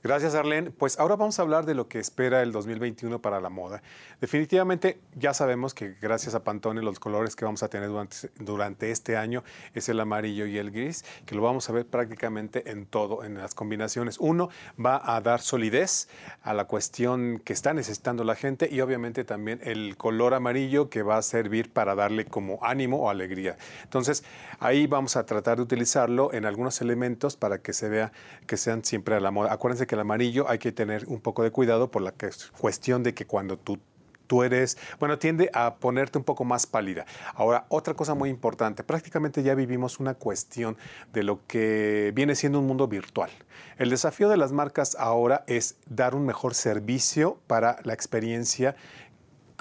Gracias, 0.00 0.36
Arlene. 0.36 0.70
Pues 0.70 0.96
ahora 1.00 1.16
vamos 1.16 1.40
a 1.40 1.42
hablar 1.42 1.66
de 1.66 1.74
lo 1.74 1.88
que 1.88 1.98
espera 1.98 2.40
el 2.42 2.52
2021 2.52 3.20
para 3.20 3.40
la 3.40 3.48
moda. 3.48 3.82
Definitivamente 4.20 5.00
ya 5.16 5.34
sabemos 5.34 5.74
que 5.74 5.96
gracias 6.00 6.36
a 6.36 6.44
Pantone 6.44 6.82
los 6.82 7.00
colores 7.00 7.34
que 7.34 7.44
vamos 7.44 7.64
a 7.64 7.68
tener 7.68 7.88
durante, 7.88 8.30
durante, 8.38 8.92
este 8.92 9.16
año 9.16 9.42
es 9.74 9.88
el 9.88 9.98
amarillo 9.98 10.46
y 10.46 10.56
el 10.56 10.70
gris, 10.70 11.04
que 11.26 11.34
lo 11.34 11.42
vamos 11.42 11.68
a 11.68 11.72
ver 11.72 11.84
prácticamente 11.84 12.70
en 12.70 12.86
todo, 12.86 13.24
en 13.24 13.38
las 13.38 13.56
combinaciones. 13.56 14.18
Uno 14.18 14.50
va 14.78 15.02
a 15.04 15.20
dar 15.20 15.40
solidez 15.40 16.08
a 16.42 16.54
la 16.54 16.66
cuestión 16.66 17.40
que 17.44 17.52
está 17.52 17.74
necesitando 17.74 18.22
la 18.22 18.36
gente 18.36 18.68
y 18.70 18.80
obviamente 18.80 19.24
también 19.24 19.58
el 19.64 19.96
color 19.96 20.32
amarillo 20.32 20.90
que 20.90 21.02
va 21.02 21.16
a 21.16 21.22
servir 21.22 21.72
para 21.72 21.96
darle 21.96 22.24
como 22.24 22.60
ánimo 22.62 22.98
o 22.98 23.10
alegría. 23.10 23.56
Entonces 23.82 24.22
ahí 24.60 24.86
vamos 24.86 25.16
a 25.16 25.26
tratar 25.26 25.56
de 25.56 25.64
utilizarlo 25.64 26.32
en 26.32 26.44
algunos 26.44 26.80
elementos 26.80 27.36
para 27.36 27.58
que 27.58 27.72
se 27.72 27.88
vea 27.88 28.12
que 28.46 28.56
sean 28.56 28.84
siempre 28.84 29.16
a 29.16 29.20
la 29.20 29.32
moda. 29.32 29.52
Acuérdense 29.52 29.87
que 29.88 29.96
el 29.96 30.02
amarillo 30.02 30.48
hay 30.48 30.60
que 30.60 30.70
tener 30.70 31.06
un 31.08 31.20
poco 31.20 31.42
de 31.42 31.50
cuidado 31.50 31.90
por 31.90 32.02
la 32.02 32.14
cuestión 32.60 33.02
de 33.02 33.14
que 33.14 33.26
cuando 33.26 33.58
tú 33.58 33.80
tú 34.28 34.44
eres, 34.44 34.78
bueno, 35.00 35.18
tiende 35.18 35.50
a 35.52 35.76
ponerte 35.76 36.18
un 36.18 36.24
poco 36.24 36.44
más 36.44 36.66
pálida. 36.66 37.06
Ahora, 37.34 37.64
otra 37.68 37.94
cosa 37.94 38.14
muy 38.14 38.30
importante, 38.30 38.84
prácticamente 38.84 39.42
ya 39.42 39.56
vivimos 39.56 39.98
una 39.98 40.14
cuestión 40.14 40.76
de 41.12 41.24
lo 41.24 41.44
que 41.48 42.12
viene 42.14 42.36
siendo 42.36 42.60
un 42.60 42.66
mundo 42.68 42.86
virtual. 42.86 43.30
El 43.78 43.90
desafío 43.90 44.28
de 44.28 44.36
las 44.36 44.52
marcas 44.52 44.96
ahora 45.00 45.42
es 45.48 45.76
dar 45.88 46.14
un 46.14 46.24
mejor 46.24 46.54
servicio 46.54 47.40
para 47.48 47.78
la 47.82 47.94
experiencia, 47.94 48.76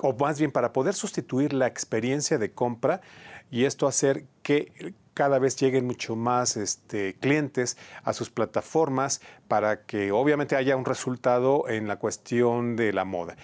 o 0.01 0.13
más 0.13 0.37
bien 0.37 0.51
para 0.51 0.73
poder 0.73 0.93
sustituir 0.93 1.53
la 1.53 1.65
experiencia 1.65 2.37
de 2.37 2.51
compra 2.51 3.01
y 3.49 3.63
esto 3.63 3.87
hacer 3.87 4.25
que 4.43 4.93
cada 5.17 5.39
vez 5.39 5.55
lleguen 5.55 5.87
mucho 5.87 6.15
más 6.15 6.57
este, 6.57 7.15
clientes 7.15 7.75
a 8.03 8.13
sus 8.13 8.29
plataformas 8.29 9.19
para 9.47 9.81
que 9.81 10.11
obviamente 10.11 10.55
haya 10.55 10.75
un 10.75 10.85
resultado 10.85 11.67
en 11.67 11.87
la 11.87 11.95
cuestión 11.97 12.75
de 12.75 12.93
la 12.93 13.03
moda. 13.03 13.35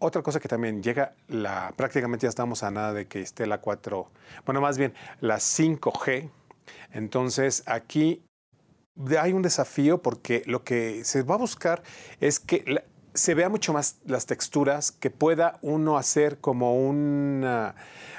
Otra 0.00 0.22
cosa 0.22 0.40
que 0.40 0.48
también 0.48 0.82
llega, 0.82 1.14
la, 1.28 1.72
prácticamente 1.76 2.24
ya 2.24 2.30
estamos 2.30 2.64
a 2.64 2.72
nada 2.72 2.92
de 2.92 3.06
que 3.06 3.20
esté 3.20 3.46
la 3.46 3.60
4, 3.60 4.10
bueno, 4.46 4.60
más 4.60 4.78
bien 4.78 4.94
la 5.20 5.36
5G. 5.36 6.28
Entonces 6.90 7.62
aquí 7.66 8.24
hay 9.16 9.32
un 9.32 9.42
desafío 9.42 10.02
porque 10.02 10.42
lo 10.46 10.64
que 10.64 11.04
se 11.04 11.22
va 11.22 11.36
a 11.36 11.38
buscar 11.38 11.84
es 12.18 12.40
que 12.40 12.82
se 13.16 13.34
vea 13.34 13.48
mucho 13.48 13.72
más 13.72 13.96
las 14.06 14.26
texturas, 14.26 14.92
que 14.92 15.10
pueda 15.10 15.58
uno 15.62 15.98
hacer 15.98 16.38
como 16.38 16.76
una 16.76 17.74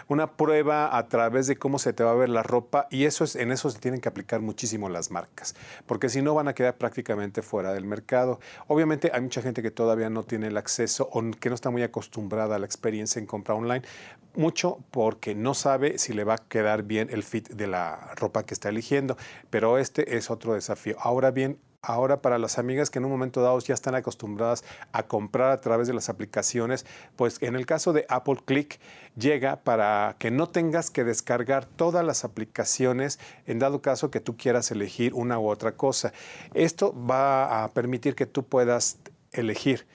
una 0.08 0.38
prueba 0.38 0.98
a 0.98 1.08
través 1.08 1.48
de 1.48 1.58
cómo 1.58 1.80
se 1.80 1.94
te 1.94 2.04
va 2.04 2.12
a 2.12 2.16
ver 2.16 2.30
la 2.30 2.44
ropa 2.44 2.88
y 2.90 3.06
eso 3.06 3.24
es, 3.24 3.36
en 3.36 3.52
eso 3.52 3.70
se 3.70 3.80
tienen 3.80 4.02
que 4.02 4.10
aplicar 4.10 4.42
muchísimo 4.42 4.90
las 4.90 5.12
marcas, 5.12 5.56
porque 5.86 6.10
si 6.10 6.22
no 6.22 6.34
van 6.34 6.48
a 6.48 6.54
quedar 6.54 6.78
prácticamente 6.78 7.42
fuera 7.42 7.74
del 7.74 7.86
mercado. 7.86 8.40
Obviamente 8.68 9.12
hay 9.14 9.22
mucha 9.22 9.42
gente 9.42 9.62
que 9.62 9.72
todavía 9.72 10.10
no 10.10 10.24
tiene 10.24 10.48
el 10.48 10.58
acceso 10.58 11.10
o 11.12 11.22
que 11.32 11.50
no 11.50 11.56
está 11.56 11.70
muy 11.70 11.84
acostumbrada 11.84 12.56
a 12.56 12.60
la 12.60 12.66
experiencia 12.66 13.20
en 13.20 13.26
compra 13.26 13.56
online, 13.56 13.82
mucho 14.36 14.80
porque 14.92 15.36
no 15.36 15.54
sabe 15.54 15.98
si 15.98 16.14
le 16.14 16.24
va 16.24 16.36
a 16.36 16.38
quedar 16.38 16.84
bien 16.84 17.10
el 17.12 17.24
fit 17.24 17.50
de 17.50 17.68
la 17.68 18.14
ropa 18.16 18.46
que 18.46 18.54
está 18.54 18.70
eligiendo, 18.70 19.18
pero 19.50 19.78
este 19.78 20.16
es 20.16 20.30
otro 20.30 20.54
desafío. 20.54 20.96
Ahora 21.00 21.32
bien, 21.32 21.60
ahora 21.82 22.22
para 22.22 22.38
las 22.38 22.58
amigas 22.58 22.90
que 22.90 23.00
en 23.00 23.06
un 23.06 23.12
momento 23.12 23.42
dado 23.42 23.60
ya 23.60 23.74
están 23.74 23.96
acostumbradas 23.96 24.64
a 24.92 25.04
comprar 25.04 25.52
a 25.52 25.62
través 25.62 25.88
de 25.88 25.94
las 25.94 26.10
aplicaciones, 26.10 26.86
pues 27.16 27.42
en 27.42 27.56
el 27.56 27.66
caso 27.66 27.94
de 27.94 28.06
Apple 28.10 28.38
Click 28.46 28.80
llega 29.16 29.58
para 29.58 30.16
que 30.20 30.32
no 30.32 30.50
tengas 30.50 30.90
que 30.90 31.04
descargar 31.04 31.66
todas 31.66 32.06
las 32.06 32.26
aplicaciones 32.26 33.20
en 33.46 33.60
dado 33.60 33.82
caso 33.82 34.12
que 34.12 34.20
tú 34.20 34.38
quieras 34.38 34.72
elegir 34.72 35.14
una 35.14 35.40
u 35.40 35.48
otra 35.48 35.74
cosa. 35.74 36.14
Esto 36.54 36.94
va 37.06 37.64
a 37.64 37.72
permitir 37.74 38.16
que 38.16 38.26
tú 38.26 38.46
puedas 38.46 38.98
elegir 39.32 39.88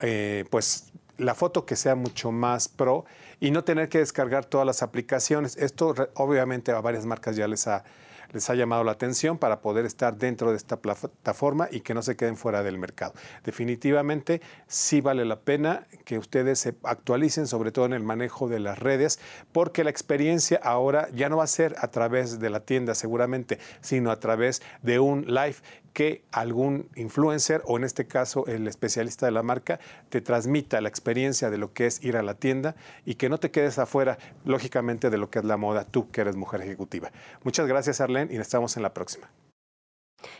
eh, 0.00 0.44
pues 0.50 0.92
la 1.18 1.34
foto 1.34 1.64
que 1.66 1.76
sea 1.76 1.94
mucho 1.94 2.32
más 2.32 2.68
pro 2.68 3.04
y 3.40 3.50
no 3.50 3.64
tener 3.64 3.88
que 3.88 3.98
descargar 3.98 4.44
todas 4.44 4.66
las 4.66 4.82
aplicaciones. 4.82 5.56
Esto 5.56 5.94
obviamente 6.14 6.72
a 6.72 6.80
varias 6.80 7.06
marcas 7.06 7.36
ya 7.36 7.46
les 7.48 7.66
ha 7.66 7.84
les 8.32 8.48
ha 8.50 8.54
llamado 8.54 8.84
la 8.84 8.92
atención 8.92 9.38
para 9.38 9.60
poder 9.60 9.84
estar 9.84 10.16
dentro 10.16 10.50
de 10.50 10.56
esta 10.56 10.80
plataforma 10.80 11.68
y 11.70 11.80
que 11.80 11.94
no 11.94 12.02
se 12.02 12.16
queden 12.16 12.36
fuera 12.36 12.62
del 12.62 12.78
mercado. 12.78 13.14
Definitivamente 13.44 14.40
sí 14.66 15.00
vale 15.00 15.24
la 15.24 15.40
pena 15.40 15.86
que 16.04 16.18
ustedes 16.18 16.58
se 16.58 16.74
actualicen, 16.82 17.46
sobre 17.46 17.72
todo 17.72 17.86
en 17.86 17.92
el 17.92 18.02
manejo 18.02 18.48
de 18.48 18.60
las 18.60 18.78
redes, 18.78 19.18
porque 19.52 19.84
la 19.84 19.90
experiencia 19.90 20.60
ahora 20.62 21.08
ya 21.12 21.28
no 21.28 21.38
va 21.38 21.44
a 21.44 21.48
ser 21.48 21.74
a 21.78 21.88
través 21.88 22.38
de 22.38 22.50
la 22.50 22.60
tienda 22.60 22.94
seguramente, 22.94 23.58
sino 23.80 24.10
a 24.10 24.20
través 24.20 24.62
de 24.82 24.98
un 24.98 25.26
live 25.26 25.56
que 25.92 26.22
algún 26.32 26.88
influencer 26.96 27.62
o 27.66 27.76
en 27.76 27.84
este 27.84 28.06
caso 28.06 28.46
el 28.46 28.66
especialista 28.66 29.26
de 29.26 29.32
la 29.32 29.42
marca 29.42 29.80
te 30.08 30.20
transmita 30.20 30.80
la 30.80 30.88
experiencia 30.88 31.50
de 31.50 31.58
lo 31.58 31.72
que 31.72 31.86
es 31.86 32.02
ir 32.02 32.16
a 32.16 32.22
la 32.22 32.34
tienda 32.34 32.74
y 33.04 33.14
que 33.16 33.28
no 33.28 33.38
te 33.38 33.50
quedes 33.50 33.78
afuera, 33.78 34.18
lógicamente, 34.44 35.10
de 35.10 35.18
lo 35.18 35.30
que 35.30 35.38
es 35.38 35.44
la 35.44 35.56
moda, 35.56 35.84
tú 35.84 36.10
que 36.10 36.22
eres 36.22 36.36
mujer 36.36 36.62
ejecutiva. 36.62 37.12
Muchas 37.44 37.66
gracias, 37.66 38.00
Arlene, 38.00 38.32
y 38.32 38.38
estamos 38.38 38.76
en 38.76 38.82
la 38.82 38.94
próxima. 38.94 39.30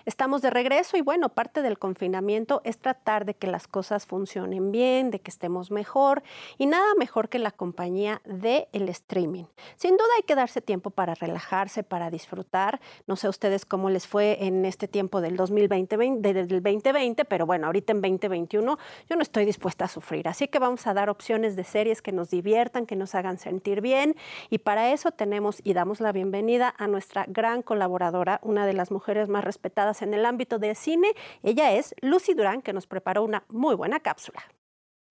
Estamos 0.05 0.43
de 0.43 0.51
regreso 0.51 0.97
y 0.97 1.01
bueno, 1.01 1.29
parte 1.29 1.63
del 1.63 1.79
confinamiento 1.79 2.61
es 2.65 2.79
tratar 2.79 3.25
de 3.25 3.35
que 3.35 3.47
las 3.47 3.69
cosas 3.69 4.07
funcionen 4.07 4.73
bien, 4.73 5.11
de 5.11 5.21
que 5.21 5.31
estemos 5.31 5.71
mejor 5.71 6.23
y 6.59 6.67
nada 6.67 6.95
mejor 6.99 7.29
que 7.29 7.39
la 7.39 7.53
compañía 7.53 8.21
del 8.25 8.67
el 8.73 8.89
streaming. 8.89 9.45
Sin 9.77 9.97
duda 9.97 10.09
hay 10.17 10.25
que 10.25 10.35
darse 10.35 10.61
tiempo 10.61 10.91
para 10.91 11.15
relajarse, 11.15 11.85
para 11.85 12.11
disfrutar. 12.11 12.81
No 13.07 13.17
sé 13.17 13.29
ustedes 13.29 13.65
cómo 13.65 13.91
les 13.91 14.07
fue 14.07 14.45
en 14.45 14.65
este 14.65 14.89
tiempo 14.89 15.21
del 15.21 15.37
2020, 15.37 15.97
del 15.97 16.49
2020, 16.49 17.25
pero 17.25 17.47
bueno, 17.47 17.67
ahorita 17.67 17.93
en 17.93 18.01
2021 18.01 18.79
yo 19.09 19.17
no 19.17 19.23
estoy 19.23 19.45
dispuesta 19.45 19.85
a 19.85 19.89
sufrir. 19.89 20.27
Así 20.27 20.49
que 20.49 20.59
vamos 20.59 20.87
a 20.87 20.95
dar 20.95 21.11
opciones 21.11 21.55
de 21.55 21.65
series 21.65 22.03
que 22.03 22.13
nos 22.13 22.31
diviertan, 22.31 22.87
que 22.87 22.97
nos 22.97 23.15
hagan 23.15 23.39
sentir 23.39 23.81
bien 23.81 24.17
y 24.51 24.59
para 24.59 24.93
eso 24.93 25.13
tenemos 25.13 25.61
y 25.63 25.75
damos 25.75 26.01
la 26.01 26.11
bienvenida 26.11 26.75
a 26.77 26.89
nuestra 26.89 27.25
gran 27.29 27.63
colaboradora, 27.63 28.41
una 28.43 28.67
de 28.67 28.73
las 28.73 28.91
mujeres 28.91 29.29
más 29.29 29.45
respetadas 29.45 29.92
en 30.01 30.15
el 30.15 30.25
ámbito 30.25 30.59
del 30.59 30.77
cine. 30.77 31.13
Ella 31.43 31.73
es 31.73 31.95
Lucy 32.01 32.33
Durán, 32.33 32.63
que 32.63 32.73
nos 32.73 32.87
preparó 32.87 33.23
una 33.25 33.45
muy 33.49 33.75
buena 33.75 34.01
cápsula. 34.01 34.43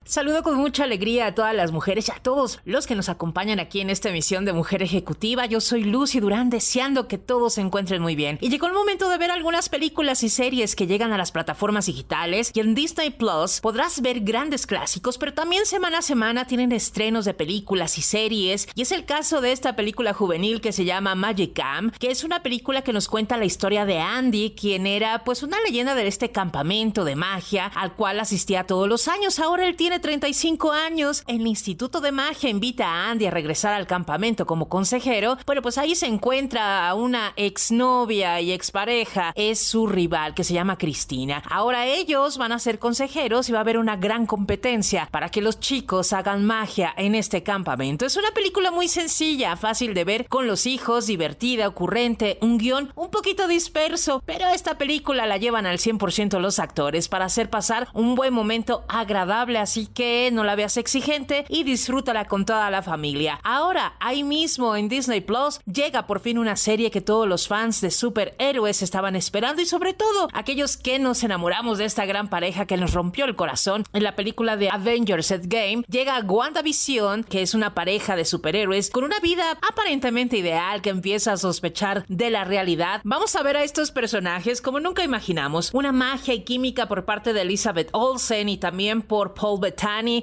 Saludo 0.04 0.42
con 0.42 0.56
mucha 0.56 0.86
alegría 0.86 1.28
a 1.28 1.36
todas 1.36 1.54
las 1.54 1.72
mujeres 1.72 2.08
y 2.08 2.12
a 2.12 2.16
todos 2.16 2.60
los 2.66 2.88
que 2.88 2.96
nos 2.96 3.08
acompañan 3.08 3.60
aquí 3.60 3.82
en 3.82 3.92
esta 3.92 4.10
emisión 4.10 4.46
de 4.46 4.52
Mujer 4.52 4.82
Ejecutiva. 4.82 5.46
Yo 5.46 5.62
soy 5.62 5.84
Lucy 5.84 6.20
Durán, 6.20 6.50
deseando 6.50 7.08
que 7.08 7.20
todos 7.20 7.54
se 7.54 7.62
encuentren 7.62 8.02
muy 8.02 8.16
bien. 8.16 8.40
Y 8.42 8.50
llegó 8.50 8.66
el 8.66 8.74
momento 8.74 9.10
de 9.10 9.20
ver 9.20 9.30
algunas 9.30 9.70
películas 9.70 10.24
y 10.24 10.30
series 10.30 10.76
que 10.76 10.88
llegan 10.88 11.14
a 11.14 11.20
las 11.20 11.32
plataformas 11.32 11.86
digitales 11.86 12.52
y 12.56 12.62
en 12.62 12.74
Disney 12.74 13.12
Plus 13.12 13.62
podrás 13.62 14.02
ver 14.02 14.22
grandes 14.22 14.66
clásicos, 14.66 15.20
pero 15.20 15.36
también 15.36 15.68
semana 15.68 16.00
a 16.00 16.02
semana 16.02 16.46
tienen 16.46 16.72
estrenos 16.72 17.24
de 17.24 17.36
películas 17.36 18.00
y 18.00 18.02
series. 18.02 18.68
Y 18.74 18.82
es 18.82 18.92
el 18.92 19.06
caso 19.06 19.40
de 19.40 19.52
esta 19.52 19.76
película 19.76 20.14
juvenil 20.14 20.62
que 20.62 20.72
se 20.72 20.84
llama 20.84 21.14
Magic 21.14 21.54
Camp, 21.54 21.96
que 21.98 22.10
es 22.10 22.24
una 22.24 22.42
película 22.42 22.82
que 22.82 22.92
nos 22.92 23.08
cuenta 23.08 23.38
la 23.38 23.46
historia 23.46 23.86
de 23.86 24.00
Andy, 24.00 24.56
quien 24.60 24.88
era 24.88 25.24
pues 25.24 25.44
una 25.44 25.62
leyenda 25.62 25.94
de 25.94 26.08
este 26.08 26.32
campamento 26.32 27.06
de 27.06 27.16
magia 27.16 27.68
al 27.68 27.94
cual 27.94 28.20
asistía 28.20 28.66
todos 28.66 28.90
los 28.90 29.08
años. 29.08 29.38
Ahora 29.38 29.68
él 29.68 29.76
tiene 29.76 29.91
tiene 29.92 30.00
35 30.04 30.72
años. 30.72 31.22
El 31.28 31.46
Instituto 31.46 32.00
de 32.00 32.14
Magia 32.14 32.50
invita 32.50 32.86
a 32.88 33.12
Andy 33.12 33.26
a 33.26 33.32
regresar 33.32 33.74
al 33.74 33.88
campamento 33.88 34.46
como 34.46 34.70
consejero. 34.70 35.38
Bueno, 35.46 35.62
pues 35.62 35.78
ahí 35.78 35.96
se 35.96 36.06
encuentra 36.06 36.88
a 36.88 36.96
una 36.96 37.34
exnovia 37.36 38.40
y 38.40 38.54
expareja. 38.54 39.34
Es 39.36 39.60
su 39.60 39.88
rival 39.88 40.34
que 40.34 40.46
se 40.46 40.54
llama 40.54 40.78
Cristina. 40.78 41.44
Ahora 41.50 41.88
ellos 41.88 42.38
van 42.38 42.54
a 42.54 42.60
ser 42.60 42.80
consejeros 42.80 43.50
y 43.50 43.52
va 43.52 43.58
a 43.58 43.62
haber 43.64 43.78
una 43.78 43.98
gran 43.98 44.26
competencia 44.28 45.10
para 45.12 45.28
que 45.28 45.42
los 45.42 45.60
chicos 45.60 46.14
hagan 46.14 46.46
magia 46.46 46.94
en 46.96 47.14
este 47.14 47.44
campamento. 47.44 48.06
Es 48.06 48.16
una 48.16 48.32
película 48.32 48.72
muy 48.72 48.88
sencilla, 48.88 49.58
fácil 49.58 49.94
de 49.94 50.06
ver 50.06 50.28
con 50.30 50.48
los 50.48 50.68
hijos, 50.68 51.08
divertida, 51.08 51.68
ocurrente, 51.68 52.38
un 52.40 52.58
guion 52.58 52.94
un 52.96 53.12
poquito 53.12 53.50
disperso, 53.50 54.24
pero 54.26 54.48
esta 54.48 54.78
película 54.78 55.26
la 55.26 55.36
llevan 55.36 55.66
al 55.66 55.80
100% 55.80 56.40
los 56.40 56.60
actores 56.60 57.10
para 57.10 57.26
hacer 57.26 57.50
pasar 57.50 57.90
un 57.94 58.16
buen 58.16 58.34
momento 58.34 58.86
agradable 58.88 59.60
así 59.60 59.81
que 59.88 60.30
no 60.32 60.44
la 60.44 60.56
veas 60.56 60.78
exigente 60.78 61.46
y 61.50 61.64
disfrútala 61.64 62.26
con 62.26 62.46
toda 62.46 62.70
la 62.70 62.82
familia. 62.82 63.40
Ahora, 63.44 63.94
ahí 64.00 64.24
mismo 64.24 64.76
en 64.76 64.90
Disney 64.90 65.22
Plus, 65.22 65.60
llega 65.66 66.08
por 66.08 66.20
fin 66.20 66.38
una 66.38 66.56
serie 66.56 66.92
que 66.92 67.02
todos 67.02 67.28
los 67.28 67.48
fans 67.48 67.82
de 67.82 67.92
superhéroes 67.92 68.82
estaban 68.82 69.16
esperando 69.16 69.62
y 69.62 69.66
sobre 69.66 69.94
todo 69.94 70.28
aquellos 70.34 70.78
que 70.78 71.00
nos 71.00 71.24
enamoramos 71.24 71.78
de 71.78 71.86
esta 71.86 72.06
gran 72.06 72.30
pareja 72.30 72.66
que 72.66 72.78
nos 72.78 72.94
rompió 72.94 73.26
el 73.26 73.36
corazón 73.36 73.84
en 73.94 74.04
la 74.04 74.16
película 74.16 74.58
de 74.58 74.70
Avengers 74.70 75.32
Endgame, 75.32 75.84
llega 75.90 76.20
WandaVision, 76.20 77.24
que 77.24 77.42
es 77.42 77.54
una 77.54 77.74
pareja 77.74 78.16
de 78.16 78.26
superhéroes 78.26 78.90
con 78.90 79.04
una 79.04 79.20
vida 79.20 79.58
aparentemente 79.62 80.38
ideal 80.38 80.82
que 80.82 80.90
empieza 80.90 81.34
a 81.34 81.38
sospechar 81.38 82.06
de 82.08 82.30
la 82.30 82.44
realidad. 82.44 83.02
Vamos 83.04 83.36
a 83.36 83.44
ver 83.44 83.58
a 83.58 83.64
estos 83.64 83.92
personajes 83.92 84.62
como 84.62 84.80
nunca 84.80 85.04
imaginamos, 85.04 85.72
una 85.74 85.92
magia 85.92 86.34
y 86.34 86.44
química 86.44 86.88
por 86.88 87.06
parte 87.06 87.34
de 87.34 87.42
Elizabeth 87.42 87.90
Olsen 87.94 88.50
y 88.50 88.58
también 88.58 89.02
por 89.02 89.34
Paul 89.34 89.60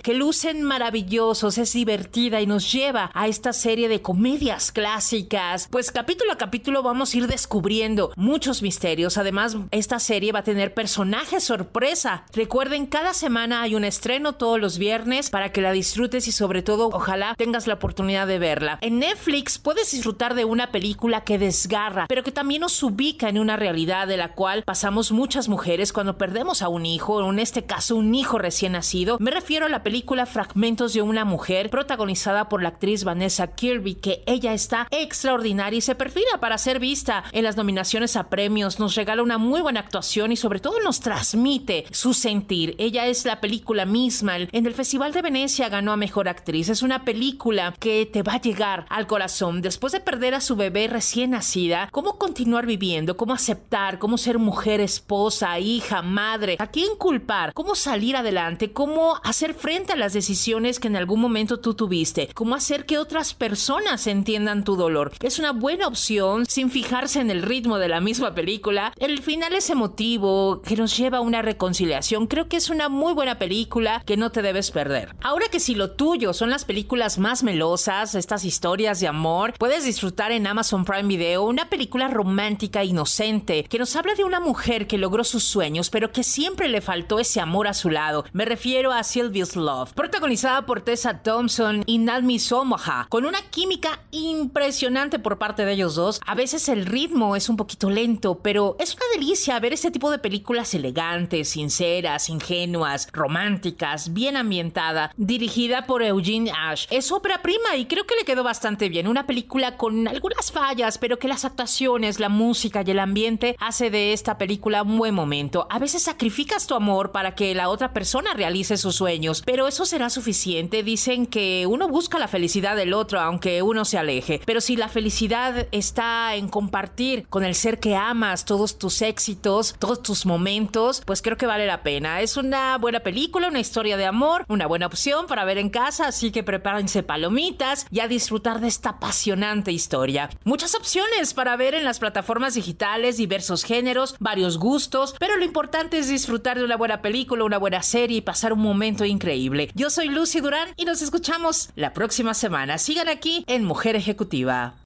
Que 0.03 0.15
lucen 0.15 0.63
maravillosos, 0.63 1.59
es 1.59 1.73
divertida 1.73 2.41
y 2.41 2.47
nos 2.47 2.71
lleva 2.71 3.11
a 3.15 3.29
esta 3.29 3.53
serie 3.53 3.89
de 3.89 4.03
comedias 4.03 4.73
clásicas. 4.73 5.69
Pues 5.71 5.91
capítulo 5.91 6.33
a 6.33 6.39
capítulo 6.39 6.83
vamos 6.83 7.15
a 7.15 7.19
ir 7.19 7.27
descubriendo 7.27 8.13
muchos 8.17 8.63
misterios. 8.63 9.19
Además, 9.19 9.57
esta 9.71 9.99
serie 9.99 10.33
va 10.33 10.41
a 10.41 10.45
tener 10.45 10.75
personajes 10.75 11.45
sorpresa. 11.45 12.25
Recuerden, 12.33 12.87
cada 12.87 13.15
semana 13.15 13.63
hay 13.63 13.75
un 13.75 13.85
estreno 13.85 14.35
todos 14.35 14.61
los 14.61 14.79
viernes 14.79 15.31
para 15.31 15.53
que 15.53 15.61
la 15.61 15.73
disfrutes 15.73 16.29
y 16.29 16.33
sobre 16.33 16.63
todo, 16.63 16.91
ojalá 16.93 17.35
tengas 17.37 17.67
la 17.67 17.75
oportunidad 17.75 18.27
de 18.27 18.39
verla. 18.39 18.79
En 18.81 18.99
Netflix 18.99 19.59
puedes 19.59 19.91
disfrutar 19.91 20.35
de 20.35 20.45
una 20.45 20.71
película 20.71 21.25
que 21.25 21.39
desgarra, 21.39 22.07
pero 22.09 22.23
que 22.23 22.33
también 22.33 22.61
nos 22.61 22.83
ubica 22.83 23.29
en 23.29 23.39
una 23.39 23.57
realidad 23.57 24.07
de 24.07 24.17
la 24.17 24.35
cual 24.35 24.63
pasamos 24.65 25.13
muchas 25.13 25.49
mujeres 25.49 25.93
cuando 25.93 26.19
perdemos 26.19 26.63
a 26.63 26.69
un 26.69 26.87
hijo, 26.87 27.29
en 27.29 27.39
este 27.39 27.65
caso 27.65 27.97
un 27.97 28.15
hijo 28.15 28.39
recién 28.39 28.73
nacido. 28.73 29.17
Me 29.21 29.31
refiero 29.39 29.67
a 29.67 29.69
la 29.69 29.85
película 29.85 30.27
Fragmentos 30.27 30.95
de 30.95 31.03
una 31.03 31.25
mujer, 31.25 31.71
protagonizada 31.71 32.49
por 32.49 32.61
la 32.61 32.71
actriz 32.71 33.05
Vanessa 33.05 33.47
Kirby, 33.47 33.95
que 33.95 34.25
ella 34.27 34.53
está 34.53 34.89
extraordinaria 34.91 35.79
y 35.79 35.81
se 35.81 35.95
perfila 35.95 36.41
para 36.41 36.59
ser 36.59 36.81
vista 36.81 37.23
en 37.31 37.45
las 37.45 37.57
nominaciones 37.57 38.17
a 38.17 38.31
premios, 38.31 38.81
nos 38.81 38.97
regala 38.97 39.23
una 39.23 39.39
muy 39.39 39.61
buena 39.61 39.79
actuación 39.79 40.33
y 40.33 40.37
sobre 40.37 40.59
todo 40.59 40.81
nos 40.81 40.99
transmite 40.99 41.85
su 41.93 42.15
sentir. 42.15 42.75
Ella 42.79 43.07
es 43.07 43.25
la 43.25 43.41
película 43.41 43.85
misma. 43.85 44.39
En 44.39 44.67
el 44.67 44.75
Festival 44.75 45.13
de 45.13 45.23
Venecia 45.23 45.69
ganó 45.69 45.93
a 45.93 45.97
Mejor 45.97 46.29
Actriz. 46.29 46.69
Es 46.69 46.83
una 46.83 47.05
película 47.05 47.77
que 47.79 48.07
te 48.07 48.25
va 48.25 48.35
a 48.35 48.41
llegar 48.41 48.87
al 48.89 49.07
corazón. 49.07 49.63
Después 49.63 49.93
de 49.93 50.01
perder 50.01 50.35
a 50.35 50.41
su 50.41 50.57
bebé 50.57 50.89
recién 50.89 51.31
nacida, 51.31 51.89
cómo 51.93 52.19
continuar 52.19 52.67
viviendo, 52.67 53.17
cómo 53.17 53.35
aceptar, 53.35 54.01
cómo 54.01 54.19
ser 54.19 54.41
mujer, 54.41 54.81
esposa, 54.81 55.61
hija, 55.61 56.03
madre, 56.03 56.57
a 56.59 56.67
quién 56.67 56.97
culpar, 56.99 57.53
cómo 57.55 57.77
salir 57.77 58.17
adelante, 58.17 58.73
cómo 58.73 59.21
hacer 59.29 59.53
frente 59.53 59.93
a 59.93 59.97
las 59.97 60.15
decisiones 60.15 60.81
que 60.81 60.89
en 60.89 60.97
algún 60.97 61.21
momento 61.21 61.61
tú 61.61 61.75
tuviste, 61.75 62.31
cómo 62.33 62.55
hacer 62.55 62.87
que 62.87 62.97
otras 62.97 63.35
personas 63.35 64.07
entiendan 64.07 64.65
tu 64.65 64.75
dolor. 64.75 65.13
Es 65.21 65.39
una 65.39 65.53
buena 65.53 65.87
opción 65.87 66.47
sin 66.47 66.71
fijarse 66.71 67.21
en 67.21 67.31
el 67.31 67.43
ritmo 67.43 67.77
de 67.77 67.89
la 67.89 68.01
misma 68.01 68.35
película. 68.35 68.95
El 68.97 69.21
final 69.21 69.55
es 69.55 69.69
emotivo, 69.69 70.63
que 70.63 70.77
nos 70.77 70.97
lleva 70.97 71.19
a 71.19 71.21
una 71.21 71.43
reconciliación. 71.43 72.27
Creo 72.27 72.49
que 72.49 72.57
es 72.57 72.71
una 72.71 72.89
muy 72.89 73.13
buena 73.13 73.39
película 73.39 74.03
que 74.07 74.17
no 74.17 74.33
te 74.33 74.41
debes 74.41 74.71
perder. 74.71 75.15
Ahora 75.21 75.49
que 75.51 75.61
si 75.61 75.75
lo 75.75 75.91
tuyo 75.91 76.33
son 76.33 76.49
las 76.49 76.65
películas 76.65 77.19
más 77.19 77.43
melosas, 77.43 78.15
estas 78.15 78.47
historias 78.47 78.99
de 78.99 79.09
amor, 79.09 79.53
puedes 79.59 79.85
disfrutar 79.85 80.33
en 80.33 80.47
Amazon 80.47 80.87
Prime 80.87 81.07
Video 81.07 81.43
una 81.43 81.69
película 81.69 82.09
romántica 82.09 82.83
inocente 82.83 83.65
que 83.65 83.79
nos 83.79 83.95
habla 83.95 84.15
de 84.15 84.25
una 84.25 84.41
mujer 84.41 84.87
que 84.87 84.97
logró 84.97 85.23
sus 85.23 85.45
sueños, 85.45 85.91
pero 85.91 86.13
que 86.13 86.23
siempre 86.23 86.71
le 86.71 86.81
faltó 86.81 87.19
ese 87.19 87.41
amor 87.41 87.69
a 87.69 87.75
su 87.75 87.91
lado. 87.91 88.25
Me 88.33 88.47
refiero 88.47 88.91
a 88.91 89.03
Sylvia's 89.19 89.57
Love, 89.57 89.95
protagonizada 89.95 90.65
por 90.65 90.81
Tessa 90.83 91.25
Thompson 91.25 91.83
y 91.87 91.99
Nalmi 91.99 92.39
Somoha, 92.39 93.09
con 93.09 93.27
una 93.27 93.41
química 93.51 93.99
impresionante 94.13 95.19
por 95.19 95.39
parte 95.39 95.65
de 95.65 95.73
ellos 95.73 95.97
dos. 95.97 96.21
A 96.25 96.37
veces 96.37 96.69
el 96.69 96.87
ritmo 96.87 97.35
es 97.35 97.49
un 97.49 97.57
poquito 97.57 97.91
lento, 97.91 98.39
pero 98.39 98.77
es 98.79 98.95
una 98.95 99.07
delicia 99.17 99.59
ver 99.59 99.73
este 99.73 99.91
tipo 99.91 100.13
de 100.13 100.21
películas 100.21 100.73
elegantes, 100.73 101.49
sinceras, 101.49 102.29
ingenuas, 102.29 103.09
románticas, 103.13 104.13
bien 104.13 104.37
ambientada, 104.37 105.11
dirigida 105.17 105.87
por 105.87 106.05
Eugene 106.05 106.53
Ash. 106.57 106.87
Es 106.89 107.11
ópera 107.11 107.43
prima 107.43 107.75
y 107.77 107.87
creo 107.87 108.07
que 108.07 108.15
le 108.15 108.25
quedó 108.25 108.45
bastante 108.45 108.89
bien. 108.89 109.09
Una 109.09 109.27
película 109.27 109.77
con 109.77 110.07
algunas 110.07 110.53
fallas, 110.53 110.97
pero 110.99 111.19
que 111.19 111.27
las 111.27 111.45
actuaciones, 111.45 112.21
la 112.21 112.29
música 112.29 112.85
y 112.87 112.91
el 112.93 113.01
ambiente 113.01 113.57
hace 113.59 113.91
de 113.91 114.13
esta 114.13 114.39
película 114.39 114.83
un 114.83 114.97
buen 114.97 115.15
momento. 115.17 115.67
A 115.71 115.81
veces 115.81 116.05
sacrificas 116.05 116.69
tu 116.69 116.77
amor 116.77 117.11
para 117.11 117.35
que 117.35 117.53
la 117.57 117.69
otra 117.69 117.93
persona 117.93 118.35
realice 118.35 118.77
sus 118.77 119.01
pero 119.45 119.67
eso 119.67 119.87
será 119.87 120.11
suficiente. 120.11 120.83
Dicen 120.83 121.27
que 121.27 121.67
uno 121.67 121.89
busca 121.89 122.19
la 122.19 122.29
felicidad 122.29 122.77
del 122.77 122.93
otro 122.93 123.21
aunque 123.21 123.63
uno 123.63 123.85
se 123.85 123.99
aleje, 123.99 124.41
pero 124.45 124.61
si 124.61 124.77
la 124.77 124.89
felicidad 124.89 125.67
está 125.73 126.35
en 126.35 126.49
compartir 126.49 127.27
con 127.29 127.45
el 127.45 127.55
ser 127.55 127.81
que 127.81 127.97
amas 127.97 128.45
todos 128.45 128.79
tus 128.79 129.01
éxitos, 129.03 129.75
todos 129.79 130.03
tus 130.03 130.27
momentos, 130.27 131.03
pues 131.07 131.23
creo 131.23 131.37
que 131.37 131.47
vale 131.47 131.67
la 131.67 131.83
pena. 131.83 132.21
Es 132.21 132.37
una 132.37 132.77
buena 132.79 133.01
película, 133.01 133.49
una 133.49 133.61
historia 133.61 133.97
de 133.97 134.07
amor, 134.07 134.45
una 134.49 134.67
buena 134.67 134.87
opción 134.87 135.27
para 135.27 135.45
ver 135.45 135.59
en 135.59 135.71
casa, 135.71 136.09
así 136.09 136.31
que 136.31 136.43
prepárense 136.43 137.03
palomitas 137.03 137.87
y 137.91 138.01
a 138.01 138.09
disfrutar 138.09 138.61
de 138.61 138.69
esta 138.69 138.91
apasionante 138.91 139.73
historia. 139.73 140.29
Muchas 140.45 140.75
opciones 140.75 141.35
para 141.35 141.57
ver 141.57 141.75
en 141.75 141.85
las 141.85 141.99
plataformas 141.99 142.55
digitales, 142.55 143.17
diversos 143.17 143.65
géneros, 143.65 144.17
varios 144.19 144.59
gustos, 144.59 145.15
pero 145.19 145.37
lo 145.37 145.45
importante 145.45 145.99
es 145.99 146.09
disfrutar 146.09 146.59
de 146.59 146.65
una 146.65 146.77
buena 146.77 147.01
película, 147.01 147.45
una 147.45 147.59
buena 147.59 147.83
serie 147.83 148.19
y 148.19 148.23
pasar 148.23 148.53
un 148.53 148.61
momento 148.61 148.88
increíble. 149.07 149.71
Yo 149.75 149.91
soy 149.91 150.09
Lucy 150.09 150.41
Durán 150.41 150.69
y 150.77 150.85
nos 150.85 151.03
escuchamos 151.03 151.71
la 151.77 151.93
próxima 151.93 152.35
semana. 152.35 152.79
Sigan 152.79 153.09
aquí 153.09 153.45
en 153.47 153.65
Mujer 153.65 153.97
Ejecutiva. 153.97 154.77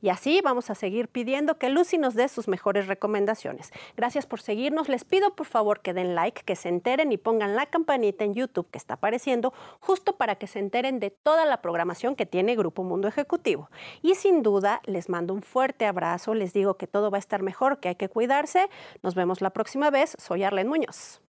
Y 0.00 0.10
así 0.10 0.40
vamos 0.42 0.70
a 0.70 0.74
seguir 0.74 1.08
pidiendo 1.08 1.58
que 1.58 1.70
Lucy 1.70 1.98
nos 1.98 2.14
dé 2.14 2.28
sus 2.28 2.48
mejores 2.48 2.86
recomendaciones. 2.86 3.72
Gracias 3.96 4.26
por 4.26 4.40
seguirnos. 4.40 4.88
Les 4.88 5.04
pido 5.04 5.34
por 5.34 5.46
favor 5.46 5.80
que 5.80 5.94
den 5.94 6.14
like, 6.14 6.42
que 6.44 6.54
se 6.54 6.68
enteren 6.68 7.12
y 7.12 7.16
pongan 7.16 7.56
la 7.56 7.66
campanita 7.66 8.24
en 8.24 8.34
YouTube 8.34 8.68
que 8.70 8.78
está 8.78 8.94
apareciendo 8.94 9.52
justo 9.80 10.16
para 10.16 10.36
que 10.36 10.46
se 10.46 10.58
enteren 10.58 11.00
de 11.00 11.10
toda 11.10 11.46
la 11.46 11.62
programación 11.62 12.14
que 12.14 12.26
tiene 12.26 12.56
Grupo 12.56 12.84
Mundo 12.84 13.08
Ejecutivo. 13.08 13.70
Y 14.02 14.14
sin 14.14 14.42
duda 14.42 14.80
les 14.84 15.08
mando 15.08 15.34
un 15.34 15.42
fuerte 15.42 15.86
abrazo, 15.86 16.34
les 16.34 16.52
digo 16.52 16.76
que 16.76 16.86
todo 16.86 17.10
va 17.10 17.18
a 17.18 17.20
estar 17.20 17.42
mejor, 17.42 17.80
que 17.80 17.88
hay 17.88 17.96
que 17.96 18.08
cuidarse. 18.08 18.68
Nos 19.02 19.14
vemos 19.14 19.40
la 19.40 19.50
próxima 19.50 19.90
vez. 19.90 20.14
Soy 20.18 20.44
Arlen 20.44 20.68
Muñoz. 20.68 21.20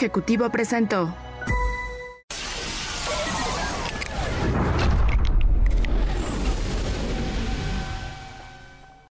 Ejecutivo 0.00 0.48
presentó 0.48 1.14